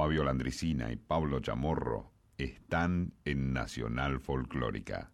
[0.00, 5.12] Fabio Landricina y Pablo Chamorro están en Nacional Folclórica.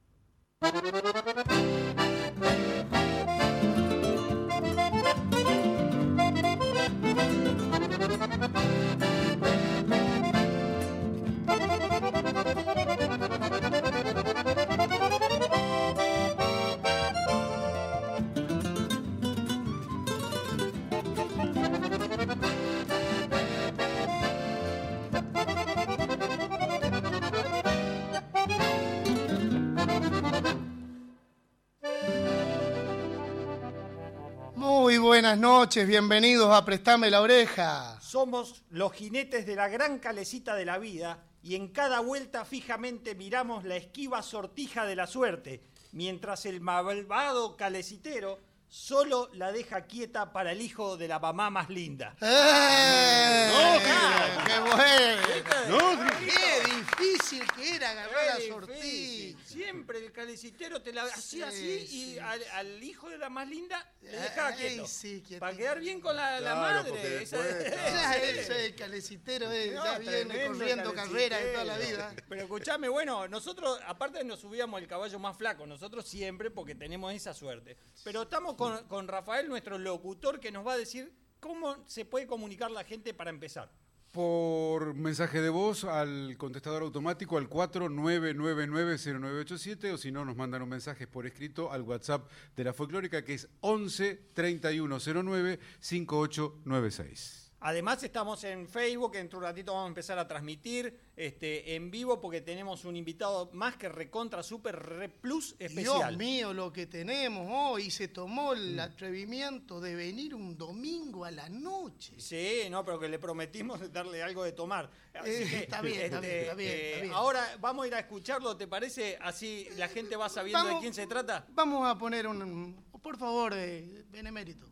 [35.37, 38.01] Buenas noches, bienvenidos a Prestame la Oreja.
[38.01, 43.15] Somos los jinetes de la gran calecita de la vida y en cada vuelta fijamente
[43.15, 48.39] miramos la esquiva sortija de la suerte, mientras el malvado calecitero
[48.69, 52.15] solo la deja quieta para el hijo de la mamá más linda.
[52.21, 53.51] ¡Eh!
[53.53, 55.97] No, ¡Qué bueno!
[55.97, 59.39] No, ¡Qué difícil que era agarrar la sortija!
[59.47, 62.15] Siempre el calecitero te la hacía Sí, así sí.
[62.15, 64.87] y al, al hijo de la más linda le dejaba Ay, quieto.
[64.87, 67.23] sí, para quedar bien con la, la Claro, madre.
[67.23, 68.21] esa- después, Ya, Sí.
[68.39, 72.15] ese calecitero eh, No, ya viene corriendo carreras de toda la vida.
[72.29, 77.13] Pero escuchame, bueno, nosotros aparte nos subíamos el caballo más flaco, nosotros siempre porque tenemos
[77.15, 77.77] esa suerte.
[78.05, 82.71] Pero estamos con, Rafael, nuestro locutor, que nos va a decir cómo se puede comunicar
[82.71, 83.71] la gente para empezar.
[84.13, 90.71] Por mensaje de voz al contestador automático al 49990987 o si no nos mandan un
[90.71, 97.46] mensaje por escrito al WhatsApp de la folclórica que es 11 3109 5896.
[97.61, 101.91] Además estamos en Facebook, dentro de un ratito vamos a empezar a transmitir este, en
[101.91, 106.09] vivo porque tenemos un invitado más que recontra super re plus especial.
[106.11, 107.91] Dios mío, lo que tenemos hoy.
[107.91, 112.15] Se tomó el atrevimiento de venir un domingo a la noche.
[112.19, 114.91] Sí, no, pero que le prometimos darle algo de tomar.
[115.15, 117.15] Así Eh, que, está bien, está este, bien, está bien, eh, está bien.
[117.15, 119.17] Ahora vamos a ir a escucharlo, ¿te parece?
[119.21, 121.47] Así la gente va sabiendo de quién se trata.
[121.51, 122.85] Vamos a poner un...
[123.03, 124.67] Por favor, eh, benemérito.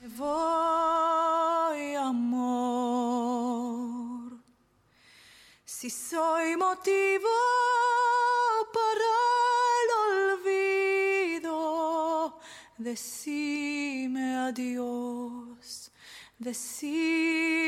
[0.00, 2.38] Voy, amor,
[5.64, 7.28] si soy motivo
[8.72, 9.10] para
[9.82, 9.90] el
[11.34, 12.38] olvido,
[12.78, 15.90] decime adiós,
[16.38, 17.66] decímelo.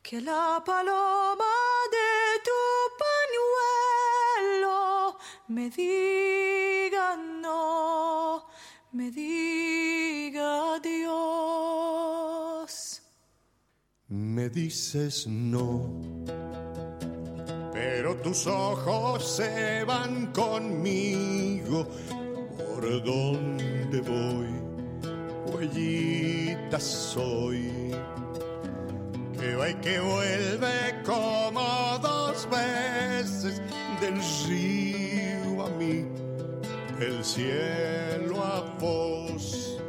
[0.00, 1.54] Que la paloma
[1.90, 2.60] de tu
[4.38, 6.49] pañuelo me diga
[9.00, 11.02] me diga adiós.
[14.08, 15.88] Me dices no,
[17.72, 21.86] pero tus ojos se van conmigo.
[22.58, 24.52] ¿Por donde voy?
[25.46, 27.94] Huellita soy.
[29.38, 33.62] Que va y que vuelve como dos veces
[34.02, 36.04] del río a mí,
[37.00, 39.80] del cielo a vos.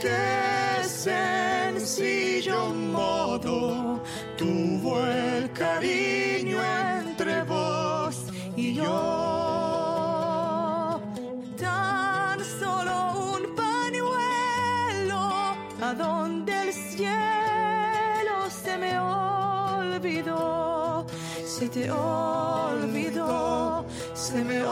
[0.00, 4.00] Qué sencillo modo
[4.38, 6.62] tuvo el cariño
[7.00, 8.92] entre vos y yo.
[11.58, 12.94] Tan solo
[13.34, 15.18] un pañuelo
[15.82, 21.04] a donde el cielo se me olvidó,
[21.44, 23.73] se te olvidó,
[24.34, 24.64] se me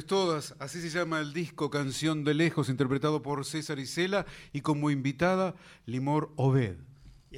[0.00, 0.54] Todas las voces, todas.
[0.58, 5.54] Así se llama el disco Canción de Lejos, interpretado por César Isela y como invitada
[5.84, 6.76] Limor Obed.
[7.30, 7.36] Y,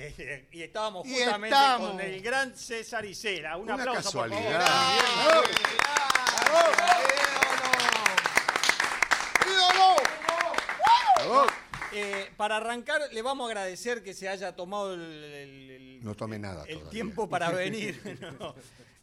[0.58, 1.90] y estábamos Y justamente estamos.
[1.90, 3.56] con el gran César Isela.
[3.56, 4.44] Un Una aplauso, por favor.
[4.44, 5.44] casualidad.
[11.92, 16.14] Eh, para arrancar, le vamos a agradecer que se haya tomado el, el- el- No
[16.16, 16.90] tome nada el todavía.
[16.90, 18.00] tiempo para venir.
[18.40, 18.54] No.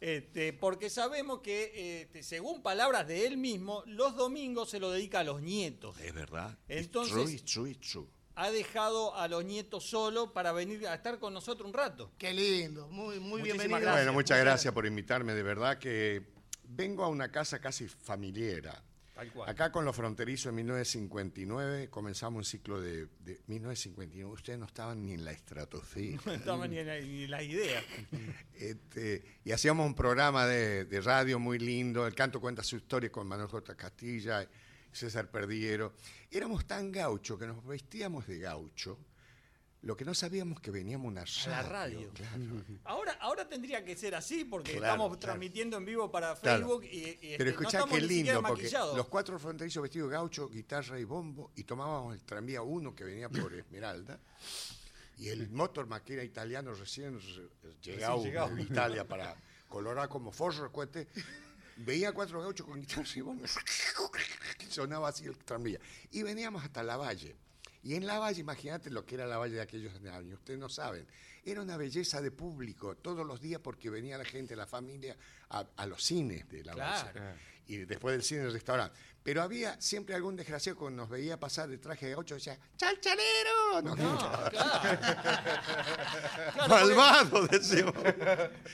[0.02, 5.20] Este, porque sabemos que, este, según palabras de él mismo, los domingos se lo dedica
[5.20, 5.96] a los nietos.
[6.00, 6.58] Es verdad.
[6.66, 8.06] Entonces- True, true, true.
[8.34, 12.10] Ha dejado a los nietos solo para venir a estar con nosotros un rato.
[12.18, 13.78] Qué lindo, muy, muy bienvenido.
[13.78, 13.94] gracias.
[13.94, 16.22] Bueno, muchas gracias por invitarme, de verdad que
[16.64, 18.82] vengo a una casa casi familiar.
[19.22, 19.48] Tal cual.
[19.48, 24.32] Acá con los fronterizos en 1959 comenzamos un ciclo de, de 1959.
[24.32, 26.20] Ustedes no estaban ni en la estratosfera.
[26.26, 27.82] No estaba ni en la, ni en la idea.
[28.54, 32.06] Este, y hacíamos un programa de, de radio muy lindo.
[32.06, 33.76] El canto cuenta su historia con Manuel J.
[33.76, 34.48] Castilla,
[34.92, 35.94] César Perdiero.
[36.30, 38.98] Éramos tan gauchos que nos vestíamos de gaucho.
[39.82, 42.08] Lo que no sabíamos que veníamos una A la radio.
[42.14, 42.64] claro.
[42.84, 45.18] Ahora, ahora tendría que ser así porque Claro, estamos claro.
[45.20, 46.36] transmitiendo en vivo para.
[46.36, 50.08] Facebook y, y, este, Pero no escuchá estamos qué lindo, porque los cuatro fronterizos vestidos
[50.08, 54.20] de gaucho, guitarra y bombo, y tomábamos el tranvía 1 que venía por Esmeralda,
[55.18, 57.48] y el motor que era italiano recién re-
[57.82, 58.54] llegado llegado.
[58.54, 59.34] de Italia para
[59.68, 61.08] colorar como forro, cuente,
[61.78, 63.44] veía cuatro gauchos con guitarra y bombo,
[64.68, 65.80] sonaba así el tranvía.
[66.12, 67.34] Y veníamos hasta la valle.
[67.82, 70.68] Y en la valle, imagínate lo que era la valle de aquellos años, ustedes no
[70.68, 71.06] saben.
[71.44, 75.16] Era una belleza de público todos los días porque venía la gente, la familia,
[75.50, 77.20] a, los cines de la Claro.
[77.20, 77.34] valle.
[77.66, 78.96] Y después del cine, el restaurante.
[79.22, 82.58] Pero había siempre algún desgraciado que nos veía pasar de traje de gaucho y decía,
[82.76, 83.80] ¡chalchalero!
[83.82, 84.50] No, No, claro.
[86.54, 87.94] Claro, Malvado, decimos.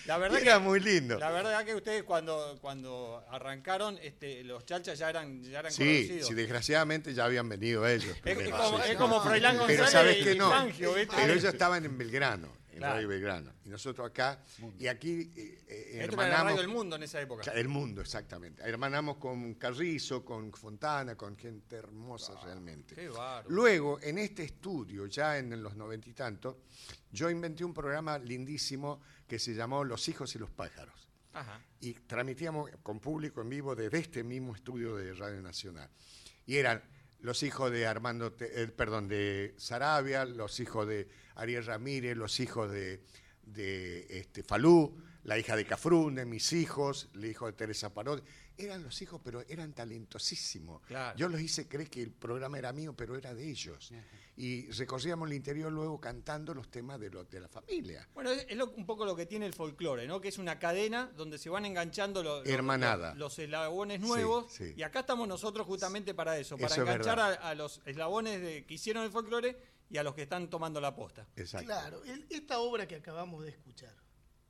[0.06, 1.18] La verdad Era que- muy lindo.
[1.18, 5.84] La verdad que ustedes cuando, cuando arrancaron, este, los chalchas ya eran, ya eran Sí,
[6.06, 6.28] conocidos.
[6.28, 8.16] sí, desgraciadamente ya habían venido ellos.
[8.24, 8.90] es, es como, sí.
[8.90, 10.50] es como Froilán Pero González sabes y, que no.
[10.78, 12.48] Pero ellos estaban en Belgrano,
[12.78, 12.94] en Claro.
[12.94, 13.52] Radio Belgrano.
[13.64, 14.40] Y nosotros acá,
[14.78, 16.44] y aquí eh, eh, hermanamos.
[16.44, 17.50] radio del mundo en esa época.
[17.52, 18.62] El mundo, exactamente.
[18.62, 22.94] Hermanamos con Carrizo, con Fontana, con gente hermosa realmente.
[22.94, 23.10] Qué.
[23.48, 26.56] Luego, en este estudio, ya en los noventa y tantos,
[27.10, 30.94] yo inventé un programa lindísimo que se llamó Los hijos y los pájaros.
[31.32, 31.60] Ajá.
[31.80, 35.90] Y transmitíamos con público en vivo desde este mismo estudio de Radio Nacional.
[36.46, 36.82] Y eran
[37.20, 42.70] los hijos de Armando, eh, perdón, de Sarabia, los hijos de Ariel Ramírez, los hijos
[42.70, 43.00] de,
[43.42, 48.22] de este, Falú, la hija de Cafrune, mis hijos, el hijo de Teresa Parodi.
[48.58, 50.82] Eran los hijos, pero eran talentosísimos.
[50.86, 51.16] Claro.
[51.16, 53.92] Yo los hice creer que el programa era mío, pero era de ellos.
[54.36, 58.08] Y recorríamos el interior luego cantando los temas de, los de la familia.
[58.14, 60.20] Bueno, es, es lo- un poco lo que tiene el folclore, ¿no?
[60.20, 63.10] Que es una cadena donde se van enganchando lo- lo- Hermanada.
[63.10, 64.52] los, los eslabones nuevos.
[64.52, 64.74] Sí, sí.
[64.76, 68.64] Y acá estamos nosotros justamente para eso, para Eso es enganchar a, los eslabones de-
[68.66, 69.56] que hicieron el folclore
[69.90, 71.26] y a los que están tomando la posta.
[71.36, 71.66] Exacto.
[71.66, 73.94] Claro, el- esta obra que acabamos de escuchar,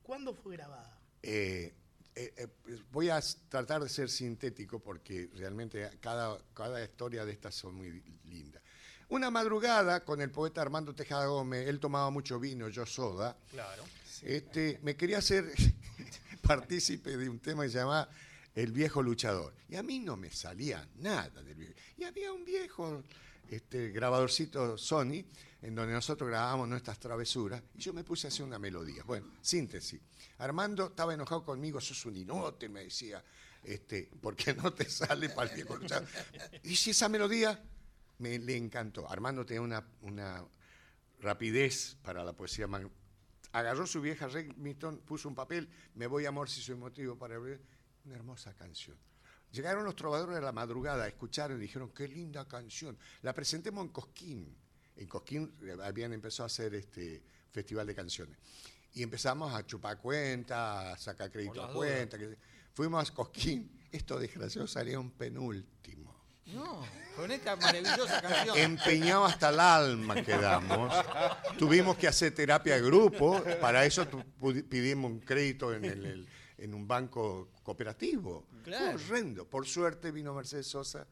[0.03, 1.01] ¿cuándo fue grabada?
[1.23, 1.75] Eh,
[2.19, 7.55] eh, eh, voy a tratar de ser sintético porque realmente cada, cada historia de estas
[7.55, 8.63] son muy lindas.
[9.09, 13.85] Una madrugada con el poeta Armando Tejada Gómez, él tomaba mucho vino, yo soda, Claro.
[14.23, 15.45] este, me quería hacer
[16.43, 18.09] partícipe de un tema que se llama
[18.55, 19.55] El viejo luchador.
[19.69, 21.75] Y a mí no me salía nada del viejo.
[21.97, 23.03] Y había un viejo
[23.49, 25.25] este, grabadorcito Sony
[25.63, 29.03] en donde nosotros grabábamos nuestras travesuras y yo me puse a hacer una melodía.
[29.05, 30.01] Bueno, síntesis.
[30.39, 33.23] Armando estaba enojado conmigo, sos un inútil, me decía,
[33.63, 35.79] este, porque no te sale para el viejo.
[36.63, 37.61] Y si esa melodía
[38.19, 39.11] me le encantó.
[39.11, 40.45] Armando tenía una, una
[41.21, 42.69] rapidez para la poesía.
[43.53, 47.61] Agarró su vieja Remington, puso un papel, me voy amor si soy motivo para abrir.
[48.05, 48.97] Una hermosa canción.
[49.53, 52.99] Llegaron los trovadores de la madrugada, escucharon y dijeron, qué linda canción.
[53.23, 54.57] La presentemos en Cosquín.
[54.97, 58.39] En Cosquín eh, habían empezado a hacer este festival de canciones.
[58.99, 62.19] Y empezamos a chupar cuenta, a sacar crédito a cuenta.
[62.19, 62.37] que-
[62.75, 66.17] fuimos a Cosquín estos desgraciados salieron penúltimo.
[66.47, 68.59] No, con esta maravillosa canción.
[68.59, 70.93] Empeñado hasta el alma quedamos.
[71.59, 73.41] Tuvimos que hacer terapia de grupo.
[73.61, 74.05] Para eso
[74.69, 76.29] pidimos un crédito en, el- el-
[76.59, 78.49] en un banco cooperativo.
[78.65, 78.97] Claro.
[78.97, 79.49] Horrendo.
[79.49, 81.07] Por suerte vino Mercedes Sosa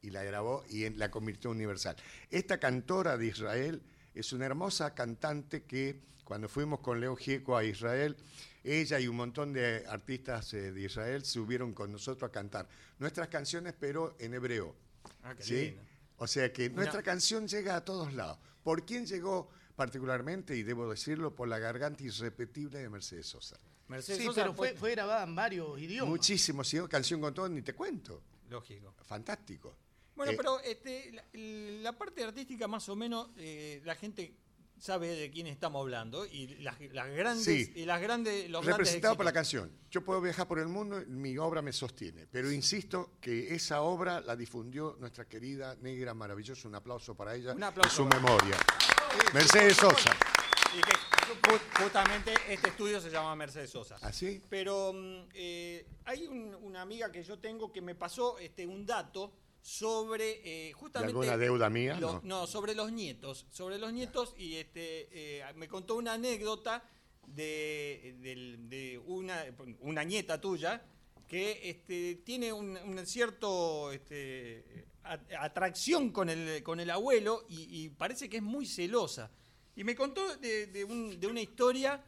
[0.00, 1.96] y la grabó y en- la convirtió en universal.
[2.30, 3.82] Esta cantora de Israel
[4.20, 8.16] es una hermosa cantante que cuando fuimos con Leo Gieco a Israel,
[8.64, 12.68] ella y un montón de artistas eh, de Israel subieron con nosotros a cantar
[12.98, 14.74] nuestras canciones, pero en hebreo.
[15.22, 15.54] Ah, qué ¿sí?
[15.66, 15.82] lindo.
[16.18, 18.38] O sea que Una- nuestra canción llega a todos lados.
[18.64, 20.56] ¿Por quién llegó particularmente?
[20.56, 23.56] Y debo decirlo, por la garganta irrepetible de Mercedes Sosa.
[23.86, 26.08] Mercedes Sí, Sosa pero fue, fue- grabada en varios idiomas.
[26.10, 28.20] Muchísimo, si yo canción con todo, ni te cuento.
[28.50, 28.94] Lógico.
[29.04, 29.76] Fantástico.
[30.16, 34.34] Bueno, Eh, pero este, la, la parte artística más o menos eh, la gente
[34.78, 37.72] sabe de quién estamos hablando y las, las grandes Sí.
[37.76, 39.70] y las grandes los grandes Representado por la canción.
[39.90, 42.26] Yo puedo viajar por el mundo, mi obra me sostiene.
[42.30, 46.68] Pero insisto que esa obra la difundió nuestra querida negra maravillosa.
[46.68, 48.56] Un aplauso para ella Un aplauso y su para- memoria.
[49.32, 50.14] Mercedes Sosa.
[50.76, 53.96] Y que ju- justamente este estudio se llama Mercedes Sosa.
[54.02, 54.42] ¿Así?
[54.50, 58.84] Pero mm, eh, hay un- una amiga que yo tengo que me pasó este, un
[58.84, 59.32] dato
[59.70, 61.10] sobre eh, justamente...
[61.10, 61.98] alguna deuda mía?
[61.98, 62.40] los- No.
[62.42, 62.46] no.
[62.46, 63.46] sobre los nietos.
[63.50, 65.08] Sobre los nietos y este,
[65.40, 66.88] eh, me contó una anécdota
[67.26, 69.44] de, de una,
[69.80, 70.84] una nieta tuya
[71.26, 77.88] que este, tiene un, un cierto este, atracción con el, con el abuelo y, y
[77.88, 79.32] parece que es muy celosa.
[79.74, 82.04] Y me contó de, de un- de una historia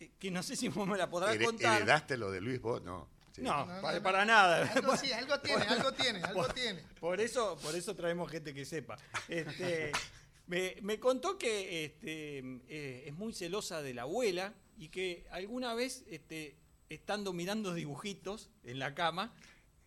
[0.00, 1.76] eh, que no sé si vos me la podrás Here- contar.
[1.82, 2.82] ¿Heredaste lo de Luis vos?
[2.82, 3.08] No.
[3.40, 3.44] Sí.
[3.46, 4.02] No, para, no.
[4.02, 4.70] para nada.
[4.72, 6.82] Algo, sí, algo tiene, algo tiene, algo Por- tiene.
[7.00, 8.96] Por eso, por eso traemos gente que sepa.
[9.28, 9.92] Este,
[10.46, 15.74] me, me contó que este, eh, es muy celosa de la abuela y que alguna
[15.74, 16.56] vez, este,
[16.88, 19.32] estando mirando dibujitos en la cama,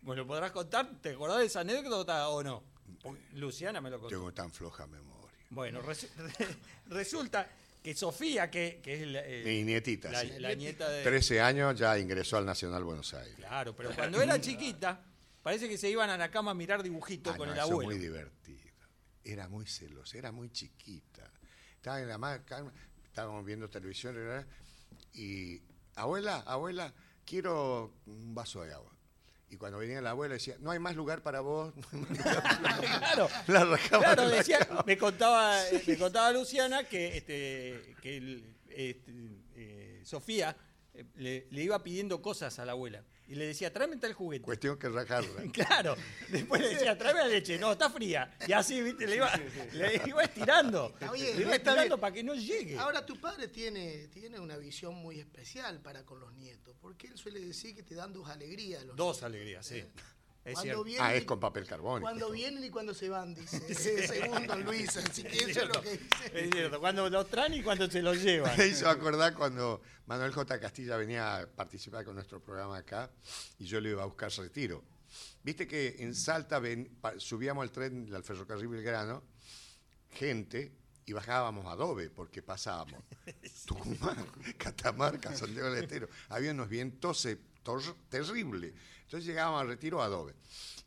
[0.02, 1.00] ¿me lo podrás contar?
[1.00, 2.62] ¿Te acordás de esa anécdota o no?
[3.02, 4.14] Porque Luciana me lo contó.
[4.16, 5.14] Tengo tan floja memoria.
[5.50, 6.08] Bueno, resu-
[6.86, 7.48] resulta
[7.84, 10.32] que Sofía, que, que es la, eh, Mi nietita, la- sí.
[10.38, 11.02] la nieta de...
[11.04, 13.34] 13 años ya ingresó al Nacional Buenos Aires.
[13.36, 15.04] Claro, pero cuando era chiquita,
[15.42, 17.68] parece que se iban a la cama a mirar dibujitos Ah, con no, el eso
[17.70, 17.90] abuelo.
[17.90, 18.72] muy divertido.
[19.22, 21.30] Era muy celosa, era muy chiquita.
[21.76, 22.72] Estaba en la ma- cama,
[23.04, 24.16] estábamos viendo televisión
[25.12, 25.60] y
[25.94, 26.94] abuela, abuela,
[27.26, 28.93] quiero un vaso de agua.
[29.50, 31.72] Y cuando venía la abuela decía, no hay más lugar para vos.
[31.76, 32.76] no hay más lugar para
[33.22, 33.30] vos".
[33.46, 38.54] Claro, La claro, de la decía, me contaba, me contaba Luciana que, este, que el-
[38.68, 39.12] este,
[39.54, 40.56] eh, Sofía
[40.94, 44.44] eh, le, le iba pidiendo cosas a la abuela y le decía, tráeme tal juguete.
[44.44, 45.42] Cuestión que rajarla.
[45.52, 45.96] Claro,
[46.28, 48.36] después le decía, tráeme la leche, no, está fría.
[48.46, 49.32] Y así, viste, le iba,
[49.72, 50.90] le iba estirando.
[50.92, 52.00] Está bien, le iba está estirando bien.
[52.00, 52.78] para que no llegue.
[52.78, 57.16] Ahora tu padre tiene, tiene una visión muy especial para con los nietos, porque él
[57.16, 58.84] suele decir que te dan dos alegrías.
[58.84, 59.22] Los Dos nietos.
[59.24, 59.84] alegrías, sí.
[60.44, 62.02] Es Cuando vienen Ah, es con papel carbónico.
[62.10, 63.74] Cuando vienen y cuando se van, dice.
[64.06, 66.04] Según don Luis, así que eso es lo que dice.
[66.34, 68.54] Es cierto, cuando los traen y cuando se los llevan.
[68.58, 70.60] Me hizo acordar cuando Manuel J.
[70.60, 73.10] Castilla venía a participar con nuestro programa acá
[73.58, 74.84] y yo le iba a buscar retiro.
[75.42, 79.22] Viste que en Salta ven- subíamos al tren, al ferrocarril Belgrano,
[80.10, 80.72] gente,
[81.06, 83.02] y bajábamos a Adobe porque pasábamos
[83.66, 84.26] Tucumán,
[84.58, 86.08] Catamarca, Santiago del Estero.
[86.28, 87.26] Había unos vientos
[88.08, 88.72] terribles.
[89.02, 90.34] Entonces llegábamos al retiro Adobe.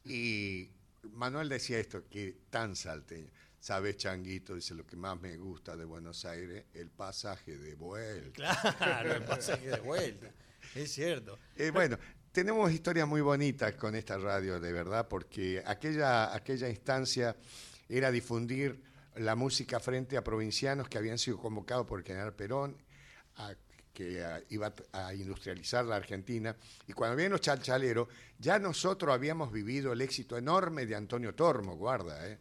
[0.06, 0.70] Y
[1.12, 3.30] Manuel decía esto, que tan salteño.
[3.60, 8.32] Sabes, Changuito, dice, lo que más me gusta de Buenos Aires, el pasaje de vuelta.
[8.78, 10.32] Claro, el pasaje de vuelta.
[10.76, 11.40] Es cierto.
[11.56, 11.98] Eh, bueno,
[12.32, 17.36] tenemos historias muy bonitas con esta radio, de verdad, porque aquella, aquella instancia
[17.88, 18.82] era difundir
[19.16, 22.76] la música frente a provincianos que habían sido convocados por el general Perón,
[23.38, 23.56] a-
[23.98, 26.56] que a- iba a industrializar la Argentina.
[26.88, 31.76] Y cuando vienen los chalchaleros, ya nosotros habíamos vivido el éxito enorme de Antonio Tormo,
[31.76, 32.38] guarda, ¿eh?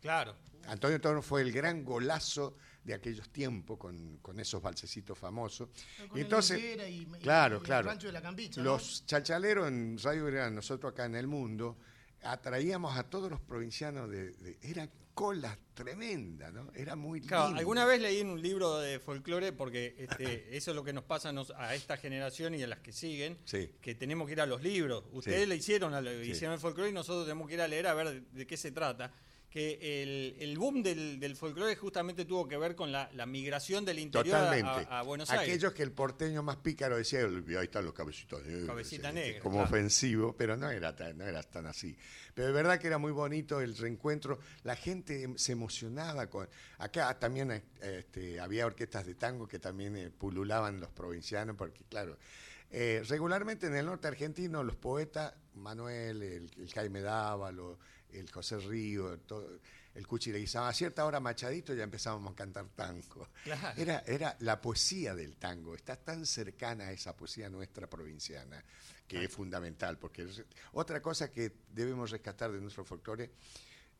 [0.00, 0.36] Claro.
[0.68, 5.68] Antonio Tormo fue el gran golazo de aquellos tiempos con, con esos balsecitos famosos.
[6.08, 7.88] Con y entonces, y- claro, y el claro.
[7.88, 8.70] Rancho de la Campicha, ¿no?
[8.70, 11.76] los chalchaleros en Radio Belgrano, nosotros acá en el mundo,
[12.24, 16.72] atraíamos a todos los provincianos de, de- eran colas tremendas, ¿no?
[16.74, 17.60] Era muy Claro, lindo.
[17.60, 21.04] alguna vez leí en un libro de folclore, porque este, eso es lo que nos
[21.04, 23.70] pasa a nos- a esta generación y a las que siguen, Sí.
[23.80, 25.04] que tenemos que ir a los libros.
[25.12, 25.46] Ustedes Sí.
[25.46, 26.30] le hicieron, a- Sí.
[26.30, 28.56] hicieron el folclore y nosotros tenemos que ir a leer a ver de, de qué
[28.56, 29.12] se trata.
[29.54, 33.84] Que el, el boom del, del folclore justamente tuvo que ver con la, la migración
[33.84, 34.86] del interior a- Totalmente.
[34.90, 35.48] a, Buenos Aires.
[35.48, 38.66] Aquellos que el porteño más pícaro decía, "Uy, ahí están los cabecitas negras.
[38.66, 39.68] Cabecita negra, Como claro.
[39.70, 41.96] ofensivo, pero no era, tan, no era tan así.
[42.34, 44.40] Pero de verdad que era muy bonito el reencuentro.
[44.64, 46.48] La gente se emocionaba con...
[46.78, 52.18] Acá también este, había orquestas de tango que también eh, pululaban los provincianos, porque claro,
[52.76, 57.78] Eh, regularmente en el norte argentino los poetas, Manuel, el, el Jaime Dávalo,
[58.18, 59.58] el José Río, todo-
[59.94, 63.28] el Cuchi Leguizamo, a cierta hora Machadito ya empezábamos a cantar tango.
[63.44, 63.80] Claro.
[63.80, 68.64] Era, era la poesía del tango, está tan cercana a esa poesía nuestra provinciana,
[69.06, 70.42] que es fundamental, porque es-
[70.72, 73.30] otra cosa que debemos rescatar de nuestro folclore,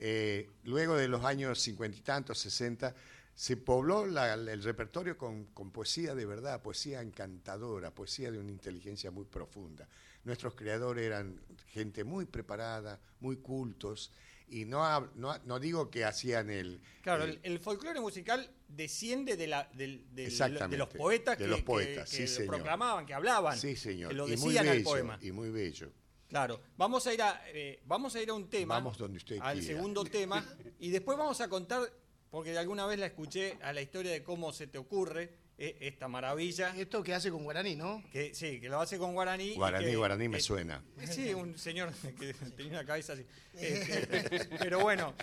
[0.01, 2.95] eh, luego de los años cincuenta y tantos, sesenta,
[3.37, 8.51] se pobló la- el repertorio con, con poesía de verdad, poesía encantadora, poesía de una
[8.51, 9.89] inteligencia muy profunda.
[10.25, 14.11] Nuestros creadores eran gente muy preparada, muy cultos,
[14.49, 16.81] y no, no, no digo que hacían el...
[17.03, 21.49] Claro, el- folclore musical desciende de, la, del- del- Exactamente, de los poetas de que,
[21.49, 22.57] los que- poetas, que sí, señor.
[22.57, 24.11] proclamaban, que hablaban, Sí, señor.
[24.11, 25.19] que lo y muy decían al poema.
[25.23, 25.91] Y muy bello.
[26.29, 29.39] Claro, vamos a ir a, eh, vamos a, ir a un tema, Vamos donde usted
[29.41, 29.75] al quiera.
[29.75, 30.45] segundo tema,
[30.79, 31.83] y después vamos a contar,
[32.31, 36.09] porque de alguna vez la escuché, a la historia de cómo se te ocurre esta
[36.09, 38.03] maravilla, Esto que hace con guaraní, ¿no?
[38.13, 39.53] que sí, que lo hace con guaraní.
[39.53, 40.83] y Guaraní, que- guaraní me suena.
[41.09, 43.25] Sí, un señor que tenía una cabeza así.
[43.55, 45.15] Este, pero bueno,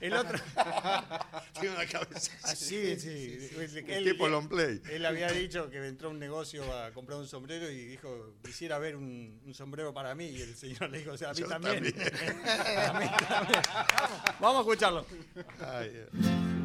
[0.00, 0.36] el otro...
[1.60, 3.48] Tiene una cabeza Así, sí.
[3.96, 4.80] Un tipo long play.
[4.90, 8.78] Él había dicho que entró a un negocio a comprar un sombrero y dijo, quisiera
[8.78, 10.26] ver un, un sombrero para mí.
[10.30, 11.84] Y el señor le dijo, o sea, a mí Yo también.
[11.92, 12.12] también.
[12.88, 13.62] A mí también.
[14.40, 15.06] Vamos a escucharlo.
[15.60, 16.63] Ay, eh.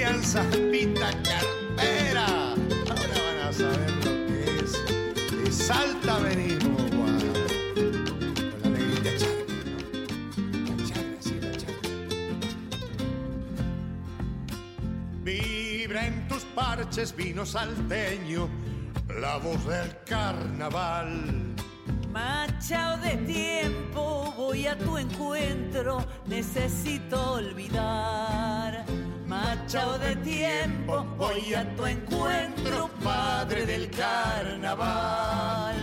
[0.00, 2.26] Querían zambita carpera.
[2.88, 4.72] Ahora van a saber lo que es.
[5.44, 6.90] De Salta venimos.
[6.90, 7.18] Con
[8.62, 10.72] la negrita ¿no?
[11.20, 11.50] Sí, la.
[15.22, 18.48] Vibra en tus parches vino salteño,
[19.20, 21.54] la voz del carnaval.
[22.10, 28.86] Machao de tiempo, voy a tu encuentro, necesito olvidar.
[29.30, 35.76] Machao de tiempo, voy a tu encuentro, padre del carnaval.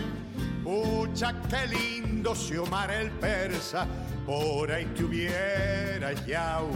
[0.62, 3.86] Pucha, qué lindo Xiomar el persa,
[4.26, 6.68] por ahí te hubiera yao.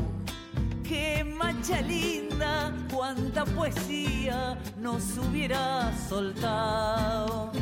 [0.82, 7.52] Qué macha linda, cuánta poesía nos hubiera soltado.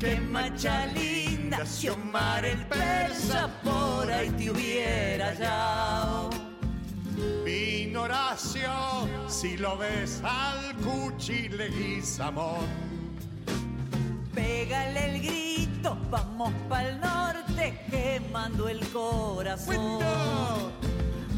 [0.00, 6.45] Qué macha linda, Xiomar el persa, por ahí te hubiera hallado.
[7.44, 12.68] Vino Horacio, si lo ves al cuchi Leguizamón.
[14.34, 20.02] Pégale el grito, vamos pa'l norte, quemando el corazón.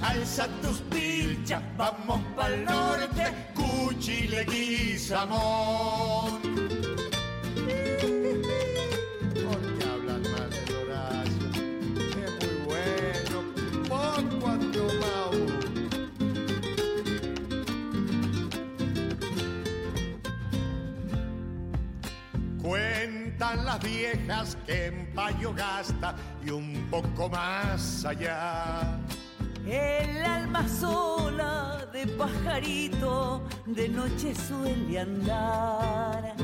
[0.03, 6.58] Alza tus pilchas, vamos pa'l norte, cuchi Leguizamón.
[23.57, 28.99] Las viejas que en payo gasta y un poco más allá.
[29.67, 36.35] El alma sola de pajarito de noche suele andar.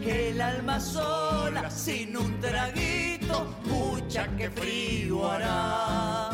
[0.00, 6.30] El alma sola sin un traguito, pucha que frío hará.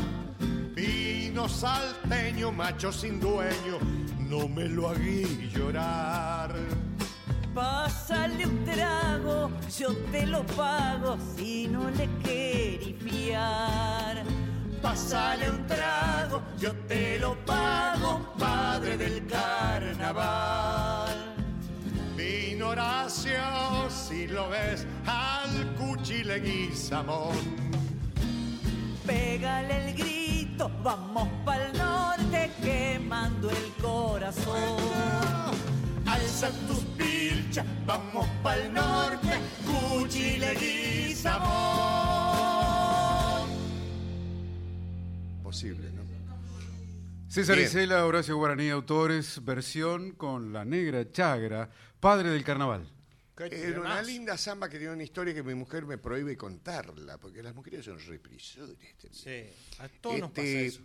[0.75, 3.79] Vino salteño, macho sin dueño,
[4.19, 6.28] no me lo hagué llorar.
[7.59, 14.23] Pásale un trago, yo te lo pago si no le querís fiar.
[14.81, 21.17] Pásale un trago, yo te lo pago, padre del carnaval.
[22.17, 27.35] Vino Horacio, si lo ves, al cuchi Leguizamón.
[29.05, 35.68] Pégale el grito, vamos pa'l norte quemando el corazón.
[36.39, 41.49] Alza tus pilchas, vamos pa'l norte, cuchi Leguizamón.
[45.43, 46.03] Posible, ¿no?
[47.29, 47.67] César Bien.
[47.67, 52.89] Isela, Horacio Guaraní, autores, versión con la negra Chagra, padre del carnaval.
[53.37, 57.43] Era una linda samba que tiene una historia que mi mujer me prohíbe contarla, porque
[57.43, 58.77] las mujeres son reprisores.
[59.11, 59.43] Sí,
[59.81, 60.83] a todos nos pasa Este, eso.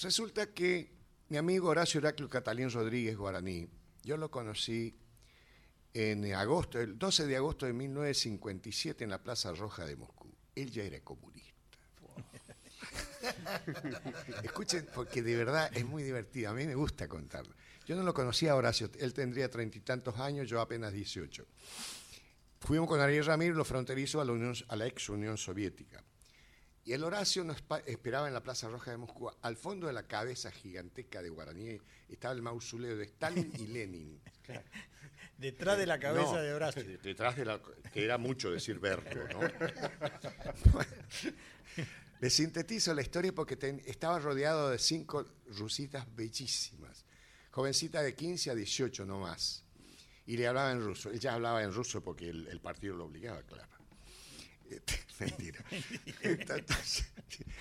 [0.00, 0.90] Resulta que
[1.28, 3.68] mi amigo Horacio Heraclio Catalín Rodríguez Guaraní,
[4.06, 4.96] yo lo conocí
[5.92, 10.32] en agosto, el 12 de agosto de 1957 en la Plaza Roja de Moscú.
[10.54, 11.52] Él ya era comunista.
[14.44, 16.50] Escuchen, porque de verdad es muy divertido.
[16.50, 17.52] A mí me gusta contarlo.
[17.84, 21.44] Yo no lo conocía a Horacio, él tendría treinta y tantos años, yo apenas 18.
[22.60, 26.02] Fuimos con Ariel Ramírez, los fronterizos, a la, Unión- a la ex Unión Soviética.
[26.86, 29.28] Y el Horacio nos esperaba en la Plaza Roja de Moscú.
[29.42, 34.20] Al fondo de la cabeza gigantesca de Guaraní estaba el mausoleo de Stalin y Lenin.
[35.36, 36.84] Detrás de la cabeza No, de Horacio.
[37.02, 37.60] Detrás de la.
[37.92, 39.40] que era mucho decir verbo, ¿no?
[42.20, 45.26] Le sintetizo la historia porque ten- estaba rodeado de cinco
[45.58, 47.04] rusitas bellísimas,
[47.50, 49.64] jovencitas de 15 a 18 no más.
[50.24, 51.10] Y le hablaba en ruso.
[51.10, 53.75] Ella hablaba en ruso porque el, el partido lo obligaba, claro.
[55.20, 55.64] Mentira.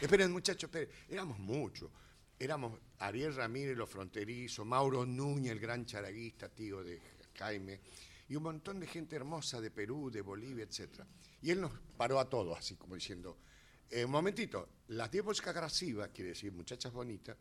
[0.01, 0.89] Esperen, muchachos, esperen.
[1.09, 1.89] Éramos muchos.
[2.37, 6.99] Éramos Ariel Ramírez, los fronterizos, Mauro Núñez, el gran charaguista, tío de
[7.35, 7.79] Jaime,
[8.27, 11.01] y un montón de gente hermosa de Perú, de Bolivia, etc.
[11.41, 13.37] Y él nos paró a todos, así como diciendo,
[13.89, 17.37] eh, un momentito, las dievosca grasivas, quiere decir muchachas bonitas,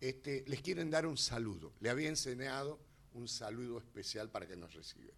[0.00, 1.72] este, les quieren dar un saludo.
[1.80, 2.78] Le había enseñado
[3.14, 5.16] un saludo especial para que nos reciban.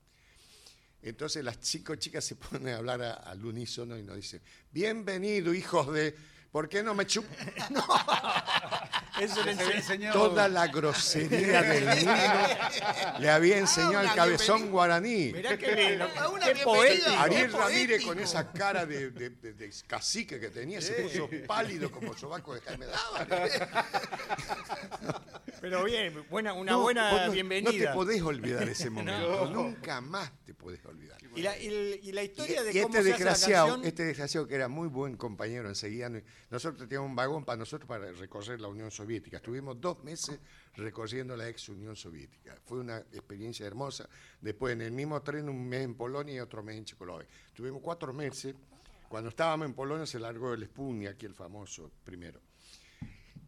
[1.03, 5.93] Entonces las cinco chicas se ponen a hablar al unísono y nos dicen, bienvenido, hijos
[5.93, 6.15] de...
[6.53, 7.25] ¿Por qué no me chup
[9.21, 12.13] Eso le enseñado- Toda la grosería del mundo
[13.19, 15.33] le había enseñado una al cabezón guaraní.
[15.33, 16.07] Mirá qué lindo.
[16.07, 16.21] Qué
[16.55, 16.65] bienvenida.
[16.65, 17.11] poético.
[17.19, 21.91] Ariel Ramírez con esa cara de, de- de- de cacique que tenía, se puso pálido
[21.91, 23.51] como sobaco de Jaime Dávalos.
[25.61, 27.87] Pero bien, buena, una No, buena no- bienvenida.
[27.87, 31.18] No te podés olvidar ese momento, nunca más te podés olvidar.
[31.39, 33.69] Y, la, y- y la Y, historia de y cómo este se hace la desgraciado,
[33.69, 36.21] canción, este desgraciado que era muy buen compañero enseguida, no-
[36.51, 39.39] nosotros teníamos un vagón para nosotros para recorrer la Unión Soviética.
[39.39, 40.39] Estuvimos dos meses
[40.77, 42.57] recorriendo la ex Unión Soviética.
[42.67, 44.09] Fue una experiencia hermosa.
[44.41, 47.31] Después en el mismo tren un mes en Polonia y otro mes en Checoslovaquia.
[47.55, 48.55] Tuvimos cuatro meses.
[49.09, 52.41] Cuando estábamos en Polonia se largó el Sputnik, aquí el famoso primero.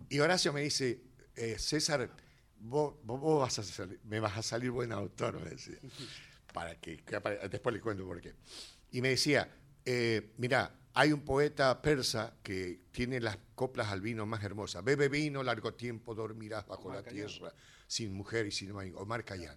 [0.08, 1.00] Y Horacio me dice,
[1.36, 2.10] eh, César,
[2.58, 5.76] vos, vos- vos vas a salir- me vas a salir buen autor, me decía.
[6.52, 8.34] Para que, que apare- después le cuento por qué.
[8.92, 9.48] Y me decía,
[9.84, 14.82] eh, mira, hay un poeta persa que tiene las coplas al vino más hermosas.
[14.82, 17.52] Bebe vino, largo tiempo dormirás bajo la tierra,
[17.86, 18.98] sin mujer y sin marido.
[18.98, 19.56] Omar Khayyam.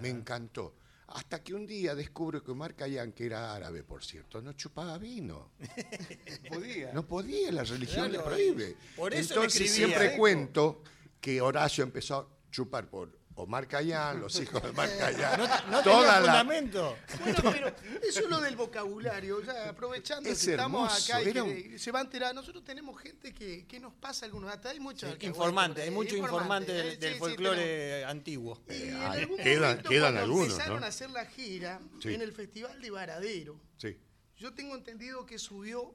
[0.00, 0.74] Me encantó.
[1.08, 4.96] Hasta que un día descubro que Omar Khayyam, que era árabe, por cierto, no chupaba
[4.96, 5.50] vino.
[6.48, 6.92] Podía.
[6.92, 8.76] No podía, la religión Claro, le prohíbe.
[8.96, 9.86] por eso Entonces escribía.
[9.98, 10.82] siempre cuento
[11.20, 15.38] que Horacio empezó a chupar por Omar Khayyam, los hijos de Omar Khayyam.
[15.40, 16.96] no, no tenía toda la, fundamento.
[17.20, 17.68] Bueno, pero
[18.02, 21.78] eso es lo del vocabulario, ya aprovechando Es que estamos hermoso, acá y era que
[21.78, 22.34] se va a enterar.
[22.34, 24.72] Nosotros tenemos gente que, que nos pasa algunos datos.
[24.72, 28.60] Hay muchos Sí, informante, hay mucho informante del, del folclore antiguo.
[28.68, 30.84] Y en Ay, algún quedan- momento, quedan cuando algunos, empezaron ¿no?
[30.86, 32.12] a hacer la gira Sí.
[32.14, 33.96] en el Festival de Varadero, Sí.
[34.36, 35.94] yo tengo entendido que subió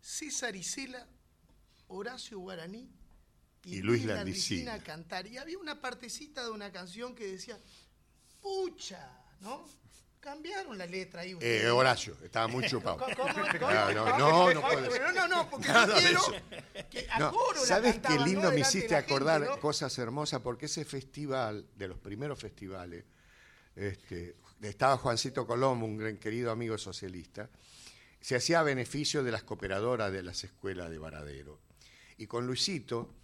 [0.00, 1.06] César Isela,
[1.88, 2.88] Horacio Guaraní
[3.66, 4.74] Y Luis Landricina Landricina.
[4.74, 5.26] a cantar.
[5.26, 7.58] Y había una partecita de una canción que decía,
[8.40, 9.66] pucha, ¿no?
[10.20, 11.36] Cambiaron la letra ahí.
[11.40, 11.68] Eh.
[11.68, 12.96] Horacio, estaba muy chupado.
[12.98, 14.90] ¿Cómo- cómo- cómo- No, no, no, no puede ser.
[14.92, 16.88] pero No, no, porque Nada yo de quiero eso.
[16.90, 19.60] que a No, coro la ¿Sabes qué no lindo me hiciste gente, acordar ¿no?
[19.60, 20.40] cosas hermosas?
[20.40, 23.04] Porque ese festival, de los primeros festivales,
[23.76, 27.50] este, estaba Juancito Colombo, un gran querido amigo socialista,
[28.20, 31.60] se hacía a beneficio de las cooperadoras de las escuelas de Varadero.
[32.16, 33.16] Y con Luisito,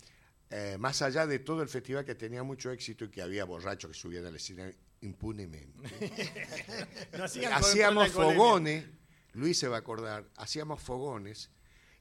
[0.51, 3.91] eh, más allá de todo el festival que tenía mucho éxito y que había borrachos
[3.91, 5.89] que subían al escenario impunemente,
[7.17, 7.25] No
[7.57, 8.85] hacíamos fogones,
[9.33, 11.51] Luis se va a acordar, hacíamos fogones,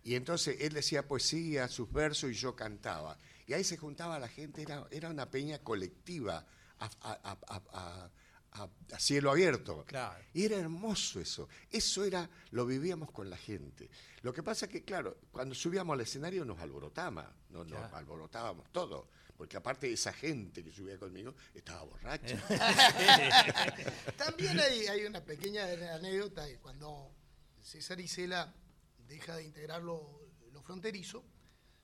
[0.03, 3.17] y entonces él decía poesía, sus versos, y yo cantaba.
[3.47, 6.45] Y ahí se juntaba la gente, era, era una peña colectiva,
[6.79, 7.37] a, a-
[7.73, 8.11] a-
[8.51, 9.83] a- cielo abierto.
[9.85, 10.23] Claro.
[10.33, 11.47] Y era hermoso eso.
[11.69, 13.89] Eso era, lo vivíamos con la gente.
[14.21, 19.09] Lo que pasa es que, claro, cuando subíamos al escenario nos alborotaba, nos, alborotábamos todo.
[19.37, 22.37] Porque aparte esa gente que subía conmigo estaba borracha.
[24.17, 25.63] También hay, hay una pequeña
[25.95, 27.15] anécdota de cuando
[27.61, 28.53] César Isela
[29.07, 30.19] deja de integrar lo,
[30.51, 31.23] lo fronterizo,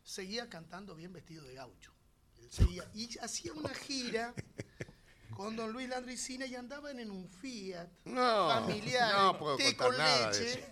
[0.04, 1.94] seguía cantando bien vestido de gaucho.
[2.38, 4.34] Él seguía, y hacía una gira
[5.36, 9.96] con don Luis Landricina y andaban en un Fiat No, familiar, no puedo té con
[9.98, 10.66] nada de leche.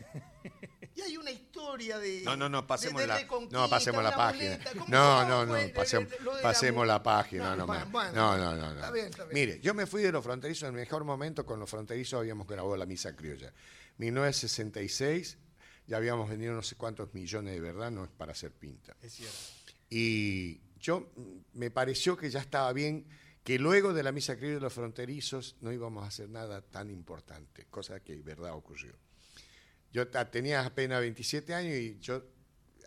[0.95, 2.21] Y hay una historia de.
[2.23, 4.51] No, no, no, pasemos de- de la, no, pasemos la página.
[4.51, 4.71] muleta.
[4.73, 8.67] ¿Cómo- No, no, no, pasemos, la pasemos la página, No, no, bueno, no, no, no,
[8.69, 8.75] no.
[8.75, 9.33] Está bien, está bien.
[9.33, 12.47] Mire, yo me fui de los fronterizos en el mejor momento, con los fronterizos habíamos
[12.47, 13.51] grabado la misa criolla.
[13.97, 15.37] 1966,
[15.87, 18.95] ya habíamos vendido no sé cuántos millones de verdad, no es para hacer pinta.
[19.01, 19.35] Es cierto.
[19.89, 23.05] Y yo mm, me pareció que ya estaba bien
[23.43, 26.89] que luego de la misa criolla de los fronterizos no íbamos a hacer nada tan
[26.89, 28.93] importante, cosa que verdad ocurrió.
[29.91, 32.23] Yo tenía apenas 27 años y yo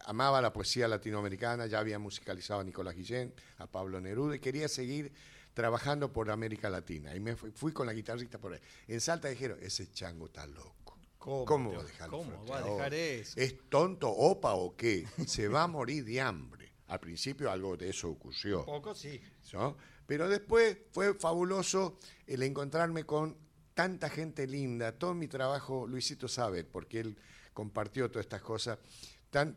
[0.06, 4.68] amaba la poesía latinoamericana, ya había musicalizado a Nicolás Guillén, a Pablo Neruda y quería
[4.68, 5.12] seguir
[5.54, 7.14] trabajando por América Latina.
[7.14, 8.60] Y me fui, fui con la guitarrista por ahí.
[8.88, 10.86] En Salta dijeron, ese chango está loco.
[11.18, 13.40] ¿Cómo te va a dejar cómo va a dejar eso?
[13.40, 15.06] ¿Es tonto, opa o qué?
[15.26, 16.72] Se va a morir de hambre.
[16.86, 18.64] Al principio algo de eso ocurrió.
[18.64, 19.20] Poco sí.
[19.52, 19.76] ¿no?
[20.06, 23.36] Pero después fue fabuloso el encontrarme con
[23.74, 24.92] tanta gente linda.
[24.92, 27.18] Todo mi trabajo, Luisito sabe, porque él
[27.52, 28.78] compartió todas estas cosas.
[29.30, 29.56] Tan-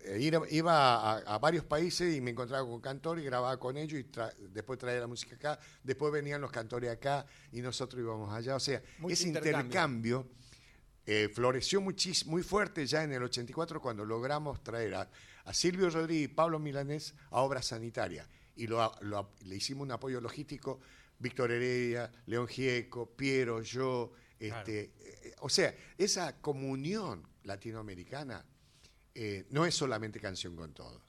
[0.00, 0.18] eh,
[0.50, 4.04] iba a, a varios países y me encontraba con cantores y grababa con ellos y
[4.04, 5.60] tra- después traía la música acá.
[5.84, 8.56] Después venían los cantores acá y nosotros íbamos allá.
[8.56, 9.60] O sea, Mucho ese intercambio.
[9.66, 10.26] intercambio
[11.06, 15.10] eh, floreció muy fuerte ya en el 84 cuando logramos traer a,
[15.44, 18.26] a Silvio Rodríguez y Pablo Milanés a Obras Sanitarias.
[18.60, 20.80] Y lo- lo- le hicimos un apoyo logístico,
[21.18, 24.12] Víctor Heredia, León Gieco, Piero, yo.
[24.38, 28.44] Este, eh, o sea, esa comunión latinoamericana
[29.14, 31.02] eh, no es solamente canción con todos.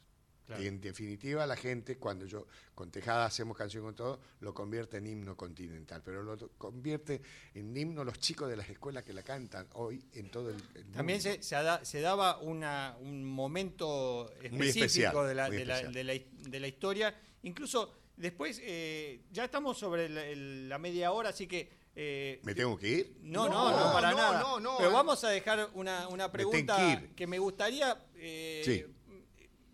[0.47, 0.63] Claro.
[0.63, 5.07] En definitiva, la gente, cuando yo con Tejada hacemos canción con todos, lo convierte en
[5.07, 7.21] himno continental, pero lo convierte
[7.53, 10.91] en himno los chicos de las escuelas que la cantan hoy en todo el, el
[10.91, 11.35] También mundo.
[11.35, 15.73] se, se da- se daba una- un momento específico especial, de, la, muy de la-
[15.75, 15.93] especial.
[15.93, 17.21] de la his- de la historia.
[17.43, 21.69] Incluso después, eh, ya estamos sobre el- el- la media hora, así que...
[21.95, 23.17] eh, ¿Me tengo que ir?
[23.21, 24.39] No, No, no, no, para no, nada.
[24.41, 24.93] no, no, Pero eh.
[24.93, 28.85] vamos a dejar una, una pregunta que me gustaría, eh, Sí.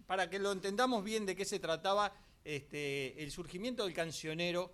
[0.08, 4.71] para que lo entendamos bien de qué se trataba, este, el surgimiento del cancionero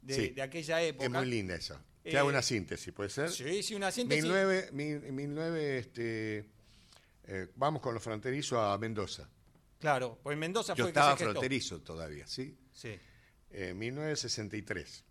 [0.00, 0.28] de, Sí.
[0.30, 1.04] de aquella época.
[1.04, 1.78] Es muy linda eso.
[2.02, 3.30] Te Eh, hago una síntesis, ¿puede ser?
[3.30, 4.24] Sí, sí, una síntesis.
[4.24, 6.50] 1009, mil- 1009, este,
[7.24, 9.30] eh, vamos con los fronterizos a Mendoza.
[9.82, 11.32] Claro, pues Mendoza Yo fue estaba que se gestó.
[11.40, 12.56] fronterizo todavía, ¿sí?
[12.72, 12.96] Sí.
[13.50, 15.04] eh, 1963.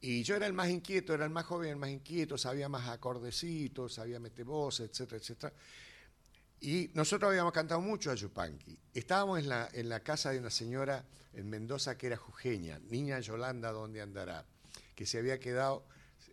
[0.00, 2.88] Y yo era el más inquieto, era el más joven, el más inquieto, sabía más
[2.88, 5.52] acordecitos, sabía meter voces, etcétera, etcétera.
[6.60, 8.78] Y nosotros habíamos cantado mucho a Yupanqui.
[8.94, 13.20] Estábamos en la, en la casa de una señora en Mendoza que era jujeña, niña
[13.20, 14.46] Yolanda, ¿dónde andará?
[14.94, 15.86] Que se había quedado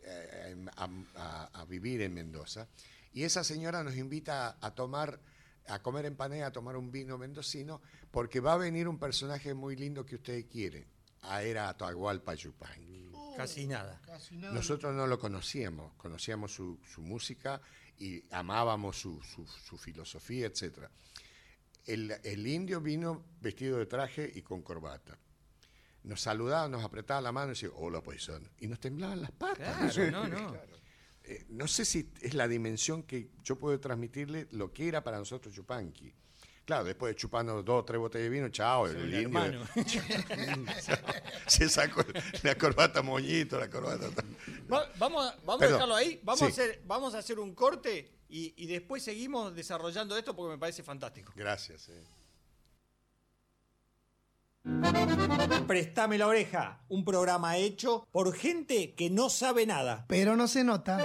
[0.04, 2.70] eh, a, a- a vivir en Mendoza.
[3.14, 5.20] Y esa señora nos invita a, a tomar,
[5.68, 9.76] a comer empanada, a tomar un vino mendocino, porque va a venir un personaje muy
[9.76, 10.86] lindo que ustedes quieren.
[11.24, 13.12] Ah, era Atahualpa Yupanqui.
[13.38, 14.02] Casi nada.
[14.06, 14.54] Casi nada.
[14.54, 17.62] Nosotros no lo conocíamos, conocíamos su, su música
[17.98, 20.90] y amábamos su, su- su filosofía, etc.
[21.86, 25.18] El, el indio vino vestido de traje y con corbata.
[26.04, 28.50] Nos saludaba, nos apretaba la mano y decía, hola paisano.
[28.60, 29.94] Y nos temblaban las patas.
[29.94, 30.58] Claro, no, no.
[31.24, 35.18] Eh, no sé si es la dimensión que yo puedo transmitirle lo que era para
[35.20, 36.14] nosotros Chupanqui.
[36.66, 39.62] Claro, después de chupando dos o tres botellas de vino, chao, el, El indio
[41.48, 42.04] se sacó
[42.44, 44.10] la corbata moñito, la corbata...
[44.72, 46.20] Va- vamos a, vamos a dejarlo ahí.
[46.24, 46.46] Vamos, Sí.
[46.46, 50.58] a hacer, vamos a hacer un corte y, y después seguimos desarrollando esto porque me
[50.60, 51.34] parece fantástico.
[51.36, 51.90] Gracias.
[51.90, 52.02] eh.
[55.68, 60.06] Préstame la oreja, un programa hecho por gente que no sabe nada.
[60.08, 61.04] Pero no se nota.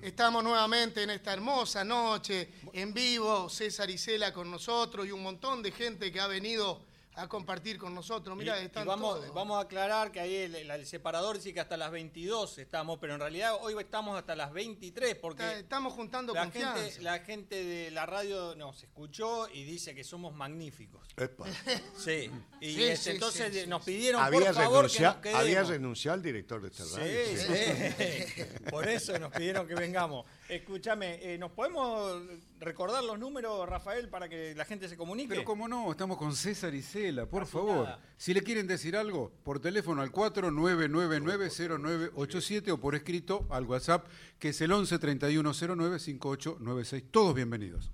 [0.00, 5.22] Estamos nuevamente en esta hermosa noche, en vivo, César y Cela con nosotros y un
[5.22, 6.80] montón de gente que ha venido
[7.14, 8.36] a compartir con nosotros.
[8.36, 9.34] Mira, Y- y están vamos, todos.
[9.34, 12.98] vamos a aclarar que ahí el, el- el separador dice que hasta las 22 estamos,
[13.00, 16.82] pero en realidad hoy estamos hasta las 23 porque Está- Estamos juntando la confianza.
[16.82, 21.06] gente, la gente de la radio nos escuchó y dice que somos magníficos.
[21.16, 21.44] Epa.
[21.96, 25.40] Sí, y Sí, este, sí, entonces sí, nos pidieron Había, por favor que nos quedemos.
[25.42, 27.18] había renunciado al director de esta radio.
[27.26, 28.44] Sí, sí.
[28.70, 30.24] Por eso nos pidieron que vengamos.
[30.50, 32.20] Escúchame, eh, ¿nos podemos
[32.58, 35.28] recordar los números, Rafael, para que la gente se comunique?
[35.28, 37.84] Pero cómo no, estamos con César y Cela, por favor.
[37.84, 38.00] nada.
[38.16, 44.08] Si le quieren decir algo, por teléfono al 49990987 o por escrito al WhatsApp,
[44.40, 47.04] que es el 11 3109 5896.
[47.12, 47.92] Todos bienvenidos.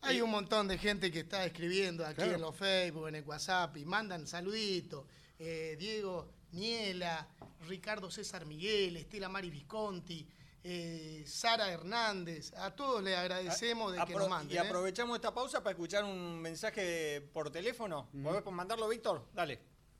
[0.00, 2.36] Hay un montón de gente que está escribiendo aquí Claro.
[2.36, 5.04] en los Facebook, en el WhatsApp y mandan saluditos.
[5.38, 7.28] Eh, Diego Niela,
[7.68, 10.26] Ricardo César Miguel, Estela Mari Visconti,
[10.64, 12.52] eh, Sara Hernández.
[12.58, 14.56] A todos les agradecemos de que Apro- nos manden.
[14.56, 14.60] y ¿eh?
[14.68, 18.08] aprovechamos esta pausa para escuchar un mensaje por teléfono.
[18.22, 19.22] ¿Podés mandarlo, Víctor?
[19.32, 19.58] Dale.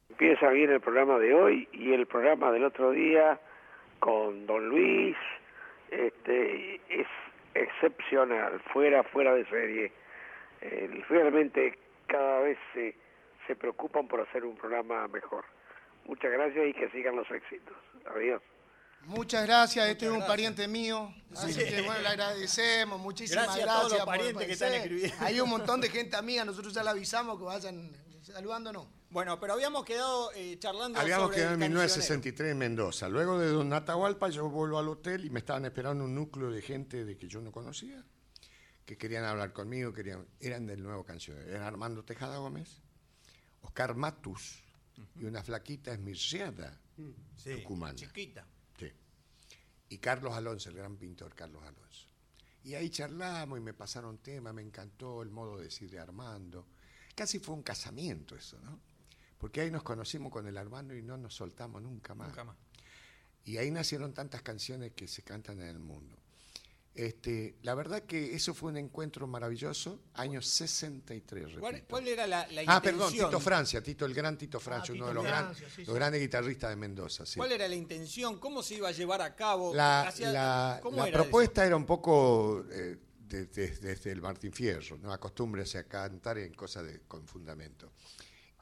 [0.08, 3.40] Empieza bien el programa de hoy y el programa del otro día
[4.00, 5.16] con Don Luis.
[5.90, 7.06] Este es
[7.54, 9.92] excepcional, fuera, fuera de serie.
[10.60, 12.94] Eh, realmente cada vez se,
[13.46, 15.44] se preocupan por hacer un programa mejor.
[16.06, 17.76] Muchas gracias y que sigan los éxitos.
[18.14, 18.42] Adiós.
[19.06, 20.28] Muchas gracias, este es un gracias.
[20.30, 21.60] pariente mío, así Sí.
[21.64, 23.76] que bueno, le agradecemos, muchísimas Gracias gracias.
[23.76, 25.16] a todos los por parientes que están escribiendo.
[25.20, 27.90] Hay un montón de gente amiga, nosotros ya le avisamos que vayan
[28.22, 28.86] saludándonos.
[29.10, 31.80] Bueno, pero habíamos quedado eh, charlando Habíamos sobre quedado el en cancionero.
[31.80, 33.08] 1963 en Mendoza.
[33.08, 36.62] Luego de Don Atahualpa yo vuelvo al hotel y me estaban esperando un núcleo de
[36.62, 38.04] gente de que yo no conocía,
[38.84, 41.48] que querían hablar conmigo, querían, eran del nuevo cancionero.
[41.48, 42.80] Eran Armando Tejada Gómez,
[43.62, 44.62] Oscar Matus
[45.16, 46.78] y una flaquita esmirciada,
[47.36, 47.94] Sí, tucumana.
[47.96, 48.46] chiquita.
[49.90, 52.06] Y Carlos Alonso, el gran pintor Carlos Alonso.
[52.62, 56.66] Y ahí charlamos y me pasaron temas, me encantó el modo de decir de Armando.
[57.14, 58.78] Casi fue un casamiento eso, ¿no?
[59.36, 62.28] Porque ahí nos conocimos con el Armando y no nos soltamos nunca más.
[62.28, 62.56] Nunca más.
[63.44, 66.16] Y ahí nacieron tantas canciones que se cantan en el mundo.
[66.92, 71.46] Este, la verdad que eso fue un encuentro maravilloso, año 63.
[71.58, 71.86] ¿Cuál, repito.
[71.88, 73.12] cuál era la, la Ah, perdón?
[73.12, 75.86] Tito Francia, Tito, el gran Tito Francia, uno Tito de los, gran- Francia, sí, los
[75.88, 75.94] sí.
[75.94, 77.24] grandes guitarristas de Mendoza.
[77.24, 77.36] sí.
[77.38, 78.38] ¿Cuál era la intención?
[78.38, 79.72] ¿Cómo se iba a llevar a cabo?
[79.74, 84.20] La, Hacia- la- ¿cómo la era propuesta era un poco eh, de- de- desde el
[84.20, 87.92] Martín Fierro, no acostúmbrese a cantar en cosas de, con fundamento.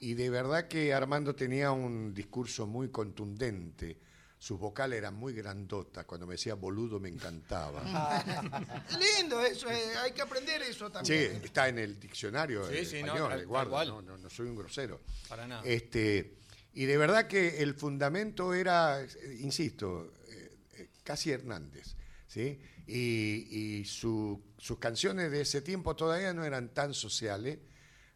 [0.01, 3.99] Y de verdad que Armando tenía un discurso muy contundente.
[4.41, 6.05] Sus vocales eran muy grandotas.
[6.05, 7.83] Cuando me decía boludo me encantaba.
[9.19, 11.41] Lindo eso, eh, hay que aprender eso Sí, también.
[11.45, 14.17] está en el diccionario Sí, en sí, no, español, tal- le guardo, tal no, no,
[14.19, 15.01] no soy un grosero.
[15.29, 15.63] Para nada.
[15.65, 16.37] Este,
[16.75, 19.09] y de verdad que el fundamento era, eh,
[19.41, 21.97] insisto, eh, eh, casi Hernández,
[22.29, 22.61] ¿sí?
[22.87, 27.59] Y, y su- sus canciones de ese tiempo todavía no eran tan sociales.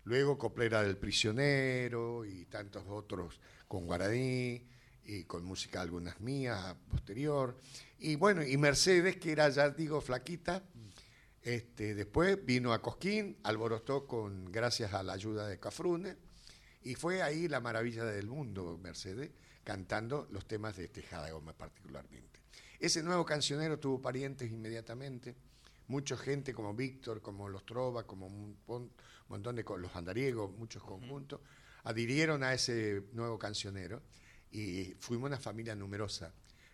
[0.05, 4.67] Luego Coplera del Prisionero y tantos otros con Guaraní
[5.05, 7.59] y con música algunas mías posterior.
[7.99, 10.62] Y bueno, y Mercedes, que era, ya digo, flaquita,
[11.43, 16.17] este, después vino a Cosquín, alborotó con, gracias a la ayuda de Cafrune,
[16.83, 19.31] y fue ahí la maravilla del mundo, Mercedes,
[19.65, 22.41] cantando los temas de Tejada Gómez particularmente.
[22.79, 25.37] Ese nuevo cancionero tuvo parientes inmediatamente,
[25.88, 28.57] mucha gente como Víctor, como los Trova, como un
[29.29, 31.41] montón de los andariegos, muchos conjuntos,
[31.85, 34.03] adhirieron a ese nuevo cancionero
[34.53, 36.33] y fuimos una familia numerosa.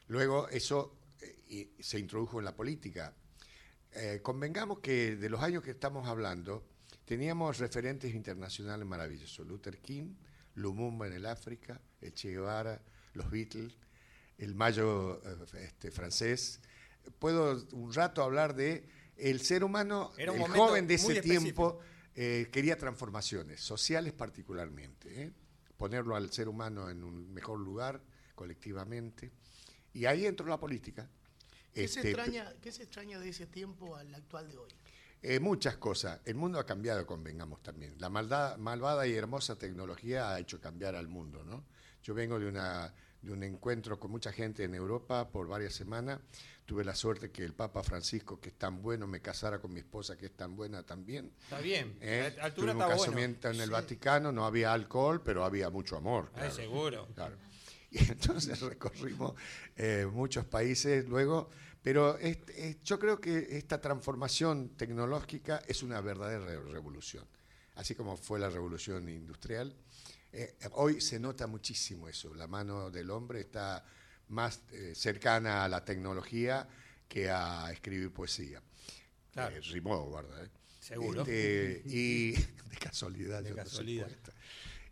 [0.08, 3.14] Luego eso eh, se introdujo en la política.
[3.92, 6.66] Eh, convengamos que de los años que estamos hablando,
[7.04, 9.46] teníamos referentes internacionales maravillosos.
[9.46, 10.14] Luther King,
[10.54, 12.82] Lumumba en el África, el Che Guevara,
[13.14, 13.78] los Beatles,
[14.38, 16.60] el Mayo eh, este, francés.
[17.18, 18.86] Puedo un rato hablar de
[19.16, 21.80] el ser humano, Era un el joven de ese tiempo
[22.14, 25.32] eh, quería transformaciones, sociales particularmente, ¿eh?
[25.78, 28.02] Ponerlo al ser humano en un mejor lugar
[28.34, 29.30] colectivamente.
[29.94, 31.08] Y ahí entró la política.
[31.72, 34.70] ¿Qué, se Este, extraña, ¿Qué se extraña de ese tiempo al actual de hoy?
[35.22, 36.20] eh, muchas cosas.
[36.24, 37.94] El mundo ha cambiado, convengamos también.
[37.98, 41.64] La maldad, malvada y hermosa tecnología ha hecho cambiar al mundo, ¿no?
[42.04, 46.20] Yo vengo de, una, de un encuentro con mucha gente en Europa por varias semanas.
[46.68, 49.80] Tuve la suerte que el Papa Francisco, que es tan bueno, me casara con mi
[49.80, 51.32] esposa, que es tan buena también.
[51.44, 51.96] Está bien.
[52.02, 52.34] ¿eh?
[52.36, 53.00] La altura Tuve un está bueno.
[53.12, 56.26] casamiento en el Vaticano, no había alcohol, pero había mucho amor.
[56.34, 56.54] Ay, claro.
[56.54, 57.08] seguro.
[57.14, 57.36] Claro.
[57.90, 59.32] Y entonces recorrimos
[59.74, 61.48] eh, muchos países luego,
[61.82, 67.24] pero este, yo creo que esta transformación tecnológica es una verdadera re- revolución,
[67.76, 69.74] así como fue la revolución industrial.
[70.32, 73.82] eh, hoy se nota muchísimo eso, la mano del hombre está
[74.28, 76.68] más eh, cercana a la tecnología
[77.08, 78.62] que a escribir poesía.
[79.32, 79.56] Claro.
[79.56, 80.44] Eh, rimó, guarda.
[80.44, 80.48] ¿eh?
[80.80, 81.22] Seguro.
[81.22, 82.32] Este, y
[82.70, 83.42] de casualidad.
[83.42, 84.08] De yo casualidad.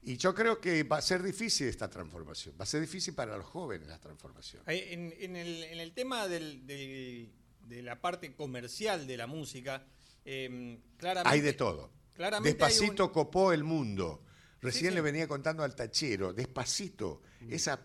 [0.03, 3.37] Y yo creo que va a ser difícil esta transformación, va a ser difícil para
[3.37, 4.63] los jóvenes la transformación.
[4.67, 9.85] En, en el, en el tema del- del- de la parte comercial de la música,
[10.25, 11.35] eh, claramente...
[11.35, 11.91] Hay de todo.
[12.15, 14.23] Claramente Despacito un- copó el mundo.
[14.61, 14.95] Recién sí.
[14.95, 17.85] le venía contando al tachero, Despacito, esa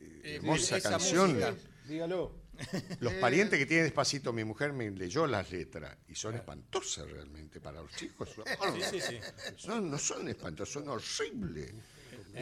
[0.00, 1.38] eh, Eh, hermosa canción.
[1.86, 2.34] Dígalo.
[3.00, 7.60] Los parientes que tienen Despacito, mi mujer me leyó las letras y son espantosas realmente
[7.60, 8.30] para los chicos.
[8.34, 9.18] son Sí, sí, sí.
[9.56, 11.72] Son- no son espantosas, son horribles.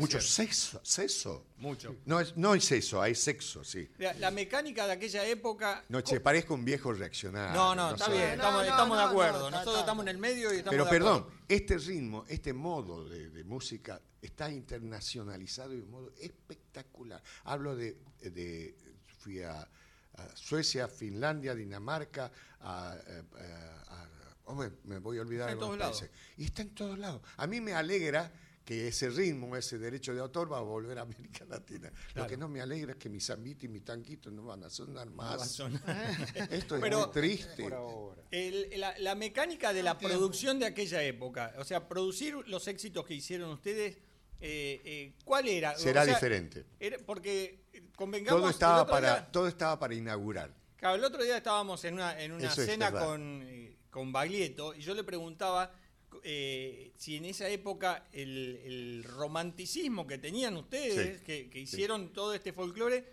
[0.00, 1.46] Mucho sexo, sexo.
[1.59, 1.96] Mucho.
[2.04, 3.88] No, es, no hay sexo, hay sexo, sí.
[3.98, 5.85] La, la mecánica de aquella época...
[5.88, 7.54] No, che, parezco un viejo reaccionario.
[7.54, 8.12] No, no, está sé.
[8.12, 9.38] bien, No, estamos, no, estamos de acuerdo.
[9.46, 11.40] está- Nosotros está- estamos en el medio y estamos Pero de perdón, acuerdo.
[11.48, 17.22] este ritmo, este modo de, de música está internacionalizado de un modo espectacular.
[17.44, 18.74] Hablo de, de
[19.18, 22.30] fui a, a Suecia, Finlandia, Dinamarca,
[22.61, 24.09] a, a- a-
[24.46, 24.54] oh,
[24.85, 26.11] me voy a olvidar Está en algunos todos países.
[26.37, 27.22] Y está en todos lados.
[27.37, 28.30] A mí me alegra
[28.66, 31.88] que ese ritmo, ese derecho de autor va a volver a América Latina.
[32.16, 34.68] Lo que no me alegra es que mis zambitos y mis tanquitos no van a
[34.70, 35.38] sonar más.
[35.38, 36.26] va a sonar.
[36.50, 37.62] Esto es Pero- muy triste.
[37.62, 38.22] Por ahora.
[38.33, 43.07] El- la, la mecánica de la producción de aquella época, o sea, producir los éxitos
[43.07, 43.98] que hicieron ustedes,
[44.40, 45.76] eh, eh, ¿cuál era?
[45.79, 46.66] Será O sea, diferente.
[46.81, 48.41] era- porque eh, convengamos.
[48.41, 50.53] Todo estaba, para, día- todo estaba para inaugurar.
[50.76, 54.74] Claro, el otro día estábamos en una, en una Eso cena con, eh, con Baglietto
[54.74, 55.72] y yo le preguntaba
[56.25, 62.12] eh, si en esa época el, el romanticismo que tenían ustedes, Sí, que, que hicieron
[62.12, 63.05] todo este folclore,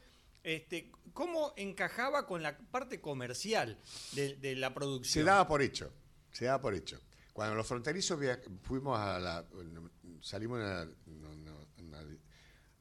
[0.43, 3.77] este, ¿cómo encajaba con la parte comercial
[4.13, 5.25] de, de la Se producción?
[5.25, 5.91] daba por hecho,
[6.31, 6.99] se daba por hecho.
[7.33, 8.19] Cuando los fronterizos
[8.63, 9.45] fuimos a la,
[10.21, 12.05] salimos a una, una- una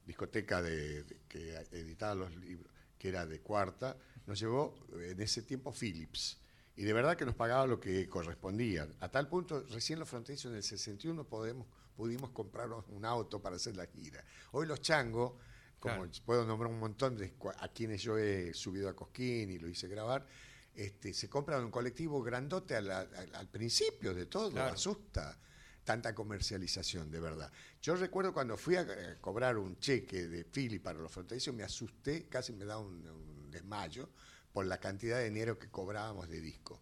[0.04, 3.96] discoteca de, de- que editaba los libros, que era de cuarta,
[4.26, 6.38] nos llevó en ese tiempo Philips.
[6.76, 8.88] Y de verdad que nos pagaba lo que correspondía.
[9.00, 11.66] A tal punto, recién los fronterizos en el 61 podemos,
[11.96, 14.24] pudimos comprarnos un auto para hacer la gira.
[14.52, 15.32] Hoy los changos,
[15.78, 16.10] como Claro.
[16.24, 19.88] puedo nombrar un montón de a quienes yo he subido a Cosquín y lo hice
[19.88, 20.26] grabar,
[20.74, 24.72] este, se compran un colectivo grandote la- al, al principio de todo, Claro.
[24.72, 25.38] asusta
[25.84, 27.52] tanta comercialización, de verdad.
[27.82, 31.64] Yo recuerdo cuando fui a eh, cobrar un cheque de Philly para los fronterizos, me
[31.64, 34.08] asusté, casi me da un, un desmayo
[34.52, 36.80] por la cantidad de dinero que cobrábamos de disco.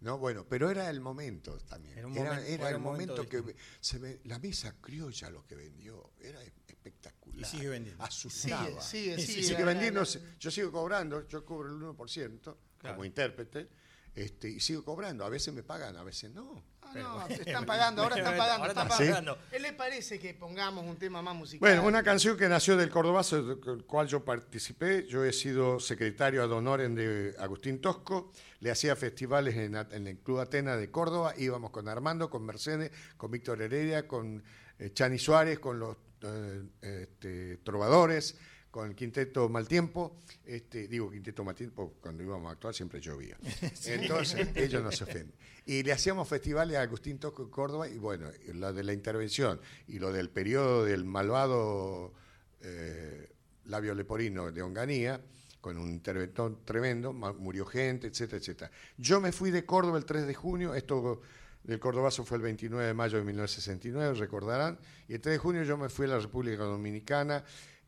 [0.00, 0.18] ¿No?
[0.18, 1.94] Bueno, pero era el momento también.
[1.98, 5.30] Era Era, un momento- era era el momento momento que se ve, la mesa criolla
[5.30, 7.40] lo que vendió, era espectacular.
[7.40, 8.04] Y sigue vendiendo.
[8.04, 8.66] Asustaba.
[8.82, 9.42] Sigue, sigue, Y sigue.
[9.42, 10.02] sigue vendiendo,
[10.38, 12.96] yo sigo cobrando, yo cobro el 1% Claro.
[12.96, 13.68] como intérprete,
[14.14, 15.24] este, y sigo cobrando.
[15.24, 16.62] A veces me pagan, a veces no.
[16.94, 18.62] Ah, no, te están pagando, ahora están pagando.
[18.62, 19.32] Ahora están están pagando.
[19.32, 19.50] pagando.
[19.50, 21.60] ¿Qué le parece que pongamos un tema más musical?
[21.60, 25.06] Bueno, una canción que nació del Cordobazo, del cual yo participé.
[25.06, 28.32] Yo he sido secretario ad honorem de Agustín Tosco.
[28.60, 31.34] Le hacía festivales en el Club Atena de Córdoba.
[31.36, 34.42] Íbamos con Armando, con Mercedes, con Víctor Heredia, con
[34.78, 38.36] eh, Chani Suárez, con los eh, este, trovadores,
[38.76, 40.18] con el Quinteto Mal Tiempo.
[40.44, 43.38] Este, digo Quinteto Mal Tiempo, cuando íbamos a actuar siempre llovía.
[43.86, 45.32] Entonces, ellos no se ofenden.
[45.64, 49.58] Y le hacíamos festivales a Agustín Tosco en Córdoba, y bueno, lo de la intervención
[49.88, 52.12] y lo del periodo del malvado
[52.60, 53.30] eh,
[53.64, 55.22] labio leporino de Onganía,
[55.62, 58.70] con un interventor tremendo, murió gente, etcétera, etcétera.
[58.98, 61.22] Yo me fui de Córdoba el 3 de junio, esto
[61.64, 65.62] del Cordobazo fue el 29 de mayo de 1969, recordarán, y el 3 de junio
[65.62, 67.42] yo me fui a la República Dominicana,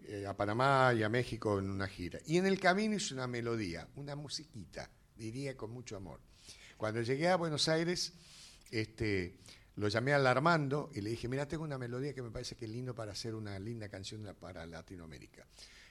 [0.05, 2.19] eh, a Panamá y a México en una gira.
[2.27, 6.21] Y en el camino hice una melodía, una musiquita, diría con mucho amor.
[6.77, 8.13] Cuando llegué a Buenos Aires,
[8.71, 9.37] este,
[9.77, 12.65] lo llamé al Armando y le dije, mira, tengo una melodía que me parece que
[12.65, 15.47] es lindo para hacer una linda canción para Latinoamérica.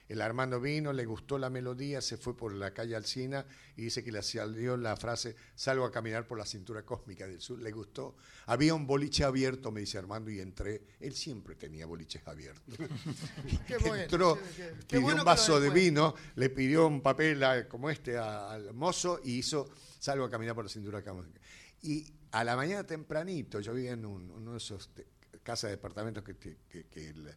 [0.08, 3.44] El Armando vino, le gustó la melodía, se fue por la calle Alcina
[3.76, 7.40] y dice que le salió la frase, salgo a caminar por la cintura cósmica del
[7.42, 8.16] sur, le gustó.
[8.46, 10.82] Había un boliche abierto, me dice Armando, y entré.
[10.98, 12.74] Él siempre tenía boliches abiertos.
[13.66, 17.02] Qué bueno, Entró, qué- qué- qué pidió bueno un vaso de vino, le pidió un
[17.02, 21.02] papel a- como este a- al mozo y hizo salgo a caminar por la cintura
[21.02, 21.40] cósmica.
[21.82, 25.06] Y a la mañana tempranito, yo vivía en un- uno de esos te-
[25.42, 27.34] casas de departamentos que, te- que- que el-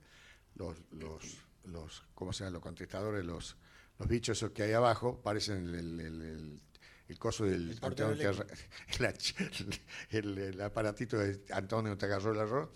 [0.55, 1.23] los, los,
[1.65, 2.53] los, ¿cómo se llaman?
[2.53, 3.55] Los contestadores, los,
[3.99, 6.61] los bichos esos que hay abajo, parecen el, el- el- el-
[7.07, 8.45] el coso del Antonio Terra-
[10.11, 12.71] el, aparatito de Antonio te agarró el error.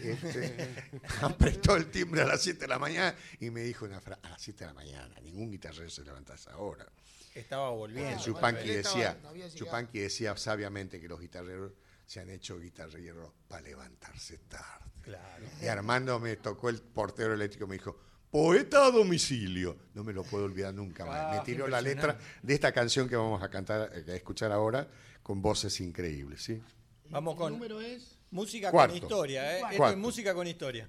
[0.00, 0.90] Este,
[1.22, 4.30] apretó el timbre a las 7 de la mañana y me dijo una frase, a
[4.30, 6.86] las 7 de la mañana, ningún guitarrero se levanta a esa hora.
[7.34, 8.10] Estaba volviendo.
[8.10, 9.32] Claro, Chupanqui decía, no.
[9.54, 11.72] Chupanqui decía sabiamente que los guitarreros
[12.04, 14.84] se han hecho guitarreros para levantarse tarde.
[15.02, 15.46] Claro.
[15.62, 17.98] Y Armando me tocó el portero eléctrico y me dijo,
[18.30, 19.76] poeta a domicilio.
[19.94, 21.18] No me lo puedo olvidar nunca más.
[21.20, 24.52] Ah, me tiró la letra de esta canción que vamos a cantar, eh, a escuchar
[24.52, 24.88] ahora,
[25.22, 26.60] con voces increíbles, ¿sí?
[27.10, 28.18] Vamos ¿El con número es?
[28.30, 28.94] música Cuarto.
[28.94, 29.62] con historia, ¿eh?
[29.70, 30.88] Esto es música con historia.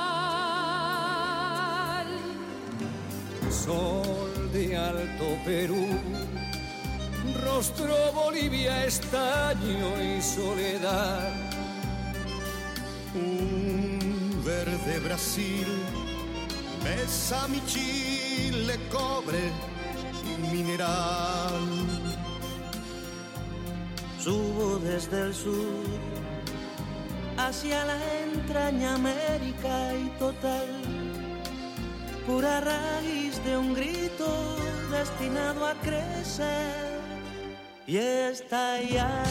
[3.71, 5.87] Sol de Alto Perú,
[7.45, 11.31] rostro Bolivia, estaño y soledad.
[13.15, 15.67] Un verde Brasil,
[16.83, 19.43] Besa mi chile, cobre
[20.29, 21.63] y mineral.
[24.19, 25.85] Subo desde el sur
[27.37, 30.67] hacia la entraña América y total,
[32.27, 34.57] pura raíz de un grito
[34.91, 36.99] destinado a crecer
[37.87, 39.25] y estallar.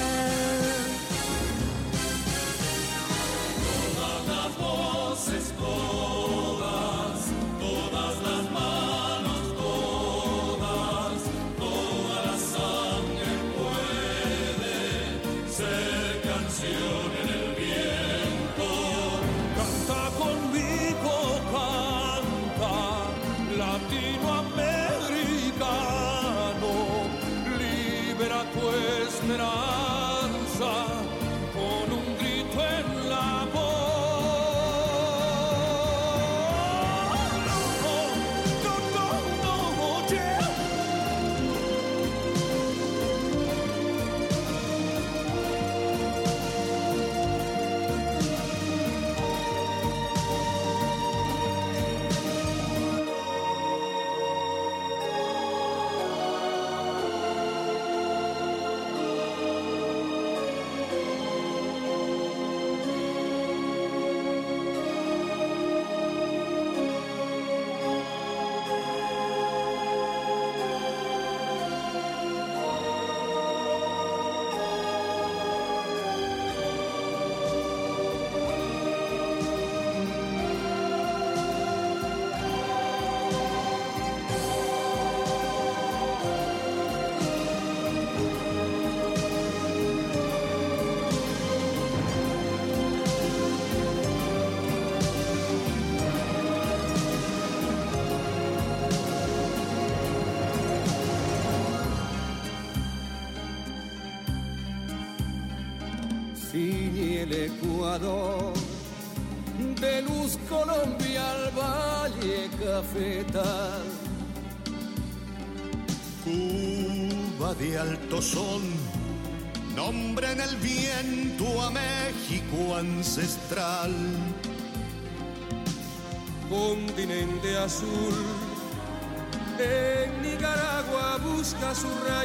[129.58, 132.19] En Nicaragua busca su raíz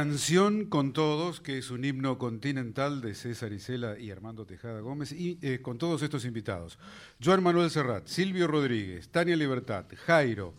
[0.00, 5.12] Canción con todos, que es un himno continental de César Isela y Armando Tejada Gómez,
[5.12, 6.78] y eh, con todos estos invitados.
[7.22, 10.54] Joan Manuel Serrat, Silvio Rodríguez, Tania Libertad, Jairo,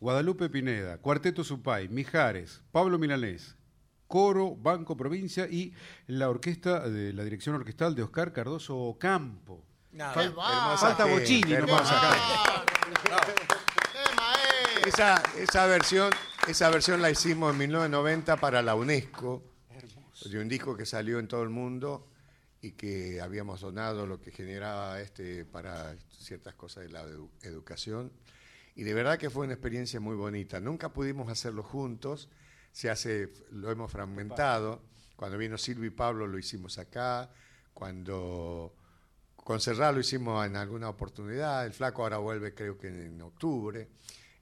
[0.00, 3.56] Guadalupe Pineda, Cuarteto Supay, Mijares, Pablo Milanés,
[4.06, 5.74] Coro, Banco Provincia y
[6.06, 9.66] la orquesta de la dirección orquestal de Oscar Cardoso Campo.
[9.92, 10.14] Nada.
[10.14, 12.64] Fal- falta Bochini nomás acá.
[14.86, 16.10] Esa, esa, versión,
[16.48, 19.42] esa versión la hicimos en 1990 para la UNESCO,
[20.30, 22.08] de un disco que salió en todo el mundo
[22.60, 28.12] y que habíamos donado lo que generaba este para ciertas cosas de la edu- educación.
[28.74, 30.60] Y de verdad que fue una experiencia muy bonita.
[30.60, 32.28] Nunca pudimos hacerlo juntos,
[32.72, 34.82] se hace, lo hemos fragmentado.
[35.16, 37.30] Cuando vino Silvio y Pablo lo hicimos acá,
[37.74, 38.74] cuando
[39.36, 43.88] con Serrat lo hicimos en alguna oportunidad, el flaco ahora vuelve creo que en octubre.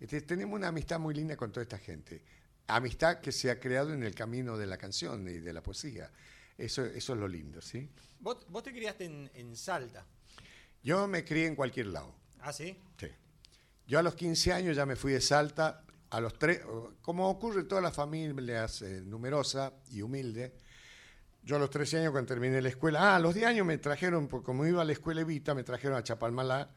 [0.00, 2.22] Este, tenemos una amistad muy linda con toda esta gente.
[2.66, 6.10] Amistad que se ha creado en el camino de la canción y de la poesía.
[6.56, 7.88] Eso, eso es lo lindo, ¿sí?
[8.18, 10.06] Vos, vos te criaste en, en Salta.
[10.82, 12.14] Yo me crié en cualquier lado.
[12.40, 12.76] ¿Ah, sí?
[12.98, 13.08] Sí.
[13.86, 16.60] Yo a los 15 años ya me fui de Salta, a los tres,
[17.02, 20.52] como ocurre en todas las familias eh, numerosas y humildes,
[21.42, 23.78] yo a los 13 años cuando terminé la escuela, ah, a los 10 años me
[23.78, 26.70] trajeron, porque como iba a la escuela Evita, me trajeron a Chapalmalá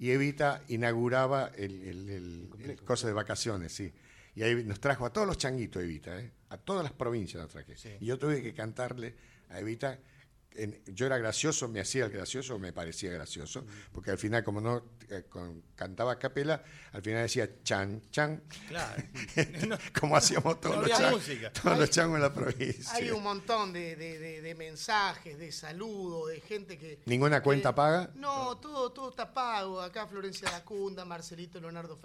[0.00, 3.92] y Evita inauguraba el, el, el- el coso de vacaciones, sí.
[4.34, 6.32] Y ahí nos trajo a todos los changuitos Evita, ¿eh?
[6.48, 7.76] a todas las provincias nos traje.
[8.00, 9.14] Y yo tuve que cantarle
[9.50, 9.98] a Evita.
[10.54, 14.60] En- yo era gracioso, me hacía el gracioso, me parecía gracioso, porque al final, como
[14.60, 19.02] no eh, con- cantaba a capela, al final decía chan, chan, Claro.
[20.00, 21.52] como hacíamos todos, no los, chan- música.
[21.52, 22.94] todos los changos en la provincia.
[22.94, 27.00] Hay un montón de, de- de- de mensajes, de saludos, de gente que...
[27.06, 28.10] ¿Ninguna cuenta paga?
[28.14, 29.80] No, todo, todo está pago.
[29.80, 31.98] Acá Florencia Lacunda, Marcelito Leonardo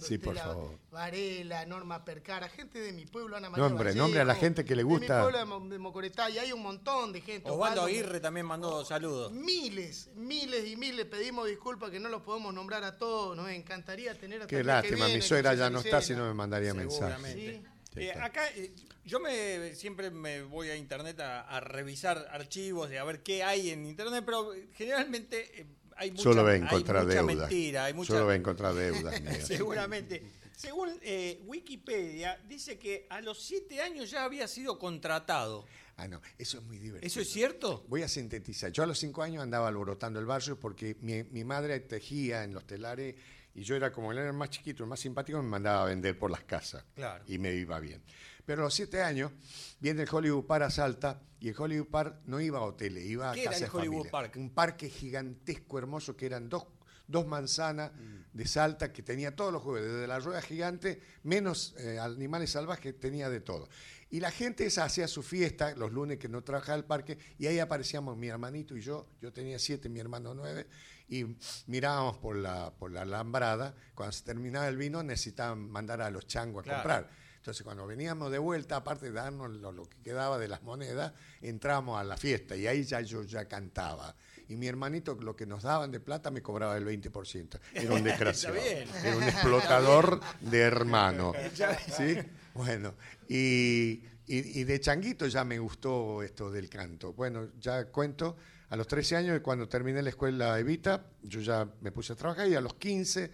[0.00, 0.78] Sí, por Estela favor.
[0.90, 4.64] Varela, Norma Percara, gente de mi pueblo, Ana María Nombre, Vallejo, nombre a la gente
[4.64, 5.16] que le De gusta.
[5.16, 7.50] mi pueblo de, Mo- de Mocoretá, y hay un montón de gente.
[7.50, 9.32] Osvaldo Osvaldo- Aguirre también mandó saludos.
[9.32, 11.06] Miles, miles y miles.
[11.06, 13.36] Pedimos disculpas que no los podemos nombrar a todos.
[13.36, 16.74] Nos encantaría tener hasta Qué lástima, mi suegra ya no está, si no me mandaría
[16.74, 17.32] mensajes.
[17.32, 17.62] Sí,
[17.96, 18.72] Eh, acá eh,
[19.04, 23.44] yo me siempre me voy a internet a, a revisar archivos y a ver qué
[23.44, 25.66] hay en internet, pero generalmente eh,
[25.96, 27.34] hay mucha, Solo a hay encontrar mucha deuda.
[27.34, 29.14] mentira, hay mucha, Solo a encontrar deudas.
[29.46, 30.22] seguramente.
[30.56, 35.66] Según eh, Wikipedia dice que a los siete años ya había sido contratado.
[36.02, 37.06] Ah, no, eso es muy divertido.
[37.06, 37.84] ¿Eso es cierto?
[37.88, 38.72] Voy a sintetizar.
[38.72, 42.52] Yo a los cinco años andaba alborotando el barrio porque mi, mi madre tejía en
[42.52, 43.14] los telares
[43.54, 45.86] y yo era como él era el más chiquito, el más simpático, me mandaba a
[45.86, 46.84] vender por las casas.
[46.96, 47.22] Claro.
[47.28, 48.02] Y me iba bien.
[48.44, 49.30] Pero a los siete años
[49.78, 53.30] viene el Hollywood Park a Salta y el Hollywood Park no iba a hoteles, iba
[53.30, 54.10] a ¿Qué era casa el Hollywood familia.
[54.10, 54.36] Park?
[54.38, 56.64] Un parque gigantesco, hermoso, que eran dos,
[57.12, 57.92] dos manzanas
[58.32, 62.98] de Salta que tenía todos los juegos, desde la rueda gigante, menos eh, animales salvajes,
[62.98, 63.68] tenía de todo.
[64.10, 67.46] Y la gente esa hacía su fiesta los lunes que no trabajaba el parque y
[67.46, 70.66] ahí aparecíamos mi hermanito y yo, yo tenía siete, mi hermano nueve,
[71.08, 71.36] y
[71.66, 76.26] mirábamos por la, por la alambrada, cuando se terminaba el vino necesitaban mandar a los
[76.26, 76.78] changos a Claro.
[76.82, 77.10] comprar.
[77.36, 81.12] Entonces cuando veníamos de vuelta, aparte de darnos lo, lo que quedaba de las monedas,
[81.40, 84.14] entrábamos a la fiesta y ahí ya yo ya cantaba.
[84.52, 87.58] Y mi hermanito lo que nos daban de plata me cobraba el 20%.
[87.74, 88.56] Era un desgraciado.
[88.56, 91.32] Era un explotador de hermano.
[91.96, 92.18] ¿Sí?
[92.54, 92.94] Bueno,
[93.28, 97.14] y, y- y de changuito ya me gustó esto del canto.
[97.14, 98.36] Bueno, ya cuento,
[98.68, 102.46] a los 13 años, cuando terminé la escuela Evita, yo ya me puse a trabajar
[102.48, 103.30] y a los 15,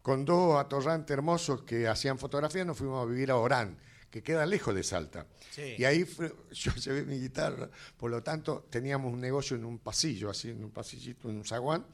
[0.00, 3.76] con dos atorrantes hermosos que hacían fotografía, nos fuimos a vivir a Orán,
[4.12, 5.26] que queda lejos de Salta.
[5.50, 5.74] Sí.
[5.78, 9.78] Y ahí fue- yo llevé mi guitarra, por lo tanto teníamos un negocio en un
[9.80, 11.84] pasillo, así en un pasillito, en un zaguán,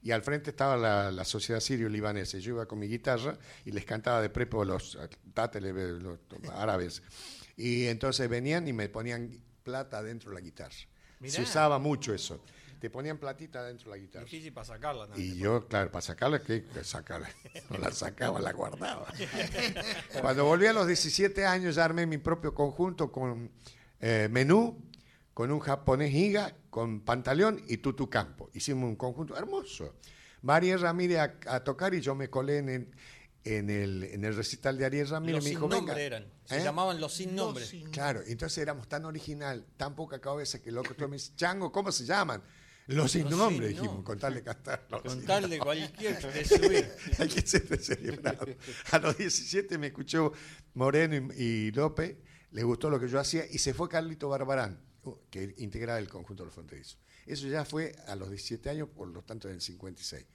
[0.00, 2.38] y al frente estaba la, la sociedad sirio-libanesa.
[2.38, 4.96] Yo iba con mi guitarra y les cantaba de prepo a los
[5.34, 6.18] táteles los
[6.54, 7.02] árabes.
[7.56, 10.74] Y entonces venían y me ponían plata dentro de la guitarra.
[11.20, 11.34] Mirá.
[11.34, 12.44] Se usaba mucho eso.
[12.84, 14.24] Te ponían platita dentro de la guitarra.
[14.26, 15.32] Difícil para sacarla también.
[15.32, 16.64] Y yo, claro, para sacarla, ¿qué?
[16.66, 17.30] Que sacarla.
[17.70, 19.06] No la sacaba, la guardaba.
[20.20, 23.50] Cuando volví a los 17 años ya armé mi propio conjunto con
[24.00, 24.78] eh, menú,
[25.32, 28.50] con un japonés giga, con pantaleón y tutu campo.
[28.52, 29.94] Hicimos un conjunto hermoso.
[30.42, 32.90] María Ramírez a, a tocar y yo me colé en el,
[33.44, 35.36] en el, en el recital de Ariel Ramírez.
[35.36, 36.06] Los me sin dijo, nombre venga.
[36.18, 36.26] eran.
[36.44, 36.64] Se ¿Eh?
[36.64, 37.64] llamaban los sin nombre.
[37.90, 41.90] Claro, entonces éramos tan original, tan poca cabeza que el loco me dice, Chango, ¿cómo
[41.90, 42.42] se llaman?
[42.86, 44.04] Los sin Los nombre, sin dijimos, nombre.
[44.04, 44.86] con tal de cantar.
[44.90, 46.90] los Con sin tal de cualquier de subir.
[47.18, 48.46] Hay que ser descerebrado.
[48.90, 50.32] A los 17 me escuchó
[50.74, 52.16] Moreno y, y López,
[52.50, 54.78] le gustó lo que yo hacía y se fue Carlito Barbarán,
[55.30, 56.98] que integraba el conjunto de los fronterizos.
[57.26, 60.26] Eso ya fue a los 17 años, por lo tanto en el 56.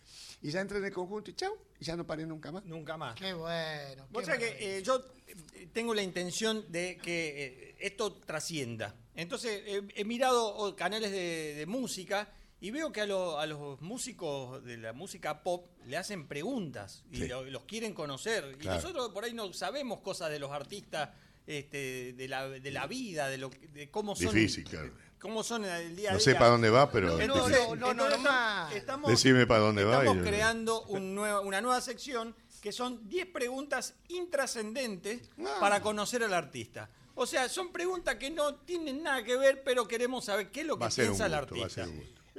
[0.41, 2.65] Y ya entré en el conjunto y chau, y ya no paré nunca más.
[2.65, 3.15] Nunca más.
[3.15, 4.07] Qué bueno.
[4.09, 4.57] Vos qué sabés maravilla.
[4.57, 5.05] que eh, yo
[5.53, 8.95] eh, tengo la intención de que eh, esto trascienda.
[9.13, 12.27] Entonces, eh, he mirado oh, canales de, de música
[12.61, 17.03] y veo que a, lo- a los músicos de la música pop le hacen preguntas
[17.11, 17.27] y Sí.
[17.27, 18.57] lo- los quieren conocer.
[18.61, 21.09] Y nosotros por ahí no sabemos cosas de los artistas,
[21.47, 24.33] este, de, la, de la vida, de, lo, de cómo son.
[24.33, 24.91] Difícil, claro.
[25.19, 26.23] Cómo son el día a No día.
[26.25, 29.99] sé para dónde va, pero No, no, no, no, estamos, Decime para dónde va.
[29.99, 35.57] Estamos creando un nuevo- una nueva sección que son 10 preguntas intrascendentes Ah.
[35.59, 36.89] para conocer al artista.
[37.15, 40.67] O sea, son preguntas que no tienen nada que ver, pero queremos saber qué es
[40.67, 41.85] lo que Va a ser un piensa el gusto, va a artista.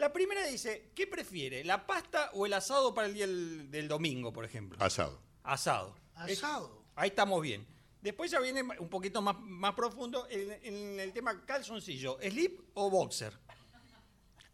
[0.00, 1.62] La primera dice, ¿qué prefiere?
[1.62, 4.82] ¿La pasta o el asado para el día del, del domingo, por ejemplo?
[4.82, 5.20] Asado.
[5.44, 5.94] Asado.
[6.14, 6.82] Asado.
[6.96, 7.66] Ahí estamos bien.
[8.00, 12.18] Después ya viene un poquito más, más profundo en, en el tema calzoncillo.
[12.22, 13.34] ¿Slip o boxer?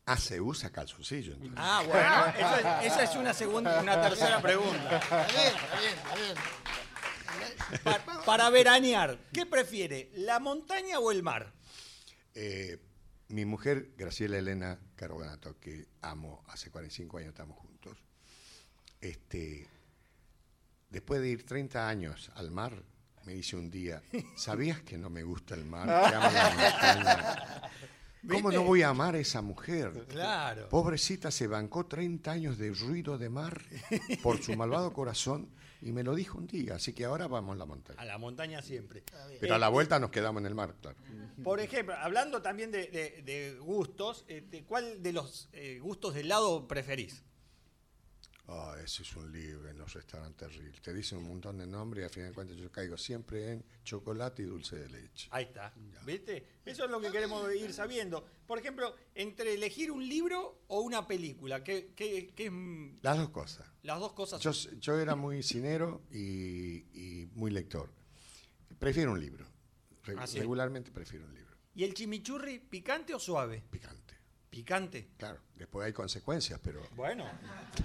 [0.06, 1.34] Ah, se usa calzoncillo.
[1.34, 1.54] entonces.
[1.56, 4.96] Ah, bueno, esa es una segunda, una tercera pregunta.
[4.98, 8.04] Está bien, está bien, está bien.
[8.04, 10.10] Pa- para veranear, ¿qué prefiere?
[10.14, 11.52] ¿La montaña o el mar?
[12.34, 12.78] Eh,
[13.28, 17.96] mi mujer, Graciela Elena Carbanato, que amo, hace 45 años estamos juntos,
[19.00, 19.68] este,
[20.90, 22.82] después de ir 30 años al mar,
[23.24, 24.02] me dice un día,
[24.36, 25.86] ¿sabías que no me gusta el mar?
[26.08, 27.70] Que amo la montaña?".
[28.28, 30.04] ¿Cómo no voy a amar a esa mujer?
[30.08, 30.68] Claro.
[30.68, 33.62] Pobrecita se bancó 30 años de ruido de mar
[34.20, 35.48] por su malvado corazón
[35.82, 38.00] y me lo dijo un día, así que ahora vamos a la montaña.
[38.00, 39.02] A la montaña siempre.
[39.40, 40.96] Pero a la vuelta nos quedamos en el mar, claro.
[41.44, 46.20] Por ejemplo, hablando también de, de- de gustos, este, ¿cuál de los eh, gustos de
[46.20, 47.22] helado preferís?
[48.48, 50.78] Ah, ese es un libro en los restaurantes terrible.
[50.80, 53.64] Te dicen un montón de nombres y al final de cuentas yo caigo siempre en
[53.82, 55.26] chocolate y dulce de leche.
[55.32, 55.72] Ahí está.
[56.04, 56.46] ¿Viste?
[56.64, 58.24] Eso es lo que queremos ir sabiendo.
[58.46, 63.30] Por ejemplo, entre elegir un libro o una película, ¿qué, qué- qué es, Las dos
[63.30, 63.66] cosas.
[63.82, 64.40] las dos cosas?
[64.40, 67.90] Yo, yo era muy cinero y, y muy lector.
[68.78, 69.44] Prefiero un libro.
[70.04, 70.38] Re- Ah, sí.
[70.38, 71.56] Regularmente prefiero un libro.
[71.74, 73.64] ¿Y el chimichurri picante o suave?
[73.70, 74.14] Picante.
[74.60, 75.08] Picante.
[75.18, 77.26] Claro, después hay consecuencias, pero Bueno,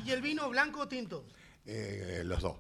[0.06, 1.26] ¿Y el vino blanco o tinto?
[1.66, 2.56] eh, los dos.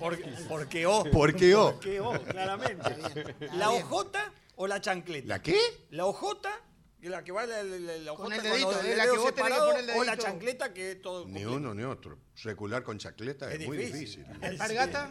[0.00, 1.04] por, porque o.
[1.04, 1.74] ¿Por qué o?
[1.74, 2.90] Porque o, claramente.
[3.38, 5.28] Está ¿La hojota o la chancleta?
[5.28, 5.56] ¿La qué?
[5.90, 6.50] La hojota,
[7.02, 9.04] la que va la, la- la- la Con hojota el con dedito, los eh, la
[9.04, 11.52] que vos tenés que separados, poner el o la chancleta que es todo Ni completo.
[11.52, 12.18] uno ni otro.
[12.42, 14.24] Recular con chacleta es, Es muy difícil.
[14.24, 14.44] difícil.
[14.44, 15.10] ¿Alpargata?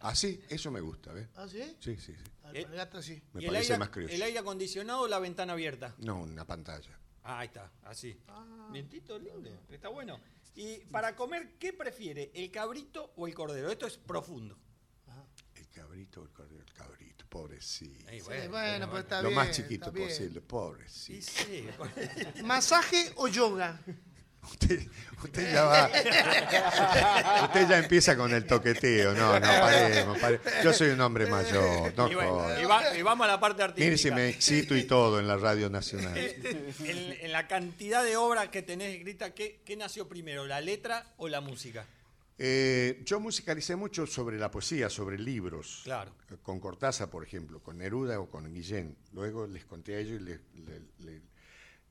[0.00, 1.28] Así, eso me gusta, ¿ves?
[1.36, 1.62] ¿Ah, sí?
[1.78, 2.30] Sí, sí, sí.
[2.42, 3.22] Alpargata sí.
[3.32, 4.12] Me ¿Y el parece aire, más curioso.
[4.12, 5.94] el aire acondicionado o la ventana abierta?
[5.98, 6.98] No, una pantalla.
[7.28, 8.16] Ah, ahí está, así.
[8.70, 10.20] Vientito lindo, está bueno.
[10.54, 12.30] Y para comer, ¿qué prefiere?
[12.34, 13.68] ¿El cabrito o el cordero?
[13.70, 14.56] Esto es profundo.
[15.56, 18.08] El cabrito, el cordero, el cabrito, pobrecito.
[18.10, 19.34] Ey, Sí, bueno, pues está Lo bien.
[19.40, 20.08] más chiquito está bien.
[20.08, 21.84] posible, Sí, pobrecito.
[22.36, 22.42] sí.
[22.44, 23.80] ¿Masaje o yoga?
[24.50, 24.86] Usted,
[25.22, 25.90] usted ya va.
[27.44, 29.12] usted ya empieza con el toqueteo.
[29.14, 30.46] No, no, paremos, paremos.
[30.62, 31.92] Yo soy un hombre mayor.
[31.96, 33.84] No Y, bueno, y va- y vamos a la parte artística.
[33.86, 36.16] Mire si me excito y todo en la radio nacional.
[36.84, 41.12] en, en la cantidad de obras que tenés escritas, ¿qué, qué nació primero, la letra
[41.18, 41.84] o la música?
[42.38, 45.80] Eh, yo musicalicé mucho sobre la poesía, sobre libros.
[45.84, 46.12] Claro.
[46.42, 48.94] Con Cortázar, por ejemplo, con Neruda o con Guillén.
[49.12, 50.82] Luego les conté a ellos y les, le-
[51.12, 51.22] le-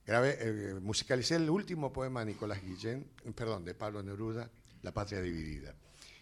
[0.06, 4.50] grabé, eh, musicalicé el último poema de Nicolás Guillén, eh, perdón, de Pablo Neruda,
[4.84, 5.76] La patria dividida.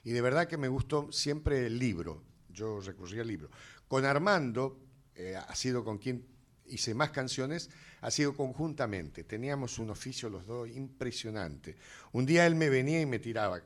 [0.04, 2.24] Y de verdad que me gustó siempre el libro.
[2.50, 3.50] Yo recurrí al libro.
[3.88, 4.80] Con Armando,
[5.16, 6.26] eh, ha sido con quien
[6.66, 7.70] hice más canciones,
[8.02, 9.24] ha sido conjuntamente.
[9.24, 11.76] Teníamos un oficio los dos impresionante.
[12.12, 13.62] Un día él me venía y me tiraba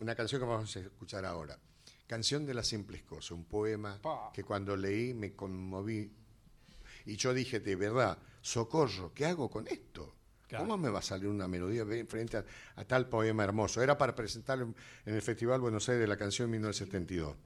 [0.00, 1.58] una canción que vamos a escuchar ahora.
[2.06, 4.00] Canción de las simples cosas, un poema
[4.32, 6.10] que cuando leí me conmoví.
[7.04, 8.18] Y yo dije, de verdad,
[8.48, 10.14] socorro, ¿qué hago con esto?
[10.48, 10.64] Claro.
[10.64, 12.44] ¿Cómo me va a salir una melodía frente a,
[12.76, 13.82] a tal poema hermoso?
[13.82, 14.74] Era para presentarlo
[15.04, 17.36] en, el Festival Buenos Aires de la canción 1972.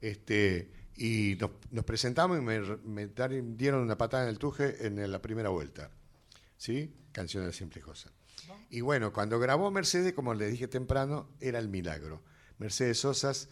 [0.00, 3.08] Este, y nos, nos presentamos y me,
[3.56, 5.90] dieron una patada en el tuje en la primera vuelta.
[6.56, 6.94] ¿Sí?
[7.12, 8.12] Canción de las simples cosas.
[8.70, 12.22] Y bueno, cuando grabó Mercedes, como le dije temprano, era el milagro.
[12.58, 13.48] Mercedes Sosas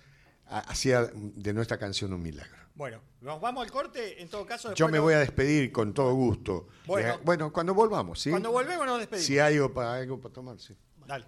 [0.47, 2.68] ha- hacía de nuestra canción un milagro.
[2.79, 4.72] Bueno, nos vamos al corte, en todo caso.
[4.72, 6.68] Yo me voy a despedir con todo gusto.
[6.87, 7.14] Bueno.
[7.14, 8.31] Eh, bueno cuando volvamos, ¿sí?
[8.31, 9.26] Cuando volvemos nos despedimos.
[9.26, 10.76] Si hay algo para, algo para tomar, sí.
[11.05, 11.26] Dale.